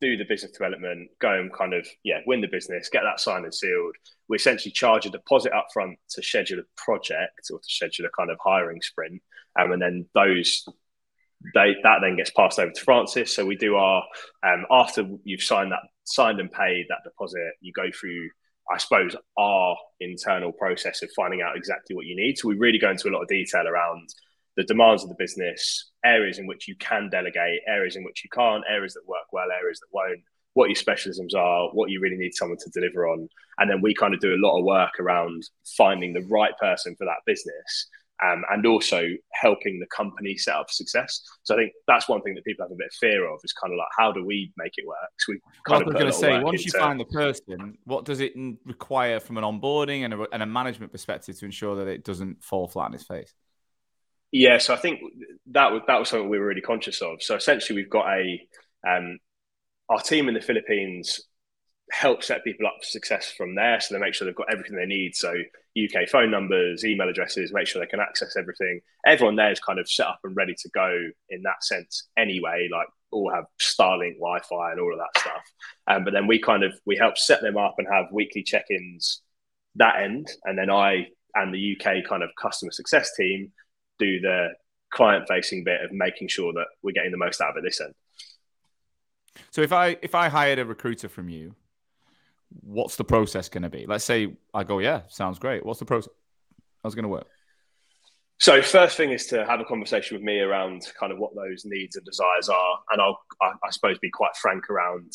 do 0.00 0.16
the 0.16 0.24
business 0.24 0.52
development, 0.52 1.08
go 1.20 1.32
and 1.32 1.52
kind 1.52 1.72
of 1.72 1.86
yeah 2.02 2.20
win 2.26 2.40
the 2.40 2.48
business, 2.48 2.88
get 2.88 3.02
that 3.04 3.20
signed 3.20 3.44
and 3.44 3.54
sealed. 3.54 3.94
We 4.28 4.36
essentially 4.36 4.72
charge 4.72 5.06
a 5.06 5.10
deposit 5.10 5.52
up 5.52 5.68
front 5.72 5.98
to 6.10 6.22
schedule 6.22 6.58
a 6.58 6.62
project 6.76 7.50
or 7.50 7.58
to 7.58 7.68
schedule 7.68 8.06
a 8.06 8.10
kind 8.10 8.30
of 8.30 8.38
hiring 8.42 8.82
sprint, 8.82 9.22
um, 9.58 9.72
and 9.72 9.80
then 9.80 10.06
those 10.14 10.66
they 11.54 11.76
that 11.82 11.98
then 12.02 12.16
gets 12.16 12.30
passed 12.30 12.58
over 12.58 12.72
to 12.72 12.80
Francis. 12.82 13.34
So 13.34 13.44
we 13.44 13.56
do 13.56 13.76
our 13.76 14.02
um, 14.46 14.66
after 14.70 15.08
you've 15.24 15.42
signed 15.42 15.72
that 15.72 15.80
signed 16.04 16.40
and 16.40 16.50
paid 16.50 16.86
that 16.88 17.04
deposit, 17.04 17.52
you 17.60 17.72
go 17.72 17.90
through 17.98 18.28
I 18.70 18.76
suppose 18.76 19.16
our 19.38 19.76
internal 20.00 20.52
process 20.52 21.02
of 21.02 21.10
finding 21.16 21.40
out 21.40 21.56
exactly 21.56 21.96
what 21.96 22.06
you 22.06 22.14
need. 22.16 22.38
So 22.38 22.48
we 22.48 22.56
really 22.56 22.78
go 22.78 22.90
into 22.90 23.08
a 23.08 23.12
lot 23.12 23.22
of 23.22 23.28
detail 23.28 23.66
around 23.66 24.08
the 24.56 24.64
demands 24.64 25.02
of 25.04 25.08
the 25.08 25.14
business, 25.14 25.90
areas 26.04 26.38
in 26.38 26.46
which 26.46 26.68
you 26.68 26.76
can 26.76 27.08
delegate, 27.08 27.60
areas 27.66 27.96
in 27.96 28.04
which 28.04 28.22
you 28.24 28.30
can't, 28.30 28.64
areas 28.68 28.92
that 28.94 29.06
work 29.06 29.32
well, 29.32 29.46
areas 29.50 29.80
that 29.80 29.86
won't, 29.92 30.20
what 30.52 30.68
your 30.68 30.76
specialisms 30.76 31.34
are, 31.34 31.70
what 31.72 31.90
you 31.90 32.00
really 32.00 32.16
need 32.16 32.34
someone 32.34 32.58
to 32.58 32.70
deliver 32.70 33.08
on. 33.08 33.28
And 33.58 33.70
then 33.70 33.80
we 33.80 33.94
kind 33.94 34.12
of 34.12 34.20
do 34.20 34.34
a 34.34 34.44
lot 34.44 34.58
of 34.58 34.64
work 34.64 34.98
around 34.98 35.44
finding 35.76 36.12
the 36.12 36.26
right 36.28 36.52
person 36.60 36.94
for 36.96 37.04
that 37.04 37.24
business 37.24 37.88
um, 38.24 38.44
and 38.50 38.66
also 38.66 39.06
helping 39.32 39.78
the 39.78 39.86
company 39.86 40.36
set 40.36 40.54
up 40.54 40.70
success. 40.70 41.22
So 41.42 41.54
I 41.54 41.58
think 41.58 41.72
that's 41.86 42.08
one 42.08 42.22
thing 42.22 42.34
that 42.34 42.44
people 42.44 42.64
have 42.64 42.72
a 42.72 42.76
bit 42.76 42.88
of 42.88 42.94
fear 42.94 43.28
of 43.28 43.40
is 43.44 43.52
kind 43.52 43.72
of 43.72 43.78
like, 43.78 43.88
how 43.96 44.12
do 44.12 44.24
we 44.24 44.52
make 44.56 44.72
it 44.76 44.86
work? 44.86 44.96
So 45.18 45.32
we 45.32 45.40
kind 45.66 45.86
well, 45.86 45.94
of 45.94 46.00
going 46.00 46.12
to 46.12 46.18
say, 46.18 46.40
once 46.40 46.64
into... 46.64 46.76
you 46.76 46.80
find 46.80 46.98
the 46.98 47.04
person, 47.04 47.78
what 47.84 48.04
does 48.04 48.20
it 48.20 48.32
require 48.64 49.20
from 49.20 49.38
an 49.38 49.44
onboarding 49.44 50.04
and 50.04 50.14
a, 50.14 50.26
and 50.32 50.42
a 50.42 50.46
management 50.46 50.92
perspective 50.92 51.38
to 51.38 51.44
ensure 51.44 51.76
that 51.76 51.88
it 51.88 52.04
doesn't 52.04 52.42
fall 52.42 52.68
flat 52.68 52.86
on 52.86 52.94
its 52.94 53.04
face? 53.04 53.32
Yeah, 54.30 54.58
so 54.58 54.74
I 54.74 54.76
think 54.76 55.00
that 55.52 55.72
was 55.72 55.82
that 55.86 55.98
was 55.98 56.10
something 56.10 56.28
we 56.28 56.38
were 56.38 56.46
really 56.46 56.60
conscious 56.60 57.00
of. 57.00 57.22
So 57.22 57.34
essentially, 57.36 57.80
we've 57.80 57.88
got 57.88 58.08
a 58.08 58.40
um, 58.86 59.18
our 59.88 60.00
team 60.00 60.28
in 60.28 60.34
the 60.34 60.40
Philippines 60.40 61.20
help 61.90 62.22
set 62.22 62.44
people 62.44 62.66
up 62.66 62.76
for 62.80 62.86
success 62.86 63.30
from 63.30 63.54
there. 63.54 63.80
So 63.80 63.94
they 63.94 64.00
make 64.00 64.14
sure 64.14 64.26
they've 64.26 64.34
got 64.34 64.52
everything 64.52 64.76
they 64.76 64.86
need. 64.86 65.14
So 65.14 65.32
UK 65.76 66.08
phone 66.08 66.30
numbers, 66.30 66.84
email 66.84 67.08
addresses, 67.08 67.52
make 67.52 67.66
sure 67.66 67.80
they 67.80 67.88
can 67.88 68.00
access 68.00 68.36
everything. 68.36 68.80
Everyone 69.06 69.36
there 69.36 69.52
is 69.52 69.60
kind 69.60 69.78
of 69.78 69.88
set 69.88 70.06
up 70.06 70.20
and 70.24 70.36
ready 70.36 70.54
to 70.54 70.68
go 70.70 70.92
in 71.30 71.42
that 71.42 71.62
sense 71.64 72.08
anyway. 72.16 72.68
Like 72.70 72.88
all 73.10 73.32
have 73.32 73.44
Starlink 73.60 74.16
Wi-Fi 74.18 74.72
and 74.72 74.80
all 74.80 74.92
of 74.92 74.98
that 74.98 75.20
stuff. 75.20 75.42
Um, 75.86 76.04
but 76.04 76.12
then 76.12 76.26
we 76.26 76.40
kind 76.40 76.62
of 76.62 76.72
we 76.84 76.96
help 76.96 77.16
set 77.16 77.40
them 77.40 77.56
up 77.56 77.76
and 77.78 77.86
have 77.90 78.06
weekly 78.12 78.42
check-ins 78.42 79.22
that 79.76 80.02
end, 80.02 80.28
and 80.44 80.58
then 80.58 80.70
I 80.70 81.06
and 81.34 81.54
the 81.54 81.76
UK 81.76 82.08
kind 82.08 82.22
of 82.22 82.30
customer 82.40 82.72
success 82.72 83.10
team 83.16 83.52
do 83.98 84.20
the 84.20 84.48
client-facing 84.90 85.64
bit 85.64 85.82
of 85.82 85.92
making 85.92 86.28
sure 86.28 86.52
that 86.52 86.66
we're 86.82 86.92
getting 86.92 87.12
the 87.12 87.18
most 87.18 87.40
out 87.40 87.50
of 87.50 87.56
it 87.58 87.62
this 87.62 87.80
end. 87.80 87.94
So 89.50 89.62
if 89.62 89.72
I 89.72 89.96
if 90.02 90.14
I 90.14 90.28
hired 90.28 90.58
a 90.58 90.64
recruiter 90.64 91.08
from 91.08 91.28
you, 91.28 91.54
what's 92.62 92.96
the 92.96 93.04
process 93.04 93.48
going 93.48 93.62
to 93.62 93.68
be? 93.68 93.86
Let's 93.86 94.04
say 94.04 94.36
I 94.54 94.64
go, 94.64 94.78
yeah, 94.78 95.02
sounds 95.08 95.38
great. 95.38 95.64
What's 95.64 95.78
the 95.78 95.86
process? 95.86 96.12
How's 96.82 96.94
it 96.94 96.96
going 96.96 97.04
to 97.04 97.08
work? 97.08 97.26
So 98.40 98.62
first 98.62 98.96
thing 98.96 99.10
is 99.10 99.26
to 99.26 99.44
have 99.46 99.60
a 99.60 99.64
conversation 99.64 100.16
with 100.16 100.24
me 100.24 100.38
around 100.38 100.82
kind 100.98 101.12
of 101.12 101.18
what 101.18 101.34
those 101.34 101.64
needs 101.64 101.96
and 101.96 102.04
desires 102.04 102.48
are, 102.48 102.78
and 102.92 103.02
I'll 103.02 103.18
I, 103.42 103.52
I 103.64 103.70
suppose 103.70 103.98
be 103.98 104.10
quite 104.10 104.36
frank 104.36 104.70
around 104.70 105.12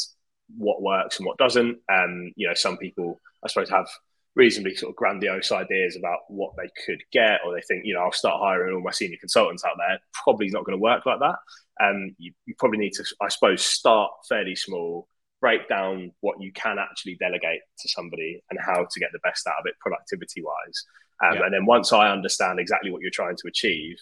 what 0.57 0.81
works 0.81 1.17
and 1.17 1.25
what 1.25 1.37
doesn't. 1.37 1.77
Um, 1.91 2.33
you 2.35 2.47
know, 2.47 2.53
some 2.53 2.77
people 2.77 3.21
I 3.43 3.47
suppose 3.47 3.69
have 3.69 3.87
reasonably 4.35 4.75
sort 4.75 4.89
of 4.89 4.95
grandiose 4.95 5.51
ideas 5.51 5.95
about 5.95 6.19
what 6.27 6.53
they 6.57 6.69
could 6.85 7.01
get, 7.11 7.39
or 7.45 7.53
they 7.53 7.61
think, 7.61 7.85
you 7.85 7.93
know, 7.93 8.01
I'll 8.01 8.11
start 8.11 8.41
hiring 8.41 8.73
all 8.73 8.81
my 8.81 8.91
senior 8.91 9.17
consultants 9.19 9.63
out 9.63 9.77
there. 9.77 9.99
Probably 10.23 10.49
not 10.49 10.65
going 10.65 10.77
to 10.77 10.81
work 10.81 11.05
like 11.05 11.19
that. 11.19 11.35
Um, 11.81 12.15
you, 12.17 12.33
you 12.45 12.55
probably 12.57 12.79
need 12.79 12.93
to, 12.93 13.05
I 13.21 13.29
suppose, 13.29 13.63
start 13.63 14.11
fairly 14.27 14.55
small, 14.55 15.07
break 15.43 15.67
down 15.67 16.09
what 16.21 16.39
you 16.39 16.53
can 16.53 16.77
actually 16.79 17.15
delegate 17.19 17.59
to 17.77 17.89
somebody 17.89 18.41
and 18.49 18.57
how 18.65 18.87
to 18.89 18.99
get 19.01 19.09
the 19.11 19.19
best 19.27 19.45
out 19.45 19.59
of 19.59 19.65
it 19.65 19.75
productivity 19.81 20.41
wise. 20.41 20.85
Um, 21.21 21.35
yeah. 21.37 21.43
And 21.43 21.53
then 21.53 21.65
once 21.65 21.91
I 21.91 22.09
understand 22.09 22.61
exactly 22.61 22.91
what 22.91 23.01
you're 23.01 23.11
trying 23.11 23.35
to 23.35 23.47
achieve, 23.49 23.97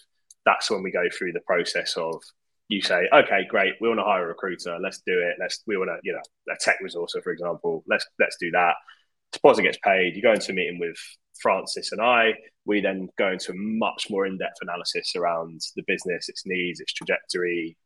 that's 0.46 0.70
when 0.70 0.84
we 0.84 0.92
go 0.92 1.02
through 1.12 1.32
the 1.32 1.40
process 1.40 1.96
of 1.96 2.22
you 2.68 2.80
say, 2.80 3.08
okay, 3.12 3.40
great, 3.48 3.74
we 3.80 3.88
want 3.88 3.98
to 3.98 4.04
hire 4.04 4.24
a 4.24 4.28
recruiter, 4.28 4.78
let's 4.80 5.02
do 5.04 5.18
it. 5.18 5.34
Let's 5.40 5.62
we 5.66 5.76
want 5.76 5.90
to, 5.90 5.98
you 6.04 6.12
know, 6.12 6.52
a 6.54 6.56
tech 6.60 6.78
resourcer, 6.80 7.20
for 7.24 7.32
example, 7.32 7.82
let's 7.88 8.06
let's 8.20 8.36
do 8.38 8.52
that. 8.52 8.74
Deposit 9.32 9.62
gets 9.62 9.78
paid. 9.84 10.14
You 10.14 10.22
go 10.22 10.32
into 10.32 10.52
a 10.52 10.54
meeting 10.54 10.78
with 10.78 10.96
Francis 11.40 11.90
and 11.90 12.00
I. 12.00 12.34
We 12.66 12.80
then 12.80 13.08
go 13.18 13.32
into 13.32 13.50
a 13.50 13.56
much 13.56 14.06
more 14.10 14.26
in-depth 14.26 14.58
analysis 14.60 15.16
around 15.16 15.60
the 15.74 15.82
business, 15.88 16.28
its 16.28 16.44
needs, 16.46 16.78
its 16.78 16.92
trajectory, 16.92 17.76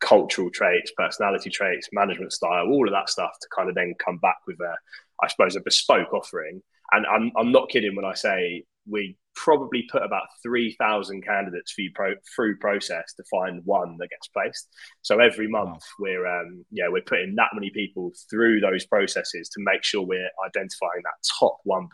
cultural 0.00 0.50
traits, 0.50 0.92
personality 0.96 1.50
traits, 1.50 1.88
management 1.92 2.32
style, 2.32 2.66
all 2.66 2.86
of 2.86 2.92
that 2.92 3.08
stuff 3.08 3.32
to 3.40 3.48
kind 3.54 3.68
of 3.68 3.74
then 3.74 3.94
come 4.04 4.18
back 4.18 4.38
with 4.46 4.60
a, 4.60 4.74
I 5.22 5.28
suppose, 5.28 5.56
a 5.56 5.60
bespoke 5.60 6.12
offering. 6.12 6.62
And 6.92 7.06
I'm, 7.06 7.32
I'm 7.36 7.52
not 7.52 7.70
kidding 7.70 7.96
when 7.96 8.04
I 8.04 8.14
say 8.14 8.64
we 8.86 9.16
probably 9.34 9.84
put 9.90 10.02
about 10.02 10.24
3,000 10.42 11.24
candidates 11.24 11.72
through, 11.72 11.90
pro, 11.94 12.14
through 12.34 12.56
process 12.58 13.14
to 13.14 13.24
find 13.30 13.62
one 13.64 13.96
that 13.98 14.10
gets 14.10 14.28
placed. 14.28 14.68
So 15.02 15.18
every 15.18 15.48
month 15.48 15.82
we're, 15.98 16.26
um, 16.26 16.64
yeah, 16.70 16.88
we're 16.88 17.02
putting 17.02 17.34
that 17.36 17.50
many 17.54 17.70
people 17.70 18.12
through 18.30 18.60
those 18.60 18.86
processes 18.86 19.48
to 19.50 19.60
make 19.60 19.82
sure 19.82 20.02
we're 20.02 20.30
identifying 20.46 21.02
that 21.02 21.28
top 21.40 21.58
1%. 21.66 21.88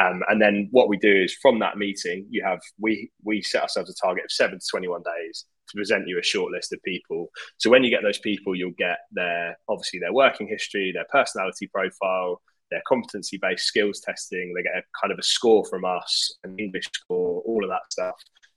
Um, 0.00 0.22
and 0.28 0.40
then 0.40 0.68
what 0.70 0.88
we 0.88 0.96
do 0.96 1.12
is 1.24 1.34
from 1.34 1.58
that 1.60 1.76
meeting, 1.76 2.26
you 2.30 2.42
have, 2.44 2.60
we, 2.78 3.10
we 3.24 3.42
set 3.42 3.62
ourselves 3.62 3.90
a 3.90 4.06
target 4.06 4.24
of 4.24 4.32
seven 4.32 4.58
to 4.58 4.66
21 4.70 5.02
days 5.02 5.44
to 5.68 5.76
present 5.76 6.08
you 6.08 6.18
a 6.18 6.22
short 6.22 6.52
list 6.52 6.72
of 6.72 6.82
people. 6.82 7.28
So 7.56 7.70
when 7.70 7.84
you 7.84 7.90
get 7.90 8.02
those 8.02 8.18
people, 8.18 8.54
you'll 8.54 8.70
get 8.72 8.98
their, 9.12 9.58
obviously 9.68 10.00
their 10.00 10.12
working 10.12 10.48
history, 10.48 10.92
their 10.92 11.06
personality 11.10 11.66
profile, 11.66 12.40
their 12.70 12.82
competency 12.86 13.38
based 13.38 13.66
skills 13.66 14.00
testing. 14.00 14.52
They 14.54 14.62
get 14.62 14.76
a 14.76 14.82
kind 15.00 15.12
of 15.12 15.18
a 15.18 15.22
score 15.22 15.64
from 15.64 15.84
us, 15.84 16.36
an 16.44 16.56
English 16.58 16.88
score, 16.92 17.42
all 17.46 17.64
of 17.64 17.70
that 17.70 17.90
stuff. 17.90 18.16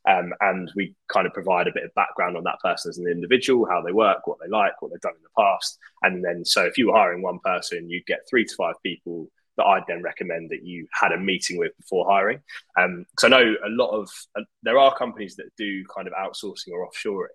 Um, 0.09 0.33
and 0.41 0.71
we 0.75 0.95
kind 1.09 1.27
of 1.27 1.33
provide 1.33 1.67
a 1.67 1.73
bit 1.73 1.83
of 1.83 1.93
background 1.93 2.35
on 2.35 2.43
that 2.45 2.59
person 2.63 2.89
as 2.89 2.97
an 2.97 3.07
individual, 3.07 3.67
how 3.69 3.81
they 3.81 3.91
work, 3.91 4.25
what 4.25 4.39
they 4.41 4.49
like, 4.49 4.81
what 4.81 4.91
they've 4.91 5.01
done 5.01 5.13
in 5.15 5.21
the 5.21 5.41
past. 5.41 5.77
And 6.01 6.25
then, 6.25 6.43
so 6.43 6.65
if 6.65 6.77
you 6.77 6.87
were 6.87 6.97
hiring 6.97 7.21
one 7.21 7.39
person, 7.43 7.89
you'd 7.89 8.07
get 8.07 8.21
three 8.27 8.45
to 8.45 8.55
five 8.55 8.75
people 8.83 9.29
that 9.61 9.67
I'd 9.67 9.83
then 9.87 10.01
recommend 10.01 10.49
that 10.49 10.65
you 10.65 10.87
had 10.91 11.11
a 11.11 11.19
meeting 11.19 11.57
with 11.57 11.77
before 11.77 12.05
hiring. 12.09 12.39
Because 12.75 13.23
um, 13.23 13.25
I 13.25 13.27
know 13.29 13.55
a 13.65 13.69
lot 13.69 13.91
of, 13.91 14.09
uh, 14.35 14.41
there 14.63 14.79
are 14.79 14.95
companies 14.95 15.35
that 15.35 15.55
do 15.57 15.85
kind 15.85 16.07
of 16.07 16.13
outsourcing 16.13 16.71
or 16.71 16.89
offshoring. 16.89 17.27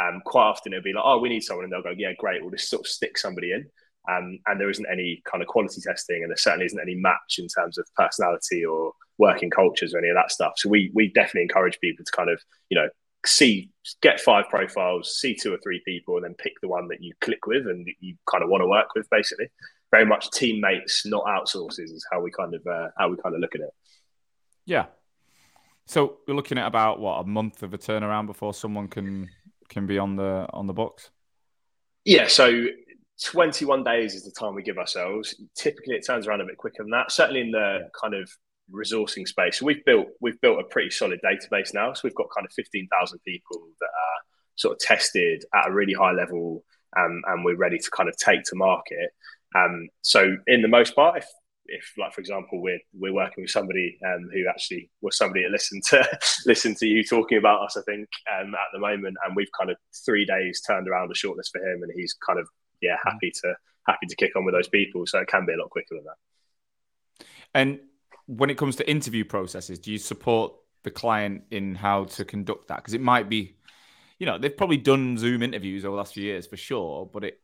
Um, 0.00 0.20
quite 0.24 0.44
often 0.44 0.72
it'll 0.72 0.82
be 0.82 0.92
like, 0.92 1.04
oh, 1.06 1.18
we 1.18 1.28
need 1.28 1.42
someone. 1.42 1.64
And 1.64 1.72
they'll 1.72 1.82
go, 1.82 1.94
yeah, 1.96 2.12
great. 2.18 2.42
We'll 2.42 2.50
just 2.50 2.68
sort 2.68 2.80
of 2.80 2.86
stick 2.86 3.16
somebody 3.16 3.52
in. 3.52 3.66
Um, 4.10 4.38
and 4.46 4.60
there 4.60 4.70
isn't 4.70 4.86
any 4.90 5.22
kind 5.30 5.42
of 5.42 5.48
quality 5.48 5.80
testing, 5.82 6.22
and 6.22 6.30
there 6.30 6.36
certainly 6.36 6.64
isn't 6.64 6.80
any 6.80 6.94
match 6.94 7.38
in 7.38 7.46
terms 7.46 7.76
of 7.76 7.86
personality 7.94 8.64
or 8.64 8.92
working 9.18 9.50
cultures 9.50 9.92
or 9.92 9.98
any 9.98 10.08
of 10.08 10.14
that 10.14 10.30
stuff. 10.30 10.54
So 10.56 10.70
we 10.70 10.90
we 10.94 11.08
definitely 11.08 11.42
encourage 11.42 11.78
people 11.80 12.06
to 12.06 12.12
kind 12.12 12.30
of 12.30 12.40
you 12.70 12.78
know 12.78 12.88
see 13.26 13.70
get 14.00 14.20
five 14.20 14.48
profiles, 14.48 15.18
see 15.20 15.34
two 15.34 15.52
or 15.52 15.58
three 15.62 15.82
people, 15.84 16.16
and 16.16 16.24
then 16.24 16.34
pick 16.34 16.54
the 16.62 16.68
one 16.68 16.88
that 16.88 17.02
you 17.02 17.12
click 17.20 17.46
with 17.46 17.66
and 17.66 17.86
you 18.00 18.14
kind 18.30 18.42
of 18.42 18.48
want 18.48 18.62
to 18.62 18.66
work 18.66 18.94
with. 18.94 19.10
Basically, 19.10 19.48
very 19.90 20.04
much 20.04 20.30
teammates, 20.30 21.06
not 21.06 21.24
outsources, 21.24 21.84
is 21.84 22.06
how 22.12 22.20
we 22.20 22.30
kind 22.30 22.54
of 22.54 22.66
uh, 22.66 22.88
how 22.96 23.08
we 23.08 23.16
kind 23.16 23.34
of 23.34 23.40
look 23.40 23.54
at 23.54 23.62
it. 23.62 23.70
Yeah. 24.66 24.86
So 25.86 26.18
we're 26.26 26.34
looking 26.34 26.58
at 26.58 26.66
about 26.66 27.00
what 27.00 27.20
a 27.20 27.24
month 27.24 27.62
of 27.62 27.72
a 27.72 27.78
turnaround 27.78 28.26
before 28.26 28.52
someone 28.52 28.88
can 28.88 29.28
can 29.68 29.86
be 29.86 29.98
on 29.98 30.16
the 30.16 30.46
on 30.52 30.66
the 30.66 30.74
books. 30.74 31.10
Yeah. 32.04 32.26
So 32.28 32.66
21 33.24 33.84
days 33.84 34.14
is 34.14 34.24
the 34.24 34.30
time 34.30 34.54
we 34.54 34.62
give 34.62 34.78
ourselves. 34.78 35.34
Typically, 35.56 35.96
it 35.96 36.06
turns 36.06 36.26
around 36.26 36.40
a 36.40 36.44
bit 36.44 36.56
quicker 36.56 36.82
than 36.82 36.90
that. 36.90 37.10
Certainly 37.10 37.40
in 37.40 37.50
the 37.50 37.78
yeah. 37.82 37.88
kind 38.00 38.14
of 38.14 38.30
resourcing 38.72 39.26
space. 39.26 39.58
So 39.58 39.66
we've 39.66 39.84
built 39.84 40.08
we've 40.20 40.40
built 40.40 40.60
a 40.60 40.64
pretty 40.64 40.90
solid 40.90 41.20
database 41.24 41.72
now. 41.74 41.92
So 41.94 42.02
we've 42.04 42.14
got 42.14 42.26
kind 42.36 42.46
of 42.46 42.52
15,000 42.52 43.18
people 43.26 43.68
that 43.80 43.86
are 43.86 44.20
sort 44.56 44.74
of 44.74 44.78
tested 44.80 45.44
at 45.54 45.68
a 45.68 45.72
really 45.72 45.94
high 45.94 46.12
level, 46.12 46.64
um, 46.96 47.22
and 47.26 47.44
we're 47.44 47.56
ready 47.56 47.78
to 47.78 47.90
kind 47.90 48.08
of 48.08 48.16
take 48.16 48.42
to 48.44 48.56
market. 48.56 49.10
Um, 49.54 49.88
so 50.02 50.36
in 50.46 50.62
the 50.62 50.68
most 50.68 50.94
part, 50.94 51.18
if 51.18 51.26
if 51.68 51.92
like 51.98 52.14
for 52.14 52.20
example 52.20 52.62
we're 52.62 52.80
we're 52.94 53.12
working 53.12 53.44
with 53.44 53.50
somebody 53.50 53.98
um, 54.06 54.28
who 54.32 54.48
actually 54.48 54.90
was 55.02 55.16
somebody 55.16 55.42
that 55.42 55.50
listened 55.50 55.82
to 55.84 56.18
listen 56.46 56.74
to 56.76 56.86
you 56.86 57.04
talking 57.04 57.38
about 57.38 57.62
us, 57.62 57.76
I 57.76 57.82
think 57.82 58.08
um, 58.32 58.54
at 58.54 58.68
the 58.72 58.78
moment, 58.78 59.16
and 59.24 59.36
we've 59.36 59.50
kind 59.58 59.70
of 59.70 59.76
three 60.04 60.24
days 60.24 60.62
turned 60.66 60.88
around 60.88 61.10
a 61.10 61.14
shortlist 61.14 61.50
for 61.52 61.60
him, 61.60 61.82
and 61.82 61.92
he's 61.94 62.14
kind 62.26 62.38
of 62.38 62.48
yeah, 62.80 62.96
mm. 62.96 63.12
happy 63.12 63.32
to 63.42 63.54
happy 63.86 64.06
to 64.06 64.16
kick 64.16 64.36
on 64.36 64.44
with 64.44 64.54
those 64.54 64.68
people. 64.68 65.06
So 65.06 65.18
it 65.18 65.28
can 65.28 65.46
be 65.46 65.54
a 65.54 65.56
lot 65.56 65.70
quicker 65.70 65.94
than 65.94 66.04
that. 66.04 67.26
And 67.54 67.80
when 68.26 68.50
it 68.50 68.58
comes 68.58 68.76
to 68.76 68.90
interview 68.90 69.24
processes, 69.24 69.78
do 69.78 69.90
you 69.90 69.98
support 69.98 70.52
the 70.82 70.90
client 70.90 71.44
in 71.50 71.74
how 71.74 72.04
to 72.04 72.24
conduct 72.24 72.68
that? 72.68 72.76
Because 72.76 72.94
it 72.94 73.00
might 73.00 73.28
be, 73.28 73.56
you 74.18 74.26
know, 74.26 74.38
they've 74.38 74.56
probably 74.56 74.76
done 74.76 75.16
Zoom 75.16 75.42
interviews 75.42 75.84
over 75.84 75.92
the 75.92 75.98
last 75.98 76.14
few 76.14 76.24
years 76.24 76.46
for 76.46 76.56
sure, 76.56 77.06
but 77.06 77.24
it 77.24 77.40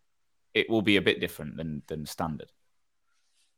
it 0.54 0.70
will 0.70 0.82
be 0.82 0.96
a 0.96 1.02
bit 1.02 1.20
different 1.20 1.56
than 1.56 1.82
than 1.88 2.06
standard. 2.06 2.50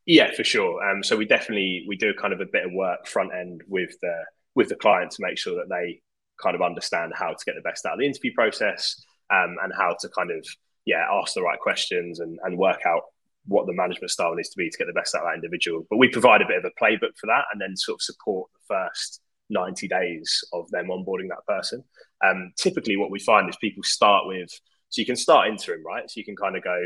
Yeah, 0.07 0.33
for 0.33 0.45
sure. 0.45 0.83
Um, 0.89 1.03
so 1.03 1.17
we 1.17 1.27
definitely 1.27 1.85
we 1.89 1.97
do 1.97 2.15
kind 2.15 2.33
of 2.33 2.41
a 2.41 2.47
bit 2.47 2.65
of 2.65 2.73
work 2.73 3.07
front 3.07 3.31
end 3.35 3.63
with 3.69 3.91
the 4.01 4.25
with 4.55 4.69
the 4.69 4.77
client 4.77 5.11
to 5.13 5.19
make 5.21 5.39
sure 5.39 5.57
that 5.57 5.69
they 5.69 6.01
kind 6.43 6.55
of 6.55 6.63
understand 6.63 7.13
how 7.15 7.29
to 7.29 7.45
get 7.45 7.55
the 7.55 7.63
best 7.63 7.87
out 7.87 7.95
of 7.95 7.99
the 7.99 8.07
interview 8.07 8.33
process 8.35 9.03
um, 9.31 9.57
and 9.63 9.73
how 9.77 9.97
to 10.01 10.09
kind 10.11 10.31
of 10.31 10.47
yeah, 10.87 11.05
ask 11.13 11.35
the 11.35 11.43
right 11.43 11.59
questions 11.59 12.21
and, 12.21 12.39
and 12.45 12.57
work 12.57 12.81
out 12.87 13.03
what 13.47 13.67
the 13.67 13.73
management 13.73 14.11
style 14.11 14.35
needs 14.35 14.49
to 14.49 14.57
be 14.57 14.71
to 14.71 14.79
get 14.79 14.87
the 14.87 14.93
best 14.93 15.15
out 15.15 15.23
of 15.23 15.29
that 15.29 15.35
individual. 15.35 15.87
But 15.91 15.99
we 15.99 16.09
provide 16.09 16.43
a 16.43 16.47
bit 16.47 16.59
of 16.59 16.65
a 16.65 16.83
playbook 16.83 17.17
for 17.21 17.27
that 17.27 17.45
and 17.53 17.61
then 17.61 17.77
sort 17.77 17.97
of 17.97 18.03
support 18.03 18.49
the 18.55 18.75
first 18.75 19.21
90 19.51 19.89
days 19.89 20.43
of 20.53 20.71
them 20.71 20.87
onboarding 20.87 21.29
that 21.29 21.47
person. 21.47 21.85
Um, 22.25 22.53
typically, 22.57 22.97
what 22.97 23.11
we 23.11 23.19
find 23.19 23.49
is 23.49 23.57
people 23.57 23.83
start 23.83 24.27
with, 24.27 24.51
so 24.89 25.01
you 25.01 25.07
can 25.07 25.17
start 25.17 25.49
interim, 25.49 25.83
right? 25.85 26.09
So 26.11 26.19
you 26.19 26.25
can 26.25 26.37
kind 26.37 26.57
of 26.57 26.65
go, 26.65 26.79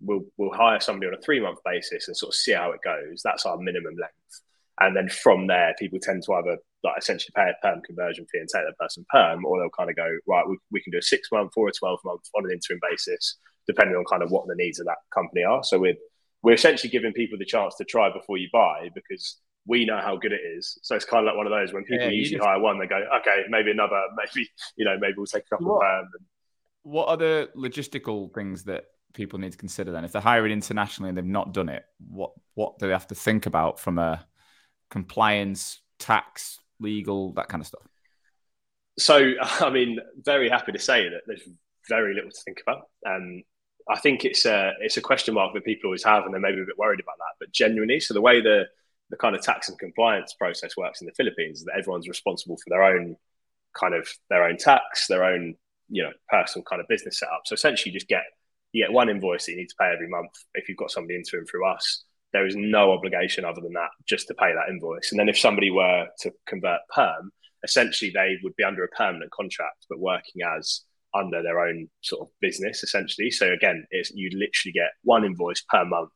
we'll, 0.00 0.24
we'll 0.36 0.52
hire 0.52 0.80
somebody 0.80 1.08
on 1.08 1.14
a 1.14 1.22
three 1.22 1.40
month 1.40 1.58
basis 1.64 2.08
and 2.08 2.16
sort 2.16 2.30
of 2.30 2.34
see 2.34 2.52
how 2.52 2.72
it 2.72 2.80
goes. 2.84 3.22
That's 3.24 3.46
our 3.46 3.58
minimum 3.58 3.94
length. 4.00 4.42
And 4.80 4.94
then 4.94 5.08
from 5.08 5.46
there, 5.46 5.74
people 5.78 5.98
tend 6.00 6.22
to 6.24 6.34
either 6.34 6.58
like 6.84 6.98
essentially 6.98 7.32
pay 7.34 7.50
a 7.50 7.66
perm 7.66 7.80
conversion 7.82 8.26
fee 8.30 8.38
and 8.38 8.48
take 8.48 8.62
that 8.66 8.78
person 8.78 9.06
perm, 9.10 9.44
or 9.44 9.58
they'll 9.58 9.70
kind 9.70 9.90
of 9.90 9.96
go 9.96 10.06
right. 10.28 10.46
We, 10.46 10.58
we 10.70 10.82
can 10.82 10.92
do 10.92 10.98
a 10.98 11.02
six 11.02 11.28
month 11.32 11.52
or 11.56 11.68
a 11.68 11.72
twelve 11.72 12.00
month 12.04 12.22
on 12.36 12.44
an 12.44 12.52
interim 12.52 12.78
basis, 12.88 13.38
depending 13.66 13.96
on 13.96 14.04
kind 14.04 14.22
of 14.22 14.30
what 14.30 14.46
the 14.46 14.54
needs 14.54 14.78
of 14.78 14.86
that 14.86 14.98
company 15.14 15.44
are. 15.44 15.64
So 15.64 15.78
we're 15.78 15.96
we're 16.42 16.52
essentially 16.52 16.90
giving 16.90 17.12
people 17.12 17.38
the 17.38 17.46
chance 17.46 17.74
to 17.76 17.84
try 17.84 18.12
before 18.12 18.36
you 18.36 18.48
buy 18.52 18.90
because 18.94 19.38
we 19.66 19.84
know 19.84 19.98
how 19.98 20.16
good 20.16 20.32
it 20.32 20.42
is. 20.56 20.78
So 20.82 20.94
it's 20.94 21.06
kind 21.06 21.26
of 21.26 21.32
like 21.32 21.36
one 21.36 21.46
of 21.46 21.52
those 21.52 21.72
when 21.72 21.84
people 21.84 22.06
yeah, 22.06 22.12
usually 22.12 22.36
just... 22.36 22.46
hire 22.46 22.60
one, 22.60 22.78
they 22.78 22.86
go, 22.86 23.02
okay, 23.20 23.44
maybe 23.48 23.70
another, 23.72 24.00
maybe 24.14 24.48
you 24.76 24.84
know, 24.84 24.96
maybe 25.00 25.14
we'll 25.16 25.26
take 25.26 25.42
a 25.50 25.56
couple 25.56 25.74
what, 25.74 25.84
of 25.86 26.04
perm. 26.04 26.08
What 26.86 27.08
are 27.08 27.16
the 27.16 27.50
logistical 27.56 28.32
things 28.32 28.62
that 28.64 28.84
people 29.12 29.40
need 29.40 29.50
to 29.50 29.58
consider 29.58 29.90
then? 29.90 30.04
If 30.04 30.12
they're 30.12 30.22
hiring 30.22 30.52
internationally 30.52 31.08
and 31.08 31.18
they've 31.18 31.24
not 31.24 31.52
done 31.52 31.68
it, 31.68 31.84
what 32.08 32.30
what 32.54 32.78
do 32.78 32.86
they 32.86 32.92
have 32.92 33.08
to 33.08 33.16
think 33.16 33.46
about 33.46 33.80
from 33.80 33.98
a 33.98 34.24
compliance, 34.88 35.80
tax, 35.98 36.60
legal, 36.78 37.32
that 37.32 37.48
kind 37.48 37.60
of 37.60 37.66
stuff? 37.66 37.82
So, 39.00 39.32
I 39.42 39.70
mean, 39.70 39.98
very 40.22 40.48
happy 40.48 40.70
to 40.70 40.78
say 40.78 41.08
that 41.08 41.22
there's 41.26 41.42
very 41.88 42.14
little 42.14 42.30
to 42.30 42.40
think 42.44 42.62
about. 42.64 42.82
Um, 43.04 43.42
I 43.88 43.98
think 43.98 44.24
it's 44.24 44.46
a 44.46 44.72
it's 44.80 44.96
a 44.96 45.02
question 45.02 45.34
mark 45.34 45.54
that 45.54 45.64
people 45.64 45.88
always 45.88 46.04
have, 46.04 46.24
and 46.24 46.32
they're 46.32 46.40
maybe 46.40 46.62
a 46.62 46.66
bit 46.66 46.78
worried 46.78 47.00
about 47.00 47.18
that. 47.18 47.34
But 47.40 47.50
genuinely, 47.50 47.98
so 47.98 48.14
the 48.14 48.20
way 48.20 48.40
the 48.40 48.66
the 49.10 49.16
kind 49.16 49.34
of 49.34 49.42
tax 49.42 49.68
and 49.68 49.78
compliance 49.78 50.34
process 50.34 50.76
works 50.76 51.00
in 51.00 51.08
the 51.08 51.14
Philippines 51.16 51.58
is 51.58 51.64
that 51.64 51.76
everyone's 51.76 52.08
responsible 52.08 52.56
for 52.56 52.70
their 52.70 52.84
own 52.84 53.16
kind 53.74 53.94
of 53.94 54.08
their 54.30 54.44
own 54.44 54.56
tax, 54.56 55.08
their 55.08 55.24
own 55.24 55.56
you 55.88 56.02
know 56.02 56.12
personal 56.28 56.64
kind 56.64 56.80
of 56.80 56.88
business 56.88 57.18
setup. 57.18 57.42
So 57.46 57.54
essentially, 57.54 57.92
you 57.92 57.98
just 57.98 58.08
get 58.08 58.22
you 58.72 58.84
get 58.84 58.92
one 58.92 59.08
invoice 59.08 59.46
that 59.46 59.52
you 59.52 59.58
need 59.58 59.68
to 59.68 59.76
pay 59.80 59.92
every 59.92 60.08
month 60.08 60.32
if 60.54 60.68
you've 60.68 60.78
got 60.78 60.90
somebody 60.90 61.14
into 61.16 61.36
and 61.36 61.48
through 61.48 61.66
us 61.66 62.04
there 62.32 62.46
is 62.46 62.56
no 62.56 62.92
obligation 62.92 63.44
other 63.44 63.60
than 63.62 63.72
that 63.72 63.88
just 64.06 64.28
to 64.28 64.34
pay 64.34 64.52
that 64.52 64.70
invoice. 64.70 65.10
And 65.10 65.18
then 65.18 65.28
if 65.28 65.38
somebody 65.38 65.70
were 65.70 66.06
to 66.20 66.32
convert 66.46 66.80
perm, 66.94 67.30
essentially 67.64 68.10
they 68.10 68.36
would 68.42 68.54
be 68.56 68.64
under 68.64 68.84
a 68.84 68.88
permanent 68.88 69.30
contract, 69.30 69.86
but 69.88 69.98
working 69.98 70.42
as 70.56 70.82
under 71.14 71.42
their 71.42 71.60
own 71.60 71.88
sort 72.02 72.22
of 72.22 72.28
business, 72.40 72.82
essentially. 72.82 73.30
So 73.30 73.52
again, 73.52 73.86
it's 73.90 74.10
you 74.10 74.28
literally 74.32 74.72
get 74.74 74.90
one 75.02 75.24
invoice 75.24 75.64
per 75.70 75.84
month. 75.84 76.12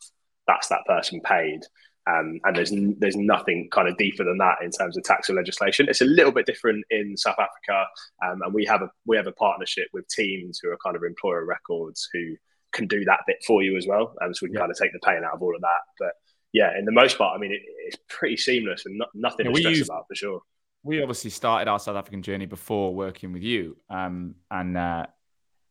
That's 0.46 0.68
that 0.68 0.84
person 0.86 1.20
paid. 1.22 1.60
Um, 2.06 2.40
and 2.44 2.56
there's 2.56 2.72
there's 2.98 3.16
nothing 3.16 3.68
kind 3.70 3.88
of 3.88 3.96
deeper 3.96 4.24
than 4.24 4.38
that 4.38 4.56
in 4.62 4.70
terms 4.70 4.96
of 4.96 5.04
tax 5.04 5.28
or 5.28 5.34
legislation. 5.34 5.86
It's 5.88 6.00
a 6.00 6.06
little 6.06 6.32
bit 6.32 6.46
different 6.46 6.84
in 6.90 7.16
South 7.16 7.38
Africa, 7.38 7.86
um, 8.24 8.42
and 8.42 8.54
we 8.54 8.64
have 8.64 8.82
a 8.82 8.90
we 9.06 9.16
have 9.16 9.26
a 9.26 9.32
partnership 9.32 9.88
with 9.92 10.08
teams 10.08 10.58
who 10.62 10.70
are 10.70 10.78
kind 10.84 10.96
of 10.96 11.02
employer 11.02 11.44
records 11.44 12.08
who 12.12 12.36
can 12.72 12.86
do 12.86 13.04
that 13.04 13.20
bit 13.26 13.36
for 13.46 13.62
you 13.62 13.76
as 13.76 13.86
well. 13.86 14.14
And 14.20 14.34
so 14.34 14.44
we 14.44 14.48
can 14.48 14.54
yeah. 14.54 14.60
kind 14.60 14.70
of 14.70 14.78
take 14.78 14.92
the 14.92 15.00
pain 15.00 15.22
out 15.24 15.34
of 15.34 15.42
all 15.42 15.54
of 15.54 15.60
that. 15.60 15.80
But 15.98 16.12
yeah, 16.52 16.76
in 16.78 16.84
the 16.84 16.92
most 16.92 17.18
part, 17.18 17.36
I 17.36 17.40
mean, 17.40 17.52
it, 17.52 17.60
it's 17.86 17.96
pretty 18.08 18.36
seamless 18.36 18.86
and 18.86 19.02
nothing 19.14 19.46
yeah, 19.46 19.52
to 19.52 19.60
stress 19.60 19.88
about 19.88 20.06
for 20.08 20.14
sure. 20.14 20.40
We 20.82 21.02
obviously 21.02 21.30
started 21.30 21.68
our 21.68 21.78
South 21.78 21.96
African 21.96 22.22
journey 22.22 22.46
before 22.46 22.94
working 22.94 23.32
with 23.32 23.42
you, 23.42 23.76
um, 23.90 24.36
and 24.50 24.78
uh, 24.78 25.06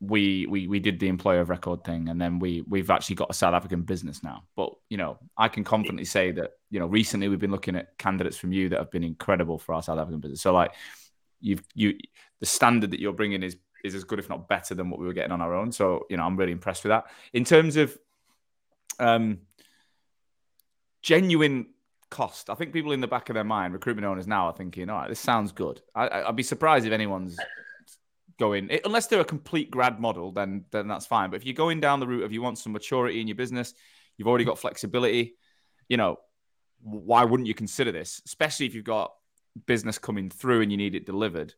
we 0.01 0.45
we 0.47 0.67
we 0.67 0.79
did 0.79 0.99
the 0.99 1.07
employer 1.07 1.41
of 1.41 1.49
record 1.49 1.83
thing 1.83 2.07
and 2.07 2.21
then 2.21 2.39
we 2.39 2.63
we've 2.67 2.89
actually 2.89 3.17
got 3.17 3.29
a 3.29 3.33
South 3.33 3.53
African 3.53 3.81
business 3.81 4.23
now. 4.23 4.43
But 4.55 4.73
you 4.89 4.97
know, 4.97 5.17
I 5.37 5.49
can 5.49 5.63
confidently 5.63 6.05
say 6.05 6.31
that, 6.31 6.51
you 6.69 6.79
know, 6.79 6.87
recently 6.87 7.27
we've 7.27 7.39
been 7.39 7.51
looking 7.51 7.75
at 7.75 7.97
candidates 7.97 8.37
from 8.37 8.53
you 8.53 8.69
that 8.69 8.79
have 8.79 8.91
been 8.91 9.03
incredible 9.03 9.57
for 9.57 9.73
our 9.73 9.83
South 9.83 9.99
African 9.99 10.21
business. 10.21 10.41
So 10.41 10.53
like 10.53 10.73
you've 11.41 11.63
you 11.73 11.97
the 12.39 12.45
standard 12.45 12.91
that 12.91 12.99
you're 12.99 13.13
bringing 13.13 13.43
is 13.43 13.57
is 13.83 13.95
as 13.95 14.03
good 14.03 14.19
if 14.19 14.29
not 14.29 14.47
better 14.47 14.73
than 14.73 14.89
what 14.89 14.99
we 14.99 15.05
were 15.05 15.13
getting 15.13 15.31
on 15.31 15.41
our 15.41 15.53
own. 15.53 15.71
So, 15.71 16.05
you 16.09 16.17
know, 16.17 16.23
I'm 16.23 16.37
really 16.37 16.51
impressed 16.51 16.83
with 16.83 16.91
that. 16.91 17.05
In 17.33 17.43
terms 17.43 17.75
of 17.75 17.97
um 18.99 19.39
genuine 21.01 21.67
cost. 22.09 22.49
I 22.49 22.55
think 22.55 22.73
people 22.73 22.91
in 22.91 23.01
the 23.01 23.07
back 23.07 23.29
of 23.29 23.35
their 23.35 23.43
mind, 23.43 23.73
recruitment 23.73 24.05
owners 24.05 24.27
now, 24.27 24.47
are 24.47 24.53
thinking, 24.53 24.89
"All 24.89 24.97
right, 24.97 25.09
this 25.09 25.19
sounds 25.19 25.51
good." 25.51 25.81
I, 25.95 26.25
would 26.25 26.35
be 26.35 26.43
surprised 26.43 26.85
if 26.85 26.93
anyone's 26.93 27.37
going 28.39 28.69
unless 28.85 29.07
they're 29.07 29.19
a 29.19 29.25
complete 29.25 29.69
grad 29.69 29.99
model, 29.99 30.31
then 30.31 30.65
then 30.71 30.87
that's 30.87 31.05
fine. 31.05 31.29
But 31.29 31.37
if 31.37 31.45
you're 31.45 31.53
going 31.53 31.79
down 31.79 31.99
the 31.99 32.07
route 32.07 32.23
of 32.23 32.31
you 32.31 32.41
want 32.41 32.57
some 32.57 32.73
maturity 32.73 33.21
in 33.21 33.27
your 33.27 33.35
business, 33.35 33.73
you've 34.17 34.27
already 34.27 34.45
got 34.45 34.57
flexibility. 34.57 35.35
You 35.87 35.97
know, 35.97 36.17
why 36.81 37.23
wouldn't 37.23 37.47
you 37.47 37.53
consider 37.53 37.91
this? 37.91 38.21
Especially 38.25 38.65
if 38.65 38.73
you've 38.73 38.83
got 38.85 39.13
business 39.65 39.97
coming 39.97 40.29
through 40.29 40.61
and 40.61 40.71
you 40.71 40.77
need 40.77 40.95
it 40.95 41.05
delivered. 41.05 41.53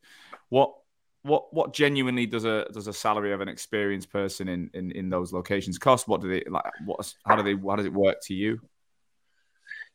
What 0.50 0.74
what 1.24 1.54
what 1.54 1.74
genuinely 1.74 2.26
does 2.26 2.46
a 2.46 2.66
does 2.74 2.88
a 2.88 2.94
salary 2.94 3.32
of 3.32 3.42
an 3.42 3.48
experienced 3.48 4.12
person 4.12 4.48
in 4.48 4.70
in, 4.74 4.92
in 4.92 5.10
those 5.10 5.32
locations 5.32 5.78
cost? 5.78 6.08
What 6.08 6.22
do 6.22 6.30
they 6.30 6.44
like? 6.50 6.66
What 6.86 7.14
how 7.26 7.36
do 7.36 7.44
they 7.44 7.56
how 7.62 7.76
does 7.76 7.86
it 7.86 7.94
work 7.94 8.18
to 8.24 8.34
you? 8.34 8.60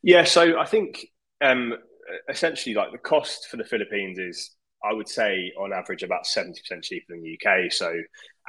Yeah, 0.03 0.23
so 0.23 0.59
I 0.59 0.65
think 0.65 1.07
um, 1.41 1.73
essentially 2.29 2.75
like 2.75 2.91
the 2.91 2.97
cost 2.97 3.47
for 3.49 3.57
the 3.57 3.63
Philippines 3.63 4.19
is 4.19 4.51
I 4.83 4.93
would 4.93 5.07
say 5.07 5.51
on 5.59 5.73
average 5.73 6.03
about 6.03 6.25
70% 6.25 6.55
cheaper 6.83 7.05
than 7.09 7.21
the 7.21 7.37
UK. 7.37 7.71
So, 7.71 7.93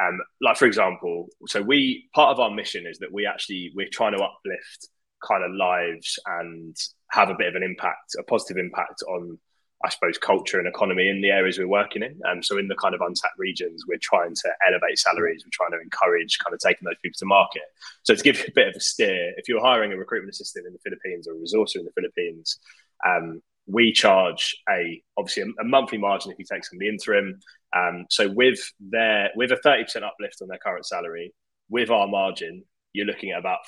um, 0.00 0.20
like 0.40 0.56
for 0.56 0.66
example, 0.66 1.28
so 1.46 1.62
we 1.62 2.08
part 2.14 2.30
of 2.30 2.40
our 2.40 2.50
mission 2.50 2.86
is 2.86 2.98
that 2.98 3.12
we 3.12 3.26
actually 3.26 3.72
we're 3.74 3.88
trying 3.90 4.16
to 4.16 4.22
uplift 4.22 4.88
kind 5.26 5.42
of 5.42 5.52
lives 5.52 6.18
and 6.26 6.76
have 7.10 7.30
a 7.30 7.34
bit 7.34 7.48
of 7.48 7.54
an 7.54 7.62
impact, 7.62 8.14
a 8.18 8.22
positive 8.22 8.58
impact 8.58 9.02
on 9.08 9.38
I 9.84 9.90
suppose, 9.90 10.18
culture 10.18 10.58
and 10.58 10.66
economy 10.66 11.08
in 11.08 11.20
the 11.20 11.30
areas 11.30 11.56
we're 11.56 11.68
working 11.68 12.02
in. 12.02 12.18
And 12.24 12.38
um, 12.38 12.42
so 12.42 12.58
in 12.58 12.66
the 12.66 12.74
kind 12.74 12.96
of 12.96 13.00
untapped 13.00 13.38
regions, 13.38 13.84
we're 13.86 14.00
trying 14.02 14.34
to 14.34 14.50
elevate 14.66 14.98
salaries. 14.98 15.44
We're 15.44 15.50
trying 15.52 15.78
to 15.78 15.82
encourage 15.82 16.36
kind 16.44 16.52
of 16.52 16.58
taking 16.58 16.84
those 16.84 16.98
people 17.00 17.16
to 17.18 17.26
market. 17.26 17.62
So 18.02 18.14
to 18.16 18.22
give 18.22 18.38
you 18.38 18.46
a 18.48 18.54
bit 18.54 18.68
of 18.68 18.74
a 18.74 18.80
steer, 18.80 19.34
if 19.36 19.48
you're 19.48 19.60
hiring 19.60 19.92
a 19.92 19.96
recruitment 19.96 20.32
assistant 20.34 20.66
in 20.66 20.72
the 20.72 20.80
Philippines 20.80 21.28
or 21.28 21.34
a 21.34 21.36
resourcer 21.36 21.76
in 21.76 21.84
the 21.84 21.92
Philippines, 21.92 22.58
um, 23.06 23.40
we 23.68 23.92
charge 23.92 24.56
a 24.68 25.02
obviously 25.16 25.42
a, 25.42 25.62
a, 25.62 25.64
monthly 25.64 25.98
margin 25.98 26.32
if 26.32 26.38
you 26.38 26.44
take 26.50 26.64
some 26.64 26.76
of 26.76 26.80
the 26.80 26.88
interim. 26.88 27.38
Um, 27.76 28.06
so 28.10 28.30
with 28.32 28.58
their 28.80 29.30
with 29.36 29.52
a 29.52 29.56
30% 29.56 30.02
uplift 30.02 30.40
on 30.42 30.48
their 30.48 30.58
current 30.58 30.86
salary, 30.86 31.34
with 31.68 31.90
our 31.90 32.08
margin, 32.08 32.64
you're 32.92 33.06
looking 33.06 33.30
at 33.30 33.38
about 33.38 33.58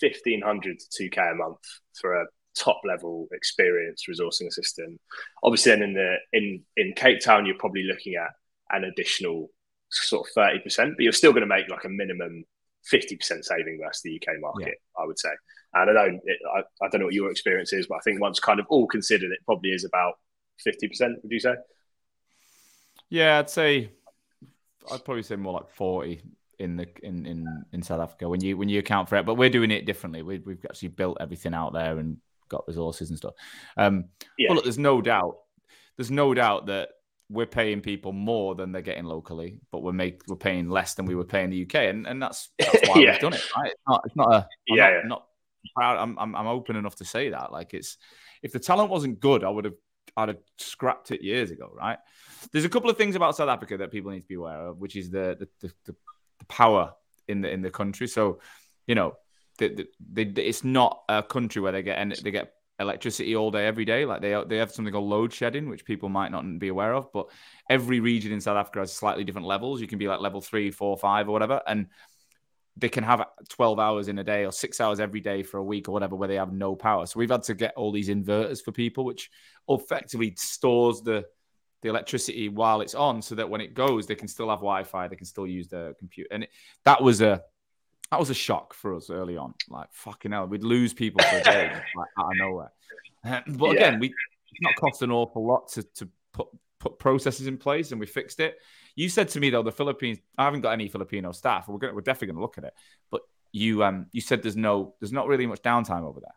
1500 0.00 0.78
to 0.78 1.08
2k 1.10 1.32
a 1.32 1.34
month 1.36 1.60
for 2.00 2.20
a 2.20 2.26
top 2.56 2.80
level 2.86 3.28
experienced 3.32 4.08
resourcing 4.08 4.46
assistant. 4.46 5.00
Obviously, 5.42 5.72
then 5.72 5.82
in 5.82 5.94
the 5.94 6.16
in 6.32 6.62
in 6.76 6.92
Cape 6.94 7.20
Town, 7.20 7.46
you're 7.46 7.58
probably 7.58 7.84
looking 7.84 8.14
at 8.14 8.30
an 8.70 8.84
additional 8.84 9.50
sort 9.90 10.26
of 10.26 10.32
thirty 10.34 10.58
percent, 10.60 10.94
but 10.96 11.02
you're 11.02 11.12
still 11.12 11.32
going 11.32 11.42
to 11.42 11.46
make 11.46 11.68
like 11.68 11.84
a 11.84 11.88
minimum 11.88 12.44
fifty 12.84 13.16
percent 13.16 13.44
saving 13.44 13.78
versus 13.82 14.02
the 14.02 14.16
UK 14.16 14.40
market. 14.40 14.78
Yeah. 14.78 15.02
I 15.02 15.06
would 15.06 15.18
say. 15.18 15.30
And 15.74 15.90
I 15.90 15.92
don't 15.92 16.20
it, 16.24 16.38
I, 16.54 16.60
I 16.84 16.88
don't 16.88 17.00
know 17.00 17.06
what 17.06 17.14
your 17.14 17.30
experience 17.30 17.72
is, 17.72 17.86
but 17.86 17.96
I 17.96 18.00
think 18.00 18.20
once 18.20 18.38
kind 18.38 18.60
of 18.60 18.66
all 18.68 18.86
considered, 18.86 19.32
it 19.32 19.40
probably 19.44 19.70
is 19.70 19.84
about 19.84 20.14
fifty 20.60 20.88
percent. 20.88 21.18
Would 21.22 21.32
you 21.32 21.40
say? 21.40 21.54
Yeah, 23.10 23.38
I'd 23.38 23.50
say 23.50 23.90
I'd 24.90 25.04
probably 25.04 25.22
say 25.22 25.36
more 25.36 25.52
like 25.52 25.70
forty 25.70 26.22
in 26.58 26.76
the 26.76 26.86
in, 27.02 27.26
in 27.26 27.64
in 27.72 27.82
South 27.82 28.00
Africa 28.00 28.28
when 28.28 28.40
you 28.40 28.56
when 28.56 28.68
you 28.68 28.78
account 28.78 29.08
for 29.08 29.16
it. 29.16 29.26
But 29.26 29.34
we're 29.34 29.50
doing 29.50 29.70
it 29.70 29.86
differently. 29.86 30.22
We, 30.22 30.38
we've 30.38 30.64
actually 30.64 30.88
built 30.88 31.18
everything 31.20 31.54
out 31.54 31.72
there 31.72 31.98
and 31.98 32.18
got 32.48 32.66
resources 32.68 33.10
and 33.10 33.18
stuff. 33.18 33.34
Um, 33.76 34.06
yeah. 34.38 34.48
But 34.48 34.54
look, 34.54 34.64
there's 34.64 34.78
no 34.78 35.00
doubt, 35.00 35.38
there's 35.96 36.10
no 36.10 36.34
doubt 36.34 36.66
that 36.66 36.90
we're 37.30 37.46
paying 37.46 37.80
people 37.80 38.12
more 38.12 38.54
than 38.54 38.72
they're 38.72 38.82
getting 38.82 39.04
locally, 39.04 39.60
but 39.72 39.82
we're 39.82 39.92
make 39.92 40.22
we're 40.28 40.36
paying 40.36 40.68
less 40.68 40.94
than 40.94 41.06
we 41.06 41.14
were 41.14 41.24
paying 41.24 41.50
the 41.50 41.62
UK, 41.62 41.74
and 41.76 42.06
and 42.06 42.22
that's, 42.22 42.50
that's 42.58 42.88
why 42.88 43.00
yeah. 43.00 43.12
we've 43.12 43.20
done 43.20 43.32
it. 43.34 43.44
Right? 43.56 43.72
It's 43.72 43.82
not 43.86 44.02
it's 44.04 44.16
not 44.16 44.32
a 44.32 44.36
I'm 44.36 44.46
yeah, 44.76 44.84
not, 44.84 44.92
yeah. 44.92 45.08
not 45.08 45.26
proud. 45.74 45.98
I'm, 45.98 46.18
I'm 46.18 46.36
I'm 46.36 46.46
open 46.46 46.76
enough 46.76 46.96
to 46.96 47.04
say 47.04 47.30
that. 47.30 47.52
Like 47.52 47.74
it's 47.74 47.96
if 48.42 48.52
the 48.52 48.58
talent 48.58 48.90
wasn't 48.90 49.20
good, 49.20 49.42
I 49.44 49.48
would 49.48 49.64
have 49.64 49.74
I'd 50.16 50.28
have 50.28 50.38
scrapped 50.58 51.10
it 51.10 51.22
years 51.22 51.50
ago. 51.50 51.72
Right? 51.74 51.98
There's 52.52 52.66
a 52.66 52.68
couple 52.70 52.90
of 52.90 52.98
things 52.98 53.16
about 53.16 53.36
South 53.36 53.48
Africa 53.48 53.78
that 53.78 53.90
people 53.90 54.10
need 54.10 54.20
to 54.20 54.28
be 54.28 54.34
aware 54.34 54.68
of, 54.68 54.78
which 54.78 54.96
is 54.96 55.10
the 55.10 55.36
the, 55.38 55.48
the, 55.60 55.74
the, 55.86 55.96
the 56.38 56.44
power 56.46 56.92
in 57.26 57.40
the 57.40 57.50
in 57.50 57.62
the 57.62 57.70
country. 57.70 58.06
So 58.06 58.40
you 58.86 58.94
know 58.94 59.16
they, 59.58 59.86
they, 60.12 60.22
it's 60.22 60.64
not 60.64 61.02
a 61.08 61.22
country 61.22 61.62
where 61.62 61.72
they 61.72 61.82
get 61.82 62.22
they 62.22 62.30
get 62.30 62.52
electricity 62.78 63.36
all 63.36 63.50
day 63.50 63.66
every 63.66 63.84
day. 63.84 64.04
Like 64.04 64.20
they 64.20 64.42
they 64.46 64.56
have 64.56 64.72
something 64.72 64.92
called 64.92 65.08
load 65.08 65.32
shedding 65.32 65.68
which 65.68 65.84
people 65.84 66.08
might 66.08 66.32
not 66.32 66.58
be 66.58 66.68
aware 66.68 66.94
of 66.94 67.12
but 67.12 67.26
every 67.68 68.00
region 68.00 68.32
in 68.32 68.40
south 68.40 68.56
africa 68.56 68.80
has 68.80 68.92
slightly 68.92 69.24
different 69.24 69.46
levels. 69.46 69.80
You 69.80 69.86
can 69.86 69.98
be 69.98 70.08
like 70.08 70.20
level 70.20 70.40
three 70.40 70.70
four 70.70 70.96
five 70.96 71.28
or 71.28 71.32
whatever 71.32 71.60
and 71.66 71.86
they 72.76 72.88
can 72.88 73.04
have 73.04 73.24
12 73.50 73.78
hours 73.78 74.08
in 74.08 74.18
a 74.18 74.24
day 74.24 74.44
or 74.44 74.50
six 74.50 74.80
hours 74.80 74.98
every 74.98 75.20
day 75.20 75.44
for 75.44 75.58
a 75.58 75.64
week 75.64 75.88
or 75.88 75.92
whatever 75.92 76.16
where 76.16 76.26
they 76.26 76.34
have 76.34 76.52
no 76.52 76.74
power. 76.74 77.06
So 77.06 77.20
we've 77.20 77.30
had 77.30 77.44
to 77.44 77.54
get 77.54 77.72
all 77.76 77.92
these 77.92 78.08
inverters 78.08 78.64
for 78.64 78.72
people 78.72 79.04
which 79.04 79.30
effectively 79.68 80.34
stores 80.36 81.00
the 81.02 81.24
the 81.82 81.90
electricity 81.90 82.48
while 82.48 82.80
it's 82.80 82.94
on 82.94 83.20
so 83.20 83.34
that 83.34 83.48
when 83.48 83.60
it 83.60 83.74
goes 83.74 84.06
they 84.06 84.14
can 84.14 84.26
still 84.26 84.48
have 84.48 84.60
wi-fi 84.60 85.06
they 85.06 85.16
can 85.16 85.26
still 85.26 85.46
use 85.46 85.68
the 85.68 85.94
computer. 85.98 86.28
And 86.32 86.44
it, 86.44 86.50
that 86.84 87.02
was 87.02 87.20
a 87.20 87.42
that 88.14 88.20
was 88.20 88.30
a 88.30 88.34
shock 88.34 88.74
for 88.74 88.94
us 88.94 89.10
early 89.10 89.36
on. 89.36 89.54
Like 89.68 89.88
fucking 89.90 90.30
hell, 90.30 90.46
we'd 90.46 90.62
lose 90.62 90.94
people 90.94 91.20
for 91.24 91.36
a 91.36 91.42
day 91.42 91.72
like, 91.96 92.08
out 92.16 92.26
of 92.26 92.36
nowhere. 92.36 92.72
but 93.58 93.70
again, 93.72 93.98
we 93.98 94.06
it's 94.06 94.60
not 94.60 94.76
cost 94.76 95.02
an 95.02 95.10
awful 95.10 95.44
lot 95.44 95.66
to 95.72 95.82
to 95.82 96.08
put 96.32 96.46
put 96.78 97.00
processes 97.00 97.48
in 97.48 97.58
place, 97.58 97.90
and 97.90 97.98
we 97.98 98.06
fixed 98.06 98.38
it. 98.38 98.58
You 98.94 99.08
said 99.08 99.30
to 99.30 99.40
me 99.40 99.50
though, 99.50 99.64
the 99.64 99.72
Philippines. 99.72 100.18
I 100.38 100.44
haven't 100.44 100.60
got 100.60 100.70
any 100.70 100.88
Filipino 100.88 101.32
staff. 101.32 101.66
We're 101.66 101.78
gonna, 101.78 101.92
we're 101.92 102.02
definitely 102.02 102.28
going 102.28 102.36
to 102.36 102.42
look 102.42 102.58
at 102.58 102.64
it. 102.64 102.74
But 103.10 103.22
you 103.50 103.82
um 103.82 104.06
you 104.12 104.20
said 104.20 104.44
there's 104.44 104.56
no 104.56 104.94
there's 105.00 105.12
not 105.12 105.26
really 105.26 105.46
much 105.46 105.62
downtime 105.62 106.02
over 106.02 106.20
there. 106.20 106.34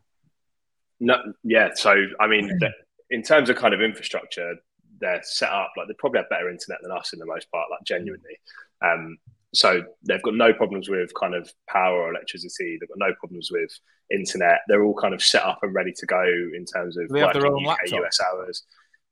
No, 0.99 1.33
yeah. 1.43 1.69
So 1.75 1.93
I 2.19 2.25
mean, 2.25 2.57
in 3.11 3.21
terms 3.21 3.51
of 3.51 3.55
kind 3.55 3.75
of 3.75 3.81
infrastructure, 3.81 4.55
they're 4.99 5.21
set 5.21 5.51
up 5.51 5.73
like 5.77 5.87
they 5.87 5.93
probably 5.99 6.21
have 6.21 6.29
better 6.29 6.49
internet 6.49 6.79
than 6.81 6.91
us 6.91 7.13
in 7.13 7.19
the 7.19 7.27
most 7.27 7.51
part. 7.51 7.67
Like 7.69 7.83
genuinely, 7.85 8.39
um, 8.81 9.19
so 9.53 9.81
they've 10.03 10.21
got 10.23 10.35
no 10.35 10.53
problems 10.53 10.89
with 10.89 11.11
kind 11.19 11.33
of 11.33 11.49
power 11.69 12.01
or 12.01 12.09
electricity. 12.11 12.77
They've 12.79 12.89
got 12.89 12.97
no 12.97 13.13
problems 13.19 13.49
with 13.51 13.69
internet. 14.11 14.59
They're 14.67 14.83
all 14.83 14.95
kind 14.95 15.13
of 15.13 15.23
set 15.23 15.43
up 15.43 15.59
and 15.61 15.73
ready 15.73 15.93
to 15.97 16.05
go 16.05 16.23
in 16.23 16.65
terms 16.65 16.97
of 16.97 17.09
they 17.09 17.21
have 17.21 17.33
their 17.33 17.47
own 17.47 17.65
UK, 17.65 17.67
laptop. 17.67 18.03
US 18.03 18.19
hours. 18.21 18.63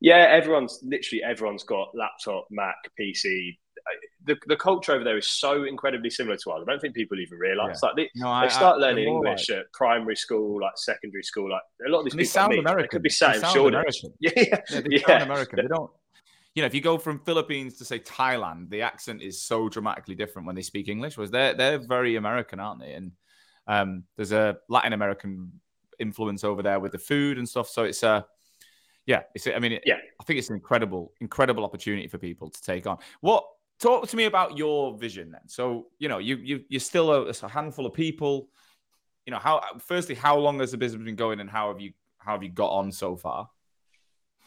Yeah, 0.02 0.28
everyone's 0.30 0.80
literally 0.84 1.24
everyone's 1.24 1.64
got 1.64 1.90
laptop, 1.96 2.48
Mac, 2.52 2.76
PC. 3.00 3.58
The, 4.26 4.36
the 4.48 4.58
culture 4.58 4.94
over 4.94 5.04
there 5.04 5.18
is 5.18 5.30
so 5.30 5.64
incredibly 5.64 6.10
similar 6.10 6.38
to 6.38 6.52
ours. 6.52 6.64
I 6.68 6.72
don't 6.72 6.82
think 6.82 6.96
people 6.96 7.20
even 7.20 7.38
realise. 7.38 7.80
Yeah. 7.82 7.90
Like 7.90 7.96
they, 7.96 8.10
no, 8.16 8.30
I, 8.30 8.46
they 8.46 8.50
start 8.50 8.78
I, 8.78 8.88
learning 8.88 9.08
English 9.08 9.50
like... 9.50 9.60
at 9.60 9.74
primary 9.74 10.16
school, 10.16 10.60
like 10.60 10.74
secondary 10.76 11.22
school. 11.22 11.52
Like 11.52 11.62
a 11.86 11.90
lot 11.90 12.00
of 12.00 12.06
these 12.06 12.14
and 12.14 12.20
people 12.20 12.32
sound 12.32 12.50
like 12.50 12.56
me, 12.56 12.60
American. 12.60 12.84
They 12.84 12.88
could 12.88 13.04
be 13.04 13.10
sat 13.10 13.42
they 13.42 13.48
in 13.48 13.54
Shoreditch. 13.54 14.04
Yeah, 14.20 14.32
yeah, 14.36 14.44
yeah, 14.48 14.82
they 14.82 14.84
yeah. 14.90 15.08
sound 15.08 15.24
American. 15.24 15.56
They 15.62 15.68
don't 15.68 15.92
you 16.56 16.62
know, 16.62 16.68
if 16.68 16.74
you 16.74 16.82
go 16.82 16.98
from 16.98 17.20
Philippines 17.20 17.78
to 17.78 17.86
say 17.86 18.00
Thailand, 18.00 18.70
the 18.70 18.82
accent 18.82 19.22
is 19.22 19.42
so 19.42 19.68
dramatically 19.68 20.16
different 20.16 20.46
when 20.48 20.56
they 20.56 20.62
speak 20.62 20.88
English. 20.88 21.18
Was 21.18 21.30
they're 21.30 21.54
they're 21.54 21.78
very 21.78 22.16
American, 22.16 22.62
aren't 22.62 22.80
they? 22.80 22.94
And 22.94 23.12
um, 23.68 24.04
there's 24.16 24.32
a 24.32 24.58
Latin 24.70 24.94
American 24.94 25.52
influence 26.00 26.44
over 26.44 26.64
there 26.64 26.80
with 26.80 26.94
the 26.94 26.98
food 26.98 27.38
and 27.38 27.48
stuff. 27.48 27.68
So 27.68 27.84
it's 27.84 28.04
a 28.04 28.10
uh, 28.10 28.22
yeah, 29.06 29.24
it's 29.36 29.48
I 29.48 29.60
mean, 29.60 29.74
it, 29.74 29.84
yeah, 29.86 29.98
I 30.20 30.24
think 30.24 30.40
it's 30.40 30.50
an 30.50 30.56
incredible, 30.56 31.14
incredible 31.20 31.64
opportunity 31.66 32.08
for 32.08 32.18
people 32.18 32.50
to 32.50 32.62
take 32.62 32.88
on. 32.88 32.98
What 33.20 33.46
talk 33.80 34.08
to 34.08 34.16
me 34.16 34.24
about 34.24 34.58
your 34.58 34.98
vision 34.98 35.32
then? 35.32 35.48
So 35.48 35.88
you 36.00 36.08
know, 36.08 36.20
you 36.20 36.38
you 36.38 36.64
you're 36.70 36.80
still 36.80 37.12
a, 37.12 37.26
a 37.26 37.50
handful 37.50 37.86
of 37.86 37.94
people. 37.94 38.48
You 39.26 39.32
know, 39.32 39.40
how 39.40 39.62
firstly, 39.80 40.16
how 40.16 40.38
long 40.38 40.60
has 40.60 40.72
the 40.72 40.78
business 40.78 41.04
been 41.04 41.16
going, 41.16 41.42
and 41.42 41.50
how 41.50 41.68
have 41.68 41.82
you 41.82 41.92
how 42.18 42.32
have 42.32 42.44
you 42.44 42.50
got 42.50 42.70
on 42.70 42.92
so 42.92 43.18
far? 43.18 43.50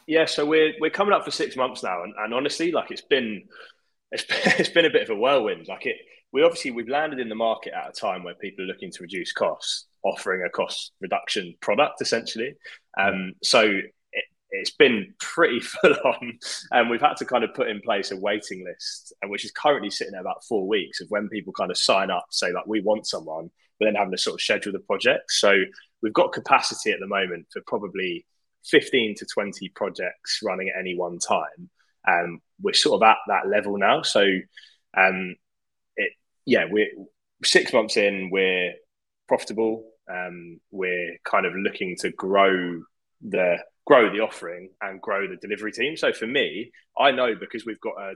Yeah, 0.09 0.25
so 0.25 0.47
we're 0.47 0.73
we're 0.81 0.91
coming 0.91 1.13
up 1.13 1.23
for 1.23 1.31
six 1.31 1.55
months 1.55 1.83
now, 1.83 2.03
and, 2.03 2.15
and 2.19 2.33
honestly, 2.33 2.73
like 2.73 2.91
it's 2.91 3.03
been 3.03 3.43
it's 4.11 4.25
been, 4.25 4.39
it's 4.59 4.71
been 4.71 4.87
a 4.87 4.91
bit 4.91 5.03
of 5.03 5.11
a 5.11 5.15
whirlwind. 5.15 5.69
Like 5.69 5.85
it, 5.85 5.97
we 6.33 6.43
obviously 6.43 6.71
we've 6.71 6.89
landed 6.89 7.21
in 7.21 7.29
the 7.29 7.35
market 7.35 7.75
at 7.75 7.91
a 7.91 7.93
time 7.93 8.25
where 8.25 8.35
people 8.35 8.65
are 8.65 8.69
looking 8.69 8.91
to 8.91 9.03
reduce 9.03 9.33
costs, 9.33 9.87
offering 10.03 10.43
a 10.43 10.49
cost 10.49 10.93
reduction 11.03 11.55
product 11.61 12.01
essentially. 12.01 12.55
Um, 12.99 13.35
so 13.43 13.61
it, 13.63 14.25
has 14.59 14.71
been 14.71 15.13
pretty 15.21 15.61
full 15.61 15.95
on, 16.07 16.39
and 16.71 16.89
we've 16.89 17.03
had 17.03 17.19
to 17.19 17.27
kind 17.27 17.45
of 17.45 17.53
put 17.53 17.69
in 17.69 17.83
place 17.83 18.11
a 18.11 18.17
waiting 18.17 18.65
list, 18.65 19.13
which 19.27 19.45
is 19.45 19.51
currently 19.51 19.91
sitting 19.91 20.15
at 20.15 20.23
about 20.23 20.43
four 20.49 20.67
weeks 20.67 21.03
of 21.03 21.09
when 21.11 21.29
people 21.29 21.53
kind 21.53 21.71
of 21.71 21.77
sign 21.77 22.11
up, 22.11 22.25
say 22.31 22.51
like 22.51 22.67
we 22.67 22.81
want 22.81 23.07
someone, 23.07 23.51
but 23.79 23.85
then 23.85 23.95
having 23.95 24.13
to 24.13 24.19
sort 24.19 24.37
of 24.37 24.41
schedule 24.41 24.73
the 24.73 24.79
project. 24.79 25.31
So 25.33 25.53
we've 26.03 26.15
got 26.15 26.33
capacity 26.33 26.93
at 26.93 26.99
the 26.99 27.07
moment 27.07 27.45
for 27.53 27.61
probably 27.67 28.25
15 28.71 29.15
to 29.17 29.27
20 29.27 29.69
projects 29.71 30.41
running 30.43 30.69
at 30.69 30.79
any 30.79 30.97
one 30.97 31.19
time. 31.19 31.71
Um, 32.09 32.41
we're 32.61 32.75
sort 32.75 33.03
of 33.03 33.09
at 33.09 33.19
that 33.29 33.49
level 33.49 33.79
now. 33.79 34.03
So 34.03 34.23
um, 34.97 35.37
it, 35.97 36.13
yeah, 36.47 36.65
we're 36.71 36.89
six 37.45 37.73
months 37.73 37.97
in, 37.97 38.31
we're 38.31 38.73
profitable. 39.27 39.85
Um, 40.11 40.61
we're 40.71 41.19
kind 41.25 41.47
of 41.47 41.53
looking 41.55 41.97
to 42.01 42.11
grow 42.11 42.81
the 43.21 43.59
grow 43.87 44.13
the 44.13 44.21
offering 44.21 44.71
and 44.83 45.01
grow 45.01 45.27
the 45.27 45.37
delivery 45.37 45.73
team. 45.73 45.97
So 45.97 46.13
for 46.13 46.27
me, 46.27 46.73
I 46.99 47.11
know 47.11 47.35
because 47.39 47.65
we've 47.65 47.81
got 47.81 47.95
a, 47.99 48.13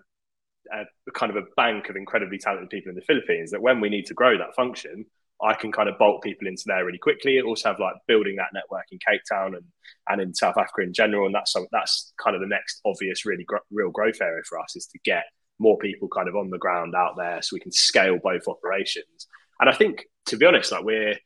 a 0.81 1.13
kind 1.13 1.31
of 1.31 1.37
a 1.37 1.47
bank 1.57 1.89
of 1.89 1.97
incredibly 1.97 2.39
talented 2.39 2.69
people 2.69 2.91
in 2.91 2.97
the 2.97 3.03
Philippines 3.03 3.51
that 3.53 3.63
when 3.63 3.81
we 3.81 3.89
need 3.89 4.07
to 4.07 4.15
grow 4.15 4.37
that 4.37 4.55
function, 4.55 5.07
I 5.43 5.55
can 5.55 5.72
kind 5.72 5.88
of 5.88 5.99
bolt 5.99 6.22
people 6.22 6.47
into 6.47 6.64
there 6.66 6.84
really 6.84 6.99
quickly. 6.99 7.40
Also 7.40 7.70
have 7.70 7.80
like 7.80 7.95
building 8.07 8.36
that 8.36 8.53
network 8.55 8.84
in 8.93 8.99
Cape 9.07 9.22
Town 9.30 9.55
and 9.55 9.64
and 10.09 10.20
in 10.20 10.34
South 10.34 10.57
Africa 10.57 10.82
in 10.82 10.93
general, 10.93 11.26
and 11.26 11.34
that's 11.34 11.55
that's 11.72 12.12
kind 12.22 12.36
of 12.36 12.40
the 12.40 12.49
next 12.49 12.80
obvious 12.84 13.26
really 13.26 13.45
gr- 13.45 13.57
real 13.70 13.90
growth 13.90 14.20
area 14.20 14.43
for 14.49 14.59
us 14.59 14.76
is 14.76 14.86
to 14.86 14.99
get 15.05 15.24
more 15.59 15.78
people 15.78 16.09
kind 16.09 16.28
of 16.28 16.36
on 16.36 16.51
the 16.51 16.59
ground 16.59 16.95
out 16.95 17.14
there 17.16 17.40
so 17.43 17.55
we 17.55 17.61
can 17.61 17.72
scale 17.72 18.18
both 18.22 18.49
operations. 18.49 19.26
And 19.61 19.68
I 19.68 19.74
think 19.74 20.05
to 20.26 20.36
be 20.36 20.47
honest, 20.47 20.72
like 20.72 20.84
we're 20.84 21.16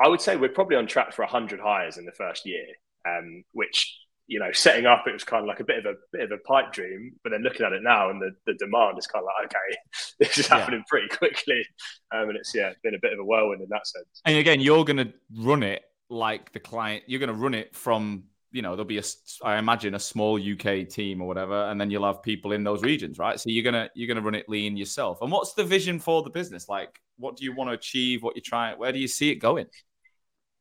I 0.00 0.08
would 0.08 0.20
say 0.20 0.36
we're 0.36 0.48
probably 0.48 0.76
on 0.76 0.86
track 0.86 1.12
for 1.12 1.22
100 1.22 1.60
hires 1.60 1.98
in 1.98 2.06
the 2.06 2.12
first 2.12 2.46
year, 2.46 2.64
um, 3.06 3.44
which 3.52 3.99
you 4.30 4.38
know, 4.38 4.52
setting 4.52 4.86
up 4.86 5.08
it 5.08 5.12
was 5.12 5.24
kind 5.24 5.42
of 5.42 5.48
like 5.48 5.58
a 5.58 5.64
bit 5.64 5.84
of 5.84 5.86
a 5.86 5.94
bit 6.12 6.22
of 6.22 6.30
a 6.30 6.38
pipe 6.46 6.72
dream, 6.72 7.12
but 7.24 7.30
then 7.30 7.42
looking 7.42 7.66
at 7.66 7.72
it 7.72 7.82
now 7.82 8.10
and 8.10 8.22
the, 8.22 8.30
the 8.46 8.54
demand 8.54 8.96
is 8.96 9.06
kind 9.08 9.24
of 9.24 9.26
like, 9.26 9.46
okay, 9.46 9.76
this 10.20 10.38
is 10.38 10.46
happening 10.46 10.80
yeah. 10.80 10.84
pretty 10.88 11.08
quickly, 11.08 11.66
um, 12.14 12.28
and 12.28 12.36
it's 12.36 12.54
yeah, 12.54 12.72
been 12.84 12.94
a 12.94 13.00
bit 13.02 13.12
of 13.12 13.18
a 13.18 13.24
whirlwind 13.24 13.60
in 13.60 13.68
that 13.70 13.84
sense. 13.88 14.22
And 14.24 14.36
again, 14.36 14.60
you're 14.60 14.84
going 14.84 14.98
to 14.98 15.12
run 15.36 15.64
it 15.64 15.82
like 16.08 16.52
the 16.52 16.60
client. 16.60 17.02
You're 17.08 17.18
going 17.18 17.34
to 17.34 17.34
run 17.34 17.54
it 17.54 17.74
from 17.74 18.22
you 18.52 18.62
know 18.62 18.70
there'll 18.70 18.84
be 18.84 18.98
a 18.98 19.02
I 19.42 19.58
imagine 19.58 19.94
a 19.94 19.98
small 19.98 20.40
UK 20.40 20.88
team 20.88 21.20
or 21.20 21.26
whatever, 21.26 21.64
and 21.64 21.80
then 21.80 21.90
you'll 21.90 22.06
have 22.06 22.22
people 22.22 22.52
in 22.52 22.62
those 22.62 22.82
regions, 22.82 23.18
right? 23.18 23.38
So 23.38 23.50
you're 23.50 23.64
gonna 23.64 23.90
you're 23.96 24.08
gonna 24.08 24.24
run 24.24 24.36
it 24.36 24.48
lean 24.48 24.76
yourself. 24.76 25.22
And 25.22 25.32
what's 25.32 25.54
the 25.54 25.64
vision 25.64 25.98
for 25.98 26.22
the 26.22 26.30
business? 26.30 26.68
Like, 26.68 27.00
what 27.18 27.36
do 27.36 27.44
you 27.44 27.52
want 27.52 27.70
to 27.70 27.74
achieve? 27.74 28.22
What 28.22 28.36
you're 28.36 28.44
trying? 28.44 28.78
Where 28.78 28.92
do 28.92 29.00
you 29.00 29.08
see 29.08 29.30
it 29.30 29.36
going? 29.36 29.66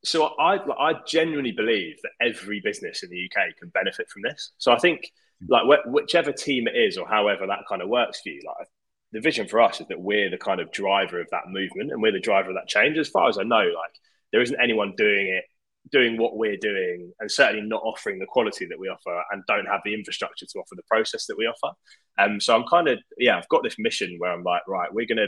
So 0.04 0.26
I 0.39 0.56
I 0.56 0.93
genuinely 1.08 1.52
believe 1.52 1.97
that 2.04 2.12
every 2.22 2.62
business 2.64 3.04
in 3.04 3.10
the 3.10 3.26
UK 3.26 3.56
can 3.58 3.70
benefit 3.70 4.10
from 4.10 4.22
this. 4.24 4.52
So 4.58 4.72
I 4.72 4.80
think 4.80 5.12
like 5.47 5.64
wh- 5.66 5.91
whichever 5.91 6.32
team 6.32 6.68
it 6.68 6.76
is 6.76 6.97
or 6.97 7.08
however 7.08 7.47
that 7.47 7.60
kind 7.68 7.82
of 7.82 7.89
works 7.89 8.22
for 8.22 8.30
you, 8.30 8.41
like 8.45 8.68
the 9.12 9.20
vision 9.20 9.47
for 9.47 9.62
us 9.62 9.82
is 9.82 9.88
that 9.88 10.00
we're 10.00 10.30
the 10.30 10.38
kind 10.38 10.62
of 10.62 10.72
driver 10.72 11.20
of 11.20 11.28
that 11.32 11.47
movement 11.47 11.91
and 11.91 12.02
we're 12.02 12.12
the 12.12 12.20
driver 12.20 12.50
of 12.50 12.56
that 12.56 12.68
change. 12.68 12.97
As 12.97 13.10
far 13.10 13.28
as 13.28 13.38
I 13.38 13.43
know, 13.43 13.58
like 13.58 13.93
there 14.32 14.41
isn't 14.41 14.60
anyone 14.62 14.93
doing 14.95 15.28
it, 15.28 15.43
doing 15.91 16.18
what 16.18 16.38
we're 16.38 16.58
doing, 16.58 17.12
and 17.20 17.32
certainly 17.32 17.68
not 17.68 17.82
offering 17.84 18.20
the 18.20 18.26
quality 18.26 18.66
that 18.66 18.80
we 18.80 18.88
offer, 18.88 19.24
and 19.32 19.43
don't 19.47 19.66
have 19.66 19.82
the 19.84 19.93
infrastructure 19.93 20.45
to 20.45 20.60
offer 20.60 20.76
the 20.76 20.84
process 20.89 21.26
that 21.26 21.38
we 21.38 21.45
offer. 21.45 21.74
Um, 22.18 22.39
so 22.39 22.56
I'm 22.56 22.66
kind 22.68 22.88
of 22.88 23.00
yeah, 23.18 23.38
I've 23.38 23.50
got 23.50 23.64
this 23.64 23.76
mission 23.80 24.16
where 24.20 24.32
I'm 24.32 24.43
like, 24.43 24.62
right, 24.68 24.93
we're 24.93 25.08
gonna 25.08 25.28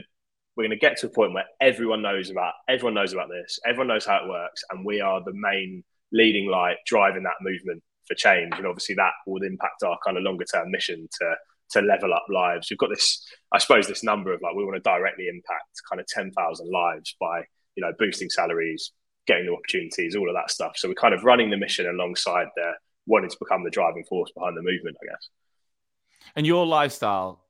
we're 0.56 0.64
going 0.64 0.72
to 0.72 0.78
get 0.78 0.98
to 0.98 1.08
a 1.08 1.10
point 1.10 1.34
where 1.34 1.46
everyone 1.60 2.02
knows 2.02 2.30
about 2.30 2.54
everyone 2.70 2.94
knows 2.94 3.14
about 3.14 3.30
this 3.30 3.60
everyone 3.66 3.88
knows 3.88 4.06
how 4.06 4.18
it 4.18 4.30
works 4.30 4.64
and 4.72 4.86
we 4.86 5.02
are 5.02 5.24
the 5.24 5.34
main 5.34 5.84
leading 6.12 6.50
light 6.50 6.78
driving 6.86 7.24
that 7.24 7.36
movement 7.42 7.82
for 8.08 8.16
change. 8.16 8.54
And 8.58 8.68
obviously 8.68 8.96
that 8.96 9.14
would 9.28 9.44
impact 9.44 9.84
our 9.84 9.98
kind 10.06 10.18
of 10.18 10.24
longer 10.24 10.46
term 10.46 10.72
mission 10.72 11.08
to 11.20 11.36
to 11.72 11.82
level 11.82 12.14
up 12.14 12.26
lives. 12.30 12.70
We've 12.70 12.78
got 12.78 12.90
this 12.90 13.26
i 13.54 13.58
suppose 13.58 13.88
this 13.88 14.04
number 14.04 14.34
of 14.34 14.42
like 14.42 14.56
we 14.56 14.66
want 14.66 14.76
to 14.76 14.82
directly 14.82 15.28
impact 15.28 15.82
kind 15.90 16.02
of 16.02 16.08
10,000 16.08 16.70
lives 16.70 17.16
by 17.20 17.44
you 17.76 17.82
know 17.82 17.94
boosting 17.98 18.30
salaries 18.30 18.92
getting 19.28 19.46
new 19.46 19.56
opportunities 19.56 20.16
all 20.16 20.30
of 20.30 20.36
that 20.36 20.52
stuff. 20.52 20.74
So 20.76 20.88
we're 20.88 20.96
kind 20.96 21.14
of 21.14 21.24
running 21.24 21.50
the 21.50 21.58
mission 21.58 21.88
alongside 21.88 22.48
the 22.56 22.72
wanting 23.08 23.30
to 23.30 23.38
become 23.40 23.64
the 23.64 23.70
driving 23.70 24.04
force 24.04 24.32
behind 24.36 24.58
the 24.58 24.62
movement 24.62 24.98
i 25.02 25.06
guess. 25.12 25.30
And 26.36 26.46
your 26.46 26.66
lifestyle 26.66 27.41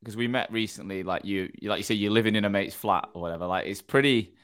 because 0.00 0.16
we 0.16 0.28
met 0.28 0.50
recently. 0.52 1.02
Like 1.02 1.24
you, 1.24 1.50
like 1.62 1.78
you 1.78 1.84
say, 1.84 1.94
you're 1.94 2.10
living 2.10 2.34
in 2.34 2.44
a 2.44 2.50
mate's 2.50 2.74
flat 2.74 3.08
or 3.14 3.22
whatever. 3.22 3.46
Like 3.46 3.66
it's 3.66 3.82
pretty. 3.82 4.34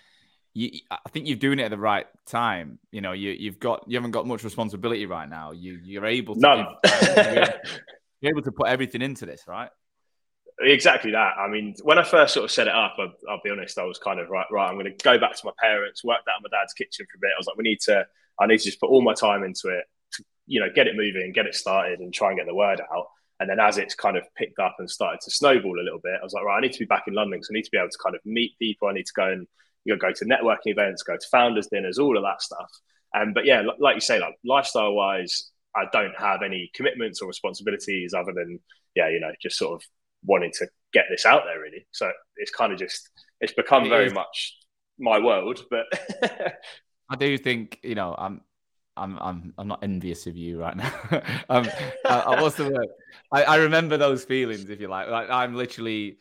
You, 0.54 0.70
I 0.90 1.08
think 1.10 1.26
you're 1.26 1.36
doing 1.36 1.58
it 1.58 1.64
at 1.64 1.70
the 1.70 1.78
right 1.78 2.06
time. 2.26 2.78
You 2.90 3.00
know, 3.00 3.12
you 3.12 3.30
you've 3.30 3.58
got 3.58 3.84
you 3.86 3.96
haven't 3.96 4.12
got 4.12 4.26
much 4.26 4.44
responsibility 4.44 5.06
right 5.06 5.28
now. 5.28 5.52
You 5.52 5.78
you're 5.82 6.06
able 6.06 6.34
to 6.34 6.40
none. 6.40 6.66
you're 8.20 8.30
able 8.30 8.42
to 8.42 8.52
put 8.52 8.68
everything 8.68 9.02
into 9.02 9.26
this, 9.26 9.42
right? 9.46 9.70
Exactly 10.58 11.10
that. 11.10 11.34
I 11.38 11.48
mean, 11.48 11.74
when 11.82 11.98
I 11.98 12.02
first 12.02 12.32
sort 12.32 12.44
of 12.44 12.50
set 12.50 12.66
it 12.66 12.74
up, 12.74 12.94
I, 12.98 13.08
will 13.30 13.40
be 13.44 13.50
honest, 13.50 13.76
I 13.76 13.84
was 13.84 13.98
kind 13.98 14.18
of 14.18 14.30
right. 14.30 14.46
Right, 14.50 14.68
I'm 14.68 14.76
going 14.76 14.86
to 14.86 15.04
go 15.04 15.18
back 15.18 15.36
to 15.36 15.42
my 15.44 15.52
parents, 15.60 16.02
work 16.02 16.20
out 16.20 16.38
in 16.38 16.50
my 16.50 16.58
dad's 16.58 16.72
kitchen 16.72 17.06
for 17.12 17.18
a 17.18 17.20
bit. 17.20 17.30
I 17.36 17.38
was 17.38 17.46
like, 17.46 17.56
we 17.56 17.64
need 17.64 17.80
to. 17.82 18.06
I 18.38 18.46
need 18.46 18.58
to 18.58 18.64
just 18.64 18.80
put 18.80 18.88
all 18.88 19.02
my 19.02 19.14
time 19.14 19.44
into 19.44 19.68
it. 19.68 19.84
To, 20.12 20.24
you 20.46 20.60
know, 20.60 20.68
get 20.74 20.86
it 20.86 20.96
moving, 20.96 21.32
get 21.34 21.46
it 21.46 21.54
started, 21.54 22.00
and 22.00 22.12
try 22.12 22.28
and 22.28 22.38
get 22.38 22.46
the 22.46 22.54
word 22.54 22.80
out. 22.80 23.06
And 23.38 23.50
then 23.50 23.60
as 23.60 23.76
it's 23.76 23.94
kind 23.94 24.16
of 24.16 24.24
picked 24.34 24.58
up 24.58 24.76
and 24.78 24.90
started 24.90 25.20
to 25.22 25.30
snowball 25.30 25.78
a 25.78 25.84
little 25.84 26.00
bit, 26.02 26.14
I 26.20 26.24
was 26.24 26.32
like, 26.32 26.44
right, 26.44 26.56
I 26.56 26.60
need 26.60 26.72
to 26.72 26.78
be 26.78 26.86
back 26.86 27.04
in 27.06 27.14
London 27.14 27.38
because 27.38 27.50
I 27.50 27.54
need 27.54 27.64
to 27.64 27.70
be 27.70 27.78
able 27.78 27.90
to 27.90 27.98
kind 28.02 28.14
of 28.14 28.22
meet 28.24 28.58
people. 28.58 28.88
I 28.88 28.92
need 28.92 29.06
to 29.06 29.12
go 29.14 29.30
and 29.30 29.46
you 29.84 29.94
know 29.94 29.98
go 29.98 30.12
to 30.12 30.24
networking 30.24 30.72
events, 30.72 31.02
go 31.02 31.16
to 31.16 31.26
founders 31.30 31.68
dinners, 31.68 31.98
all 31.98 32.16
of 32.16 32.22
that 32.22 32.42
stuff. 32.42 32.70
Um, 33.14 33.32
but 33.32 33.44
yeah, 33.44 33.62
like 33.78 33.94
you 33.94 34.00
say, 34.00 34.18
like 34.20 34.34
lifestyle 34.44 34.94
wise, 34.94 35.50
I 35.74 35.84
don't 35.92 36.16
have 36.18 36.42
any 36.42 36.70
commitments 36.74 37.20
or 37.20 37.28
responsibilities 37.28 38.14
other 38.14 38.32
than 38.32 38.58
yeah, 38.94 39.08
you 39.08 39.20
know, 39.20 39.32
just 39.40 39.58
sort 39.58 39.74
of 39.74 39.86
wanting 40.24 40.52
to 40.58 40.66
get 40.92 41.04
this 41.10 41.26
out 41.26 41.42
there 41.44 41.60
really. 41.60 41.86
So 41.92 42.10
it's 42.36 42.50
kind 42.50 42.72
of 42.72 42.78
just 42.78 43.10
it's 43.40 43.52
become 43.52 43.84
it 43.84 43.90
very 43.90 44.06
is. 44.06 44.14
much 44.14 44.56
my 44.98 45.18
world, 45.18 45.62
but 45.70 45.84
I 47.10 47.16
do 47.16 47.36
think 47.38 47.78
you 47.82 47.94
know 47.94 48.14
I'm 48.16 48.40
I'm 48.96 49.18
I'm 49.18 49.54
I'm 49.58 49.68
not 49.68 49.82
envious 49.82 50.26
of 50.26 50.36
you 50.36 50.60
right 50.60 50.76
now. 50.76 50.92
um, 51.48 51.68
I, 52.04 52.20
I, 52.20 52.42
what's 52.42 52.56
the 52.56 52.70
word? 52.70 52.88
I, 53.32 53.44
I 53.44 53.56
remember 53.56 53.96
those 53.96 54.24
feelings, 54.24 54.68
if 54.70 54.80
you 54.80 54.88
like. 54.88 55.08
Like 55.08 55.30
I'm 55.30 55.54
literally 55.54 56.18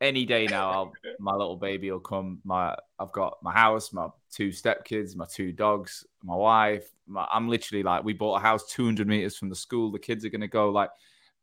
any 0.00 0.24
day 0.24 0.46
now. 0.46 0.70
I'll, 0.70 0.92
my 1.18 1.32
little 1.32 1.56
baby 1.56 1.90
will 1.90 2.00
come. 2.00 2.40
My 2.44 2.76
I've 2.98 3.12
got 3.12 3.38
my 3.42 3.52
house, 3.52 3.92
my 3.92 4.08
two 4.30 4.48
stepkids, 4.48 5.16
my 5.16 5.26
two 5.26 5.52
dogs, 5.52 6.04
my 6.22 6.36
wife. 6.36 6.88
My, 7.06 7.26
I'm 7.32 7.48
literally 7.48 7.82
like 7.82 8.04
we 8.04 8.12
bought 8.12 8.36
a 8.36 8.40
house 8.40 8.70
200 8.72 9.06
meters 9.06 9.36
from 9.36 9.48
the 9.48 9.54
school. 9.54 9.92
The 9.92 9.98
kids 9.98 10.24
are 10.24 10.30
gonna 10.30 10.48
go. 10.48 10.70
Like 10.70 10.90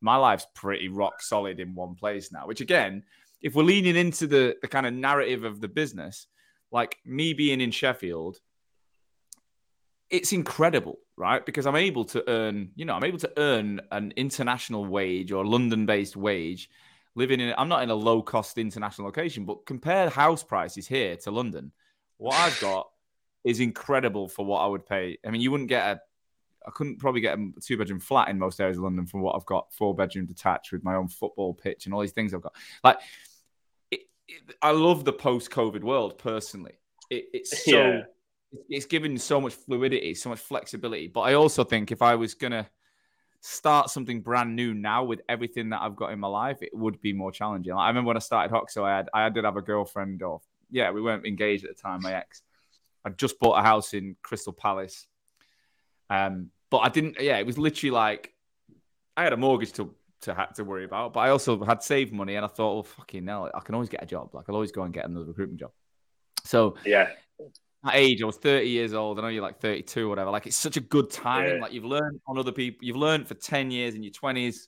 my 0.01 0.17
life's 0.17 0.47
pretty 0.53 0.89
rock 0.89 1.21
solid 1.21 1.59
in 1.59 1.75
one 1.75 1.95
place 1.95 2.31
now. 2.31 2.45
Which 2.45 2.61
again, 2.61 3.03
if 3.41 3.55
we're 3.55 3.63
leaning 3.63 3.95
into 3.95 4.27
the 4.27 4.55
the 4.61 4.67
kind 4.67 4.85
of 4.85 4.93
narrative 4.93 5.43
of 5.43 5.61
the 5.61 5.67
business, 5.67 6.27
like 6.71 6.97
me 7.05 7.33
being 7.33 7.61
in 7.61 7.71
Sheffield 7.71 8.39
it's 10.13 10.31
incredible, 10.31 10.99
right? 11.17 11.43
Because 11.43 11.65
I'm 11.65 11.75
able 11.75 12.05
to 12.05 12.23
earn, 12.29 12.69
you 12.75 12.85
know, 12.85 12.93
I'm 12.93 13.03
able 13.03 13.17
to 13.17 13.31
earn 13.35 13.81
an 13.91 14.13
international 14.15 14.85
wage 14.85 15.31
or 15.31 15.43
London 15.43 15.87
based 15.87 16.15
wage 16.15 16.69
living 17.15 17.39
in, 17.39 17.51
I'm 17.57 17.67
not 17.67 17.81
in 17.81 17.89
a 17.89 17.95
low 17.95 18.21
cost 18.21 18.59
international 18.59 19.07
location, 19.07 19.43
but 19.43 19.65
compare 19.65 20.11
house 20.11 20.43
prices 20.43 20.87
here 20.87 21.15
to 21.17 21.31
London. 21.31 21.71
What 22.17 22.35
I've 22.35 22.59
got 22.61 22.89
is 23.43 23.59
incredible 23.59 24.27
for 24.29 24.45
what 24.45 24.59
I 24.59 24.67
would 24.67 24.85
pay. 24.85 25.17
I 25.25 25.31
mean, 25.31 25.41
you 25.41 25.49
wouldn't 25.49 25.69
get 25.69 25.83
a, 25.83 25.99
I 26.67 26.69
couldn't 26.69 26.99
probably 26.99 27.21
get 27.21 27.39
a 27.39 27.51
two 27.59 27.75
bedroom 27.75 27.99
flat 27.99 28.29
in 28.29 28.37
most 28.37 28.61
areas 28.61 28.77
of 28.77 28.83
London 28.83 29.07
from 29.07 29.21
what 29.21 29.35
I've 29.35 29.47
got 29.47 29.73
four 29.73 29.95
bedroom 29.95 30.27
detached 30.27 30.71
with 30.71 30.83
my 30.83 30.93
own 30.93 31.07
football 31.07 31.55
pitch 31.55 31.85
and 31.85 31.93
all 31.93 32.01
these 32.01 32.11
things 32.11 32.35
I've 32.35 32.41
got. 32.43 32.53
Like, 32.83 32.99
it, 33.89 34.01
it, 34.27 34.43
I 34.61 34.71
love 34.71 35.05
the 35.05 35.13
post 35.13 35.49
COVID 35.49 35.81
world 35.81 36.19
personally. 36.19 36.73
It, 37.09 37.25
it's 37.33 37.65
so. 37.65 37.71
Yeah 37.71 38.01
it's 38.69 38.85
given 38.85 39.17
so 39.17 39.41
much 39.41 39.53
fluidity, 39.53 40.13
so 40.13 40.29
much 40.29 40.39
flexibility. 40.39 41.07
But 41.07 41.21
I 41.21 41.33
also 41.33 41.63
think 41.63 41.91
if 41.91 42.01
I 42.01 42.15
was 42.15 42.33
gonna 42.33 42.67
start 43.41 43.89
something 43.89 44.21
brand 44.21 44.55
new 44.55 44.73
now 44.73 45.03
with 45.03 45.21
everything 45.27 45.69
that 45.69 45.81
I've 45.81 45.95
got 45.95 46.11
in 46.11 46.19
my 46.19 46.27
life, 46.27 46.59
it 46.61 46.69
would 46.73 47.01
be 47.01 47.13
more 47.13 47.31
challenging. 47.31 47.73
Like, 47.73 47.83
I 47.83 47.87
remember 47.89 48.07
when 48.07 48.17
I 48.17 48.21
started 48.21 48.53
Hoxo, 48.53 48.83
I 48.83 48.97
had 48.97 49.09
I 49.13 49.29
did 49.29 49.43
have 49.43 49.57
a 49.57 49.61
girlfriend, 49.61 50.23
or 50.23 50.41
yeah, 50.71 50.91
we 50.91 51.01
weren't 51.01 51.25
engaged 51.25 51.65
at 51.65 51.75
the 51.75 51.81
time. 51.81 52.01
My 52.01 52.13
ex, 52.13 52.41
I 53.05 53.09
just 53.09 53.39
bought 53.39 53.59
a 53.59 53.61
house 53.61 53.93
in 53.93 54.15
Crystal 54.21 54.53
Palace, 54.53 55.07
um, 56.09 56.51
but 56.69 56.79
I 56.79 56.89
didn't. 56.89 57.19
Yeah, 57.19 57.37
it 57.37 57.45
was 57.45 57.57
literally 57.57 57.91
like 57.91 58.33
I 59.17 59.23
had 59.23 59.33
a 59.33 59.37
mortgage 59.37 59.73
to 59.73 59.93
to 60.21 60.33
have 60.33 60.53
to 60.53 60.63
worry 60.63 60.85
about, 60.85 61.13
but 61.13 61.19
I 61.19 61.29
also 61.29 61.61
had 61.63 61.83
saved 61.83 62.13
money, 62.13 62.35
and 62.35 62.45
I 62.45 62.47
thought, 62.47 62.73
well, 62.73 62.83
fucking 62.83 63.27
hell, 63.27 63.51
I 63.53 63.59
can 63.59 63.75
always 63.75 63.89
get 63.89 64.01
a 64.01 64.05
job. 64.05 64.33
Like 64.33 64.45
I'll 64.47 64.55
always 64.55 64.71
go 64.71 64.83
and 64.83 64.93
get 64.93 65.05
another 65.05 65.25
recruitment 65.25 65.59
job. 65.59 65.71
So 66.45 66.75
yeah, 66.85 67.09
that 67.83 67.95
age, 67.95 68.21
I 68.21 68.25
was 68.25 68.37
30 68.37 68.67
years 68.67 68.93
old. 68.93 69.19
I 69.19 69.23
know 69.23 69.27
you're 69.27 69.43
like 69.43 69.59
32 69.59 70.05
or 70.05 70.09
whatever. 70.09 70.31
Like 70.31 70.47
it's 70.47 70.55
such 70.55 70.77
a 70.77 70.81
good 70.81 71.09
time. 71.09 71.55
Yeah. 71.55 71.61
Like 71.61 71.73
you've 71.73 71.85
learned 71.85 72.21
on 72.27 72.37
other 72.37 72.51
people. 72.51 72.85
You've 72.85 72.97
learned 72.97 73.27
for 73.27 73.33
10 73.33 73.71
years 73.71 73.95
in 73.95 74.03
your 74.03 74.13
20s. 74.13 74.67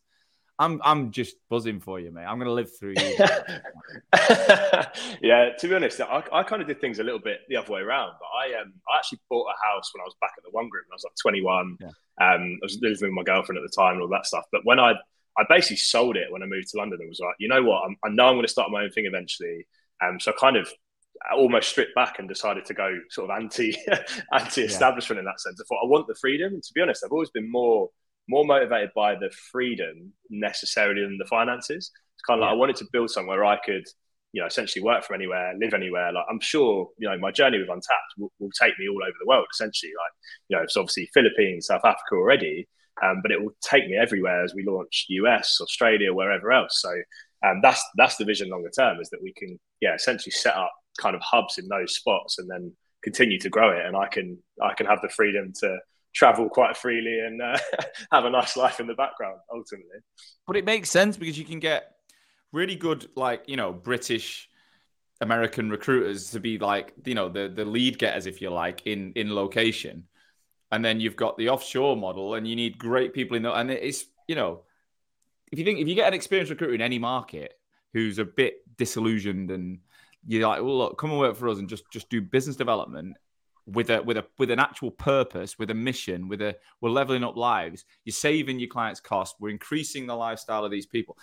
I'm 0.58 0.80
I'm 0.86 1.12
just 1.12 1.36
buzzing 1.50 1.82
for 1.82 2.00
you, 2.00 2.12
mate. 2.12 2.24
I'm 2.24 2.38
gonna 2.38 2.54
live 2.54 2.70
through 2.78 2.94
you. 2.98 3.16
yeah, 5.22 5.50
to 5.60 5.68
be 5.68 5.76
honest, 5.76 6.00
I, 6.00 6.24
I 6.32 6.44
kind 6.44 6.62
of 6.62 6.68
did 6.70 6.80
things 6.80 7.00
a 7.00 7.04
little 7.04 7.20
bit 7.20 7.40
the 7.50 7.58
other 7.58 7.74
way 7.74 7.82
around. 7.82 8.14
But 8.20 8.28
I 8.28 8.62
um 8.62 8.72
I 8.90 8.98
actually 8.98 9.20
bought 9.30 9.48
a 9.50 9.68
house 9.68 9.92
when 9.94 10.00
I 10.00 10.06
was 10.06 10.16
back 10.22 10.32
at 10.38 10.46
the 10.46 10.52
one 10.52 10.70
group 10.70 10.86
when 10.88 10.94
I 10.94 10.96
was 10.96 11.04
like 11.04 11.16
21. 11.22 11.78
Yeah. 11.82 11.88
Um, 12.22 12.58
I 12.62 12.64
was 12.64 12.80
living 12.82 12.98
with 13.02 13.12
my 13.12 13.24
girlfriend 13.24 13.58
at 13.58 13.64
the 13.64 13.76
time 13.76 13.96
and 13.96 14.04
all 14.04 14.08
that 14.08 14.26
stuff. 14.26 14.46
But 14.50 14.62
when 14.64 14.80
I 14.80 14.94
I 15.38 15.44
basically 15.50 15.78
sold 15.78 16.16
it 16.16 16.32
when 16.32 16.42
I 16.42 16.46
moved 16.46 16.70
to 16.70 16.78
London 16.78 17.00
and 17.02 17.10
was 17.10 17.20
like, 17.20 17.36
you 17.40 17.50
know 17.50 17.62
what, 17.62 17.84
I'm, 17.84 17.98
i 18.06 18.10
know 18.10 18.28
I'm 18.28 18.36
going 18.36 18.46
to 18.46 18.52
start 18.52 18.72
my 18.72 18.84
own 18.84 18.92
thing 18.92 19.06
eventually. 19.06 19.68
Um, 20.02 20.20
so 20.20 20.32
I 20.32 20.36
kind 20.40 20.56
of 20.56 20.70
almost 21.34 21.70
stripped 21.70 21.96
back 21.96 22.20
and 22.20 22.28
decided 22.28 22.66
to 22.66 22.74
go 22.74 22.90
sort 23.10 23.30
of 23.30 23.38
anti 23.38 23.76
anti 24.34 24.62
establishment 24.62 25.18
yeah. 25.18 25.22
in 25.22 25.26
that 25.26 25.40
sense. 25.40 25.60
I 25.60 25.66
thought 25.68 25.84
I 25.84 25.88
want 25.88 26.08
the 26.08 26.16
freedom. 26.16 26.54
And 26.54 26.64
to 26.64 26.74
be 26.74 26.82
honest, 26.82 27.04
I've 27.04 27.12
always 27.12 27.32
been 27.32 27.50
more 27.50 27.90
more 28.28 28.46
motivated 28.46 28.90
by 28.96 29.16
the 29.16 29.30
freedom 29.52 30.12
necessarily 30.30 31.02
than 31.02 31.18
the 31.18 31.26
finances. 31.26 31.92
It's 32.16 32.24
kind 32.28 32.40
of 32.40 32.42
like 32.42 32.52
I 32.52 32.56
wanted 32.56 32.76
to 32.78 32.88
build 32.92 33.12
somewhere 33.12 33.46
I 33.46 33.58
could, 33.64 33.84
you 34.36 34.42
know 34.42 34.48
essentially 34.48 34.84
work 34.84 35.04
from 35.06 35.16
anywhere, 35.16 35.54
live 35.58 35.74
anywhere. 35.74 36.12
Like 36.12 36.26
I'm 36.30 36.42
sure 36.42 36.90
you 36.98 37.10
know 37.10 37.18
my 37.18 37.32
journey 37.32 37.58
with 37.58 37.70
Untapped 37.70 38.14
will, 38.18 38.32
will 38.40 38.52
take 38.62 38.78
me 38.78 38.88
all 38.90 39.02
over 39.02 39.16
the 39.20 39.28
world. 39.28 39.46
Essentially, 39.52 39.94
like 39.98 40.12
you 40.50 40.58
know 40.58 40.64
it's 40.64 40.76
obviously 40.76 41.10
Philippines, 41.14 41.68
South 41.68 41.86
Africa 41.86 42.16
already, 42.16 42.68
um, 43.02 43.22
but 43.22 43.32
it 43.32 43.42
will 43.42 43.56
take 43.62 43.88
me 43.88 43.96
everywhere 43.96 44.44
as 44.44 44.54
we 44.54 44.66
launch 44.66 45.06
US, 45.08 45.60
Australia, 45.62 46.14
wherever 46.14 46.52
else. 46.52 46.82
So 46.82 46.92
um, 47.48 47.62
that's 47.62 47.82
that's 47.96 48.18
the 48.18 48.26
vision 48.26 48.50
longer 48.50 48.70
term 48.78 49.00
is 49.00 49.10
that 49.12 49.22
we 49.24 49.34
can 49.38 49.58
yeah 49.80 49.96
essentially 49.96 50.32
set 50.32 50.56
up 50.56 50.74
kind 51.00 51.16
of 51.16 51.22
hubs 51.22 51.58
in 51.58 51.68
those 51.68 51.96
spots 51.96 52.40
and 52.40 52.50
then 52.50 52.74
continue 53.04 53.40
to 53.40 53.50
grow 53.50 53.72
it, 53.72 53.86
and 53.86 53.96
I 53.96 54.08
can 54.08 54.38
I 54.62 54.74
can 54.74 54.86
have 54.86 55.02
the 55.02 55.10
freedom 55.10 55.54
to 55.62 55.78
travel 56.14 56.50
quite 56.50 56.78
freely 56.78 57.20
and 57.20 57.42
uh, 57.42 57.58
have 58.12 58.26
a 58.26 58.30
nice 58.30 58.56
life 58.56 58.80
in 58.80 58.88
the 58.88 58.94
background 58.94 59.38
ultimately. 59.54 60.00
But 60.48 60.58
it 60.58 60.66
makes 60.66 60.90
sense 60.90 61.18
because 61.18 61.38
you 61.38 61.46
can 61.46 61.60
get 61.60 61.96
really 62.52 62.76
good, 62.76 63.08
like 63.16 63.44
you 63.48 63.58
know, 63.58 63.72
British. 63.72 64.50
American 65.22 65.70
recruiters 65.70 66.32
to 66.32 66.42
be 66.42 66.58
like 66.58 66.94
you 67.06 67.16
know 67.16 67.30
the 67.30 67.48
the 67.48 67.64
lead 67.64 67.98
getters 67.98 68.26
if 68.26 68.42
you 68.42 68.50
like 68.50 68.86
in 68.86 69.14
in 69.16 69.34
location 69.34 70.04
and 70.74 70.84
then 70.84 71.00
you've 71.00 71.16
got 71.16 71.38
the 71.38 71.48
offshore 71.48 71.96
model 71.96 72.36
and 72.36 72.46
you 72.46 72.56
need 72.56 72.78
great 72.78 73.14
people 73.14 73.38
in 73.38 73.44
the 73.44 73.54
and 73.54 73.72
it's 73.72 74.06
you 74.28 74.36
know 74.36 74.62
if 75.52 75.58
you 75.58 75.64
think 75.64 75.80
if 75.80 75.88
you 75.88 75.96
get 75.96 76.08
an 76.08 76.14
experienced 76.14 76.50
recruiter 76.50 76.74
in 76.74 76.82
any 76.82 77.00
market 77.00 77.54
who's 77.94 78.20
a 78.20 78.26
bit 78.26 78.58
disillusioned 78.78 79.52
and 79.52 79.80
you're 80.28 80.48
like 80.48 80.62
well 80.62 80.78
look 80.78 80.98
come 80.98 81.12
and 81.12 81.20
work 81.20 81.36
for 81.36 81.50
us 81.50 81.60
and 81.60 81.70
just 81.70 81.84
just 81.92 82.10
do 82.10 82.22
business 82.22 82.56
development 82.56 83.16
with 83.68 83.90
a 83.90 84.02
with 84.04 84.18
a 84.18 84.26
with 84.38 84.52
an 84.52 84.60
actual 84.60 84.92
purpose, 84.92 85.58
with 85.58 85.72
a 85.72 85.74
mission, 85.74 86.28
with 86.28 86.42
a 86.42 86.56
we're 86.82 86.90
leveling 86.90 87.24
up 87.24 87.36
lives. 87.36 87.86
You're 88.04 88.14
saving 88.14 88.60
your 88.60 88.70
clients 88.70 89.00
cost. 89.00 89.36
We're 89.40 89.50
increasing 89.50 90.06
the 90.06 90.16
lifestyle 90.16 90.64
of 90.66 90.72
these 90.72 90.86
people. 90.86 91.18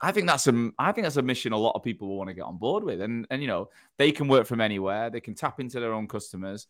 I 0.00 0.12
think 0.12 0.26
that's 0.26 0.46
a 0.46 0.70
I 0.78 0.92
think 0.92 1.04
that's 1.04 1.16
a 1.16 1.22
mission 1.22 1.52
a 1.52 1.58
lot 1.58 1.74
of 1.74 1.82
people 1.82 2.08
will 2.08 2.16
want 2.16 2.28
to 2.28 2.34
get 2.34 2.44
on 2.44 2.58
board 2.58 2.84
with. 2.84 3.00
And 3.00 3.26
and 3.30 3.42
you 3.42 3.48
know 3.48 3.70
they 3.98 4.12
can 4.12 4.28
work 4.28 4.46
from 4.46 4.60
anywhere. 4.60 5.10
They 5.10 5.20
can 5.20 5.34
tap 5.34 5.60
into 5.60 5.80
their 5.80 5.92
own 5.92 6.06
customers. 6.06 6.66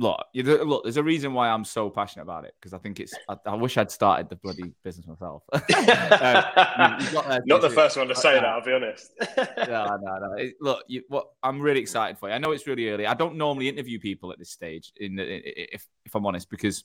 Look, 0.00 0.18
look. 0.34 0.82
There's 0.82 0.96
a 0.96 1.04
reason 1.04 1.34
why 1.34 1.48
I'm 1.48 1.64
so 1.64 1.88
passionate 1.88 2.24
about 2.24 2.44
it 2.44 2.54
because 2.58 2.74
I 2.74 2.78
think 2.78 2.98
it's. 2.98 3.14
I, 3.28 3.36
I, 3.46 3.54
wish 3.54 3.78
I'd 3.78 3.92
started 3.92 4.28
the 4.28 4.34
bloody 4.34 4.74
business 4.82 5.06
myself. 5.06 5.44
uh, 5.52 7.40
Not 7.46 7.60
the 7.60 7.70
first 7.70 7.96
one 7.96 8.08
to 8.08 8.14
say 8.16 8.34
that. 8.34 8.44
I'll 8.44 8.64
be 8.64 8.72
honest. 8.72 9.12
no, 9.38 9.96
no, 10.02 10.18
no. 10.18 10.32
It, 10.36 10.54
look, 10.60 10.84
you, 10.88 11.02
what 11.08 11.28
I'm 11.44 11.60
really 11.60 11.78
excited 11.78 12.18
for 12.18 12.28
you. 12.28 12.34
I 12.34 12.38
know 12.38 12.50
it's 12.50 12.66
really 12.66 12.88
early. 12.88 13.06
I 13.06 13.14
don't 13.14 13.36
normally 13.36 13.68
interview 13.68 14.00
people 14.00 14.32
at 14.32 14.38
this 14.38 14.50
stage. 14.50 14.92
In, 14.96 15.16
in 15.20 15.42
if 15.44 15.86
if 16.04 16.14
I'm 16.16 16.26
honest, 16.26 16.50
because 16.50 16.82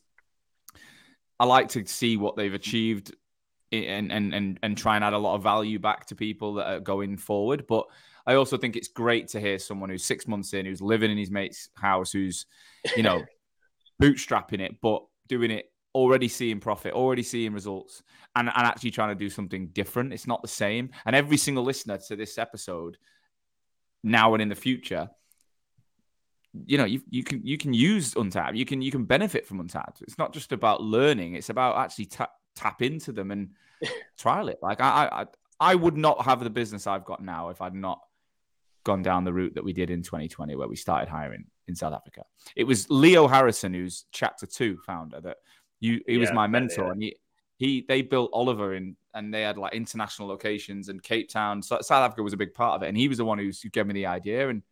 I 1.40 1.46
like 1.46 1.70
to 1.70 1.88
see 1.88 2.16
what 2.16 2.36
they've 2.36 2.54
achieved 2.54 3.16
and 3.72 4.12
and 4.12 4.34
and 4.36 4.60
and 4.62 4.78
try 4.78 4.96
and 4.96 5.04
add 5.04 5.14
a 5.14 5.18
lot 5.18 5.36
of 5.36 5.44
value 5.44 5.80
back 5.80 6.06
to 6.08 6.16
people 6.16 6.56
that 6.56 6.68
are 6.68 6.80
going 6.80 7.18
forward. 7.18 7.66
But 7.68 7.86
I 8.26 8.36
also 8.36 8.58
think 8.58 8.76
it's 8.76 8.88
great 8.88 9.30
to 9.30 9.40
hear 9.40 9.60
someone 9.60 9.90
who's 9.90 10.06
six 10.06 10.28
months 10.28 10.54
in, 10.54 10.66
who's 10.66 10.82
living 10.82 11.12
in 11.12 11.18
his 11.18 11.32
mate's 11.32 11.70
house, 11.76 12.12
who's, 12.12 12.46
you 12.96 13.04
know, 13.04 13.24
bootstrapping 14.02 14.60
it, 14.60 14.78
but 14.82 15.04
doing 15.28 15.52
it 15.52 15.66
already 15.96 16.28
seeing 16.28 16.60
profit, 16.60 16.94
already 16.94 17.24
seeing 17.24 17.54
results, 17.54 18.04
and, 18.36 18.48
and 18.48 18.68
actually 18.68 18.92
trying 18.92 19.10
to 19.10 19.16
do 19.16 19.30
something 19.30 19.68
different. 19.68 20.14
It's 20.14 20.28
not 20.28 20.42
the 20.42 20.48
same. 20.48 20.92
And 21.06 21.16
every 21.16 21.38
single 21.38 21.64
listener 21.64 21.98
to 22.08 22.16
this 22.16 22.38
episode, 22.38 22.98
now 24.04 24.34
and 24.34 24.42
in 24.42 24.50
the 24.50 24.56
future, 24.56 25.10
you 26.66 26.78
know, 26.78 26.86
you, 26.86 27.02
you 27.10 27.24
can 27.24 27.46
you 27.46 27.58
can 27.58 27.74
use 27.74 28.16
Untapped. 28.16 28.56
You 28.56 28.66
can 28.66 28.82
you 28.82 28.92
can 28.92 29.06
benefit 29.06 29.46
from 29.46 29.60
Untapped. 29.60 30.02
It's 30.02 30.18
not 30.18 30.34
just 30.34 30.52
about 30.52 30.82
learning. 30.82 31.36
It's 31.36 31.50
about 31.50 31.78
actually 31.78 32.06
tap 32.06 32.32
tap 32.56 32.82
into 32.82 33.12
them 33.12 33.32
and 33.32 33.52
trial 34.18 34.50
it. 34.50 34.58
Like 34.62 34.82
I 34.82 35.10
I 35.12 35.26
I 35.60 35.76
would 35.76 35.98
not 35.98 36.26
have 36.26 36.44
the 36.44 36.50
business 36.50 36.88
I've 36.88 37.06
got 37.06 37.24
now 37.24 37.50
if 37.50 37.62
I'd 37.62 37.76
not 37.76 38.00
gone 38.84 39.02
down 39.02 39.24
the 39.24 39.34
route 39.34 39.56
that 39.56 39.64
we 39.64 39.74
did 39.74 39.90
in 39.90 40.04
2020, 40.04 40.56
where 40.56 40.68
we 40.68 40.76
started 40.76 41.10
hiring 41.10 41.46
in 41.68 41.76
South 41.76 41.94
Africa. 41.94 42.24
It 42.56 42.64
was 42.64 42.90
Leo 42.90 43.28
Harrison, 43.28 43.74
who's 43.74 44.06
Chapter 44.12 44.46
Two 44.46 44.78
founder, 44.86 45.22
that 45.22 45.38
you 45.80 46.02
he 46.08 46.14
yeah, 46.14 46.20
was 46.20 46.32
my 46.34 46.48
mentor, 46.48 46.86
yeah. 46.86 46.92
and 46.92 47.02
he 47.04 47.16
he 47.58 47.86
they 47.88 48.02
built 48.02 48.32
Oliver 48.34 48.74
in 48.74 48.96
and 49.14 49.34
they 49.34 49.42
had 49.42 49.58
like 49.58 49.74
international 49.74 50.28
locations 50.28 50.90
and 50.90 51.02
Cape 51.02 51.30
Town. 51.30 51.62
So 51.62 51.80
South 51.82 52.04
Africa 52.04 52.24
was 52.24 52.34
a 52.34 52.38
big 52.38 52.54
part 52.54 52.76
of 52.76 52.84
it, 52.84 52.88
and 52.88 52.98
he 52.98 53.08
was 53.08 53.18
the 53.18 53.26
one 53.26 53.38
who 53.38 53.52
gave 53.70 53.88
me 53.88 53.94
the 53.94 54.06
idea. 54.08 54.50
And 54.50 54.64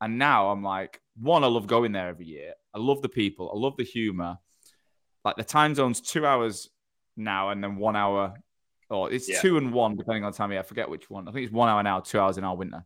and 0.00 0.18
now 0.18 0.50
I'm 0.50 0.62
like, 0.62 1.00
one, 1.16 1.44
I 1.44 1.48
love 1.48 1.66
going 1.66 1.92
there 1.92 2.08
every 2.08 2.26
year. 2.26 2.54
I 2.74 2.78
love 2.78 3.02
the 3.02 3.08
people. 3.08 3.50
I 3.52 3.58
love 3.58 3.76
the 3.76 3.84
humor. 3.84 4.38
Like 5.24 5.36
the 5.36 5.44
time 5.44 5.74
zone's 5.74 6.00
two 6.00 6.24
hours 6.24 6.70
now, 7.16 7.50
and 7.50 7.62
then 7.62 7.76
one 7.76 7.96
hour, 7.96 8.34
or 8.88 9.12
it's 9.12 9.28
yeah. 9.28 9.40
two 9.40 9.58
and 9.58 9.72
one 9.72 9.96
depending 9.96 10.24
on 10.24 10.32
time. 10.32 10.52
Yeah, 10.52 10.60
I 10.60 10.62
forget 10.62 10.88
which 10.88 11.10
one. 11.10 11.28
I 11.28 11.32
think 11.32 11.44
it's 11.44 11.52
one 11.52 11.68
hour 11.68 11.82
now, 11.82 12.00
two 12.00 12.20
hours 12.20 12.38
in 12.38 12.44
our 12.44 12.56
winter. 12.56 12.84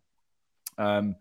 Um, 0.79 1.17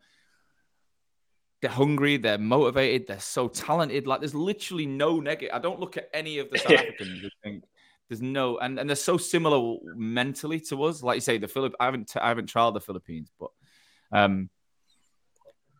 they're 1.61 1.69
hungry, 1.69 2.17
they're 2.17 2.37
motivated, 2.37 3.07
they're 3.07 3.19
so 3.19 3.47
talented. 3.47 4.07
Like 4.07 4.19
there's 4.19 4.35
literally 4.35 4.85
no 4.85 5.19
negative. 5.19 5.53
I 5.53 5.59
don't 5.59 5.79
look 5.79 5.97
at 5.97 6.09
any 6.13 6.39
of 6.39 6.49
the 6.49 6.57
South 6.57 6.71
Africans 6.79 7.23
and 7.23 7.31
think 7.43 7.63
there's 8.09 8.21
no, 8.21 8.57
and, 8.57 8.79
and 8.79 8.89
they're 8.89 8.95
so 8.95 9.17
similar 9.17 9.77
mentally 9.95 10.59
to 10.59 10.83
us. 10.83 11.03
Like 11.03 11.15
you 11.15 11.21
say, 11.21 11.37
the 11.37 11.47
Philip, 11.47 11.75
I 11.79 11.85
haven't, 11.85 12.13
I 12.19 12.27
haven't 12.27 12.47
tried 12.47 12.73
the 12.73 12.81
Philippines, 12.81 13.31
but 13.39 13.51
um. 14.11 14.49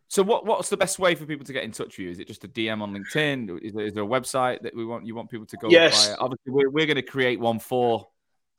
So 0.07 0.23
what 0.23 0.45
what's 0.45 0.67
the 0.67 0.75
best 0.75 0.99
way 0.99 1.15
for 1.15 1.25
people 1.25 1.45
to 1.45 1.53
get 1.53 1.63
in 1.63 1.71
touch 1.71 1.97
with 1.97 1.99
you? 1.99 2.09
Is 2.09 2.19
it 2.19 2.27
just 2.27 2.43
a 2.43 2.47
DM 2.49 2.81
on 2.81 2.93
LinkedIn? 2.93 3.63
Is 3.63 3.73
there, 3.73 3.85
is 3.85 3.93
there 3.93 4.03
a 4.03 4.07
website 4.07 4.61
that 4.61 4.75
we 4.75 4.85
want 4.85 5.05
you 5.05 5.15
want 5.15 5.29
people 5.29 5.45
to 5.45 5.55
go? 5.55 5.69
Yes. 5.69 6.13
Obviously, 6.19 6.51
we're, 6.51 6.69
we're 6.69 6.85
going 6.85 6.97
to 6.97 7.01
create 7.01 7.39
one 7.39 7.59
for 7.59 8.09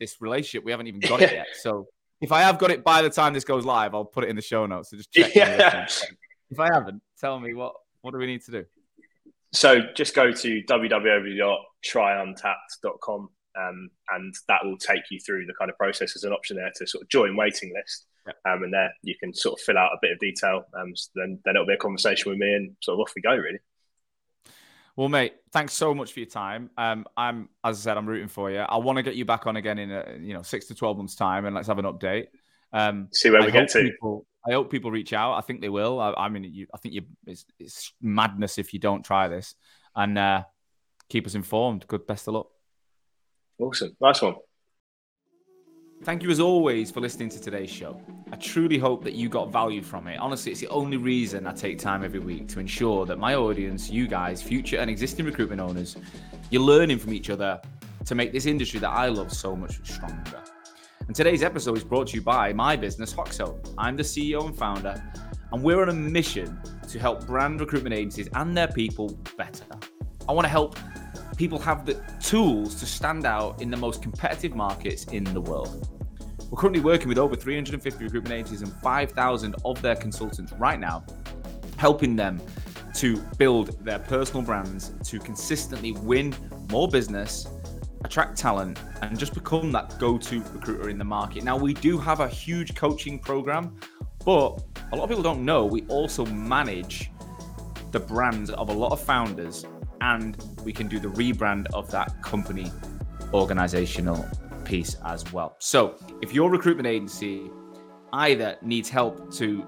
this 0.01 0.17
relationship. 0.23 0.65
We 0.65 0.71
haven't 0.71 0.87
even 0.87 1.01
got 1.01 1.21
it 1.21 1.31
yet. 1.35 1.49
So 1.61 1.89
if 2.23 2.33
I 2.33 2.41
have 2.43 2.59
got 2.59 2.71
it 2.71 2.85
by 2.85 3.03
the 3.03 3.11
time 3.11 3.35
this 3.35 3.45
goes 3.45 3.67
live, 3.67 3.95
I'll 3.95 4.05
put 4.05 4.25
it 4.25 4.31
in 4.31 4.37
the 4.37 4.43
show 4.43 4.65
notes. 4.65 4.91
So 4.91 4.97
just 4.97 5.13
check. 5.13 5.35
Yeah. 5.35 5.89
If 6.51 6.61
I 6.61 6.69
haven't, 6.73 7.03
tell 7.19 7.41
me 7.41 7.55
what 7.55 7.73
what 8.03 8.13
do 8.13 8.19
we 8.19 8.27
need 8.27 8.45
to 8.45 8.51
do? 8.51 8.67
So 9.53 9.81
just 9.95 10.15
go 10.15 10.33
to 10.33 10.63
www.tryuntapped.com 10.63 13.29
um, 13.59 13.91
and 14.11 14.35
that 14.49 14.65
will 14.65 14.79
take 14.79 15.03
you 15.11 15.21
through 15.21 15.45
the 15.47 15.55
kind 15.59 15.71
of 15.71 15.77
process 15.77 16.17
as 16.17 16.25
an 16.25 16.33
option 16.33 16.57
there 16.57 16.73
to 16.77 16.87
sort 16.87 17.03
of 17.03 17.09
join 17.09 17.37
waiting 17.37 17.73
list. 17.75 18.07
Um, 18.27 18.63
and 18.63 18.73
there 18.73 18.95
you 19.03 19.17
can 19.19 19.35
sort 19.35 19.59
of 19.59 19.65
fill 19.65 19.77
out 19.77 19.91
a 19.93 19.99
bit 20.01 20.13
of 20.13 20.21
detail. 20.21 20.65
Um, 20.79 20.95
so 20.95 21.11
then 21.17 21.41
then 21.45 21.57
it'll 21.57 21.67
be 21.67 21.75
a 21.75 21.79
conversation 21.79 22.31
with 22.31 22.39
me 22.39 22.55
and 22.55 22.77
sort 22.81 22.95
of 22.97 23.01
off 23.01 23.13
we 23.17 23.23
go 23.23 23.35
really. 23.35 23.59
Well, 24.97 25.09
mate, 25.09 25.35
thanks 25.53 25.73
so 25.73 25.95
much 25.95 26.13
for 26.13 26.21
your 26.21 26.29
time. 26.29 26.71
Um, 26.77 27.07
I'm, 27.17 27.49
as 27.65 27.79
I 27.79 27.83
said, 27.83 27.97
I'm 27.97 28.07
rooting 28.07 28.29
for 28.29 28.51
you. 28.51 28.59
I 28.59 28.77
want 28.77 28.97
to 28.99 29.03
get 29.03 29.15
you 29.15 29.25
back 29.25 29.47
on 29.47 29.57
again 29.57 29.79
in 29.79 29.91
a, 29.91 30.19
you 30.21 30.35
know 30.35 30.43
six 30.43 30.67
to 30.67 30.75
twelve 30.75 30.99
months 30.99 31.15
time, 31.15 31.47
and 31.47 31.55
let's 31.55 31.69
have 31.69 31.79
an 31.79 31.87
update. 31.87 32.27
Um, 32.73 33.09
See 33.13 33.31
where 33.31 33.43
I 33.43 33.47
we 33.47 33.53
get 33.53 33.71
to. 33.71 33.83
People, 33.83 34.27
I 34.47 34.53
hope 34.53 34.71
people 34.71 34.91
reach 34.91 35.13
out. 35.13 35.35
I 35.35 35.41
think 35.41 35.63
they 35.63 35.71
will. 35.71 35.99
I, 35.99 36.13
I 36.13 36.29
mean, 36.29 36.45
you, 36.45 36.67
I 36.75 36.79
think 36.79 36.95
you, 36.95 37.03
it's, 37.27 37.45
it's, 37.59 37.93
madness 38.03 38.59
if 38.59 38.75
you 38.75 38.81
don't 38.81 39.03
try 39.03 39.29
this, 39.29 39.55
and 39.97 40.19
uh, 40.19 40.43
keep 41.09 41.27
us 41.27 41.35
informed. 41.35 41.87
Good, 41.87 42.07
best 42.07 42.29
of 42.29 42.35
luck. 42.35 42.49
Awesome, 43.59 43.97
nice 44.01 44.21
one. 44.21 44.35
Thank 46.05 46.25
you 46.25 46.31
as 46.31 46.41
always 46.41 46.91
for 46.91 47.01
listening 47.01 47.29
to 47.29 47.41
today's 47.41 47.71
show. 47.71 47.97
I 48.33 48.37
truly 48.37 48.77
hope 48.77 49.05
that 49.05 49.13
you 49.13 49.29
got 49.29 49.53
value 49.53 49.83
from 49.83 50.09
it. 50.09 50.19
Honestly, 50.19 50.51
it's 50.51 50.61
the 50.61 50.67
only 50.67 50.97
reason 50.97 51.47
I 51.47 51.53
take 51.53 51.79
time 51.79 52.03
every 52.03 52.19
week 52.19 52.49
to 52.49 52.59
ensure 52.59 53.07
that 53.07 53.21
my 53.21 53.37
audience, 53.37 53.89
you 53.89 54.09
guys, 54.09 54.43
future 54.43 54.79
and 54.79 54.91
existing 54.91 55.27
recruitment 55.27 55.61
owners, 55.61 55.97
you're 56.51 56.61
learning 56.61 56.99
from 56.99 57.13
each 57.15 57.31
other 57.31 57.61
to 58.05 58.15
make 58.17 58.33
this 58.33 58.47
industry 58.47 58.81
that 58.81 58.91
I 58.91 59.07
love 59.07 59.33
so 59.33 59.55
much 59.55 59.79
stronger. 59.89 60.43
And 61.07 61.15
today's 61.15 61.45
episode 61.45 61.77
is 61.77 61.85
brought 61.85 62.09
to 62.09 62.17
you 62.17 62.23
by 62.23 62.53
my 62.53 62.75
business, 62.75 63.15
Hoxo. 63.15 63.65
I'm 63.79 63.97
the 63.97 64.03
CEO 64.03 64.45
and 64.45 64.59
founder, 64.59 65.01
and 65.53 65.63
we're 65.63 65.83
on 65.83 65.89
a 65.89 65.93
mission 65.93 66.59
to 66.89 66.99
help 66.99 67.29
brand 67.29 67.61
recruitment 67.61 67.95
agencies 67.95 68.29
and 68.35 68.57
their 68.57 68.67
people 68.67 69.17
better. 69.39 69.67
I 70.29 70.33
want 70.33 70.47
to 70.47 70.51
help 70.51 70.77
people 71.37 71.59
have 71.59 71.87
the 71.87 71.95
tools 72.21 72.75
to 72.77 72.87
stand 72.87 73.25
out 73.25 73.61
in 73.63 73.71
the 73.71 73.77
most 73.77 74.03
competitive 74.03 74.55
markets 74.55 75.05
in 75.05 75.25
the 75.25 75.41
world. 75.41 75.89
We're 76.51 76.61
currently 76.61 76.83
working 76.83 77.09
with 77.09 77.19
over 77.19 77.35
350 77.35 78.05
recruitment 78.05 78.35
agencies 78.35 78.63
and 78.63 78.73
5,000 78.83 79.57
of 79.65 79.81
their 79.81 79.97
consultants 79.97 80.53
right 80.53 80.79
now, 80.79 81.05
helping 81.79 82.15
them 82.15 82.41
to 82.95 83.17
build 83.39 83.83
their 83.85 83.99
personal 83.99 84.43
brands 84.43 84.93
to 85.05 85.19
consistently 85.19 85.93
win 85.93 86.35
more 86.71 86.89
business, 86.89 87.49
attract 88.05 88.37
talent, 88.37 88.79
and 89.01 89.19
just 89.19 89.33
become 89.33 89.73
that 89.73 89.99
go 89.99 90.19
to 90.19 90.43
recruiter 90.53 90.91
in 90.91 90.99
the 90.99 91.05
market. 91.05 91.43
Now, 91.43 91.57
we 91.57 91.73
do 91.73 91.97
have 91.97 92.21
a 92.21 92.29
huge 92.29 92.75
coaching 92.75 93.19
program, 93.19 93.75
but 94.25 94.63
a 94.93 94.97
lot 94.97 95.05
of 95.05 95.09
people 95.09 95.23
don't 95.23 95.45
know 95.45 95.65
we 95.65 95.83
also 95.89 96.27
manage 96.27 97.11
the 97.93 98.01
brands 98.01 98.51
of 98.51 98.69
a 98.69 98.73
lot 98.73 98.93
of 98.93 99.01
founders 99.01 99.65
and 100.03 100.37
we 100.65 100.73
can 100.73 100.89
do 100.89 100.99
the 100.99 101.09
rebrand 101.09 101.69
of 101.73 101.91
that 101.93 102.21
company 102.23 102.71
organizational 103.33 104.27
piece 104.65 104.97
as 105.07 105.33
well. 105.33 105.55
So, 105.59 105.95
if 106.21 106.35
your 106.35 106.51
recruitment 106.51 106.89
agency 106.89 107.51
either 108.13 108.59
needs 108.63 108.91
help 108.91 109.33
to 109.35 109.65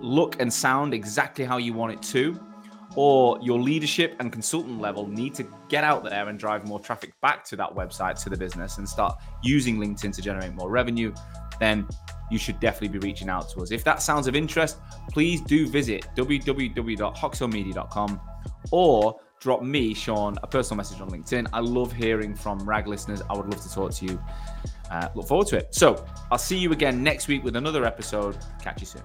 look 0.00 0.40
and 0.40 0.52
sound 0.52 0.94
exactly 0.94 1.44
how 1.44 1.58
you 1.58 1.72
want 1.72 1.92
it 1.92 2.02
to, 2.10 2.40
or 2.96 3.38
your 3.40 3.60
leadership 3.60 4.16
and 4.18 4.32
consultant 4.32 4.80
level 4.80 5.06
need 5.06 5.32
to 5.34 5.46
get 5.68 5.84
out 5.84 6.02
there 6.02 6.28
and 6.28 6.36
drive 6.38 6.66
more 6.66 6.80
traffic 6.80 7.12
back 7.20 7.44
to 7.44 7.54
that 7.54 7.72
website, 7.72 8.20
to 8.24 8.30
the 8.30 8.36
business, 8.36 8.78
and 8.78 8.88
start 8.88 9.16
using 9.42 9.78
LinkedIn 9.78 10.12
to 10.14 10.20
generate 10.20 10.52
more 10.54 10.70
revenue, 10.70 11.14
then 11.60 11.86
you 12.30 12.38
should 12.38 12.58
definitely 12.58 12.98
be 12.98 13.06
reaching 13.06 13.28
out 13.28 13.48
to 13.50 13.60
us. 13.60 13.70
If 13.70 13.84
that 13.84 14.02
sounds 14.02 14.26
of 14.26 14.34
interest, 14.34 14.78
please 15.10 15.40
do 15.42 15.68
visit 15.68 16.08
www.hoxomedia.com 16.16 18.20
or 18.70 19.20
drop 19.40 19.62
me, 19.62 19.94
Sean, 19.94 20.36
a 20.42 20.46
personal 20.46 20.76
message 20.76 21.00
on 21.00 21.10
LinkedIn. 21.10 21.48
I 21.52 21.60
love 21.60 21.92
hearing 21.92 22.34
from 22.34 22.58
RAG 22.68 22.86
listeners. 22.86 23.22
I 23.30 23.36
would 23.36 23.46
love 23.46 23.62
to 23.62 23.72
talk 23.72 23.92
to 23.92 24.04
you. 24.04 24.20
Uh, 24.90 25.08
look 25.14 25.28
forward 25.28 25.46
to 25.48 25.56
it. 25.58 25.74
So 25.74 26.04
I'll 26.30 26.38
see 26.38 26.58
you 26.58 26.72
again 26.72 27.02
next 27.02 27.28
week 27.28 27.44
with 27.44 27.56
another 27.56 27.84
episode. 27.84 28.38
Catch 28.62 28.80
you 28.80 28.86
soon. 28.86 29.02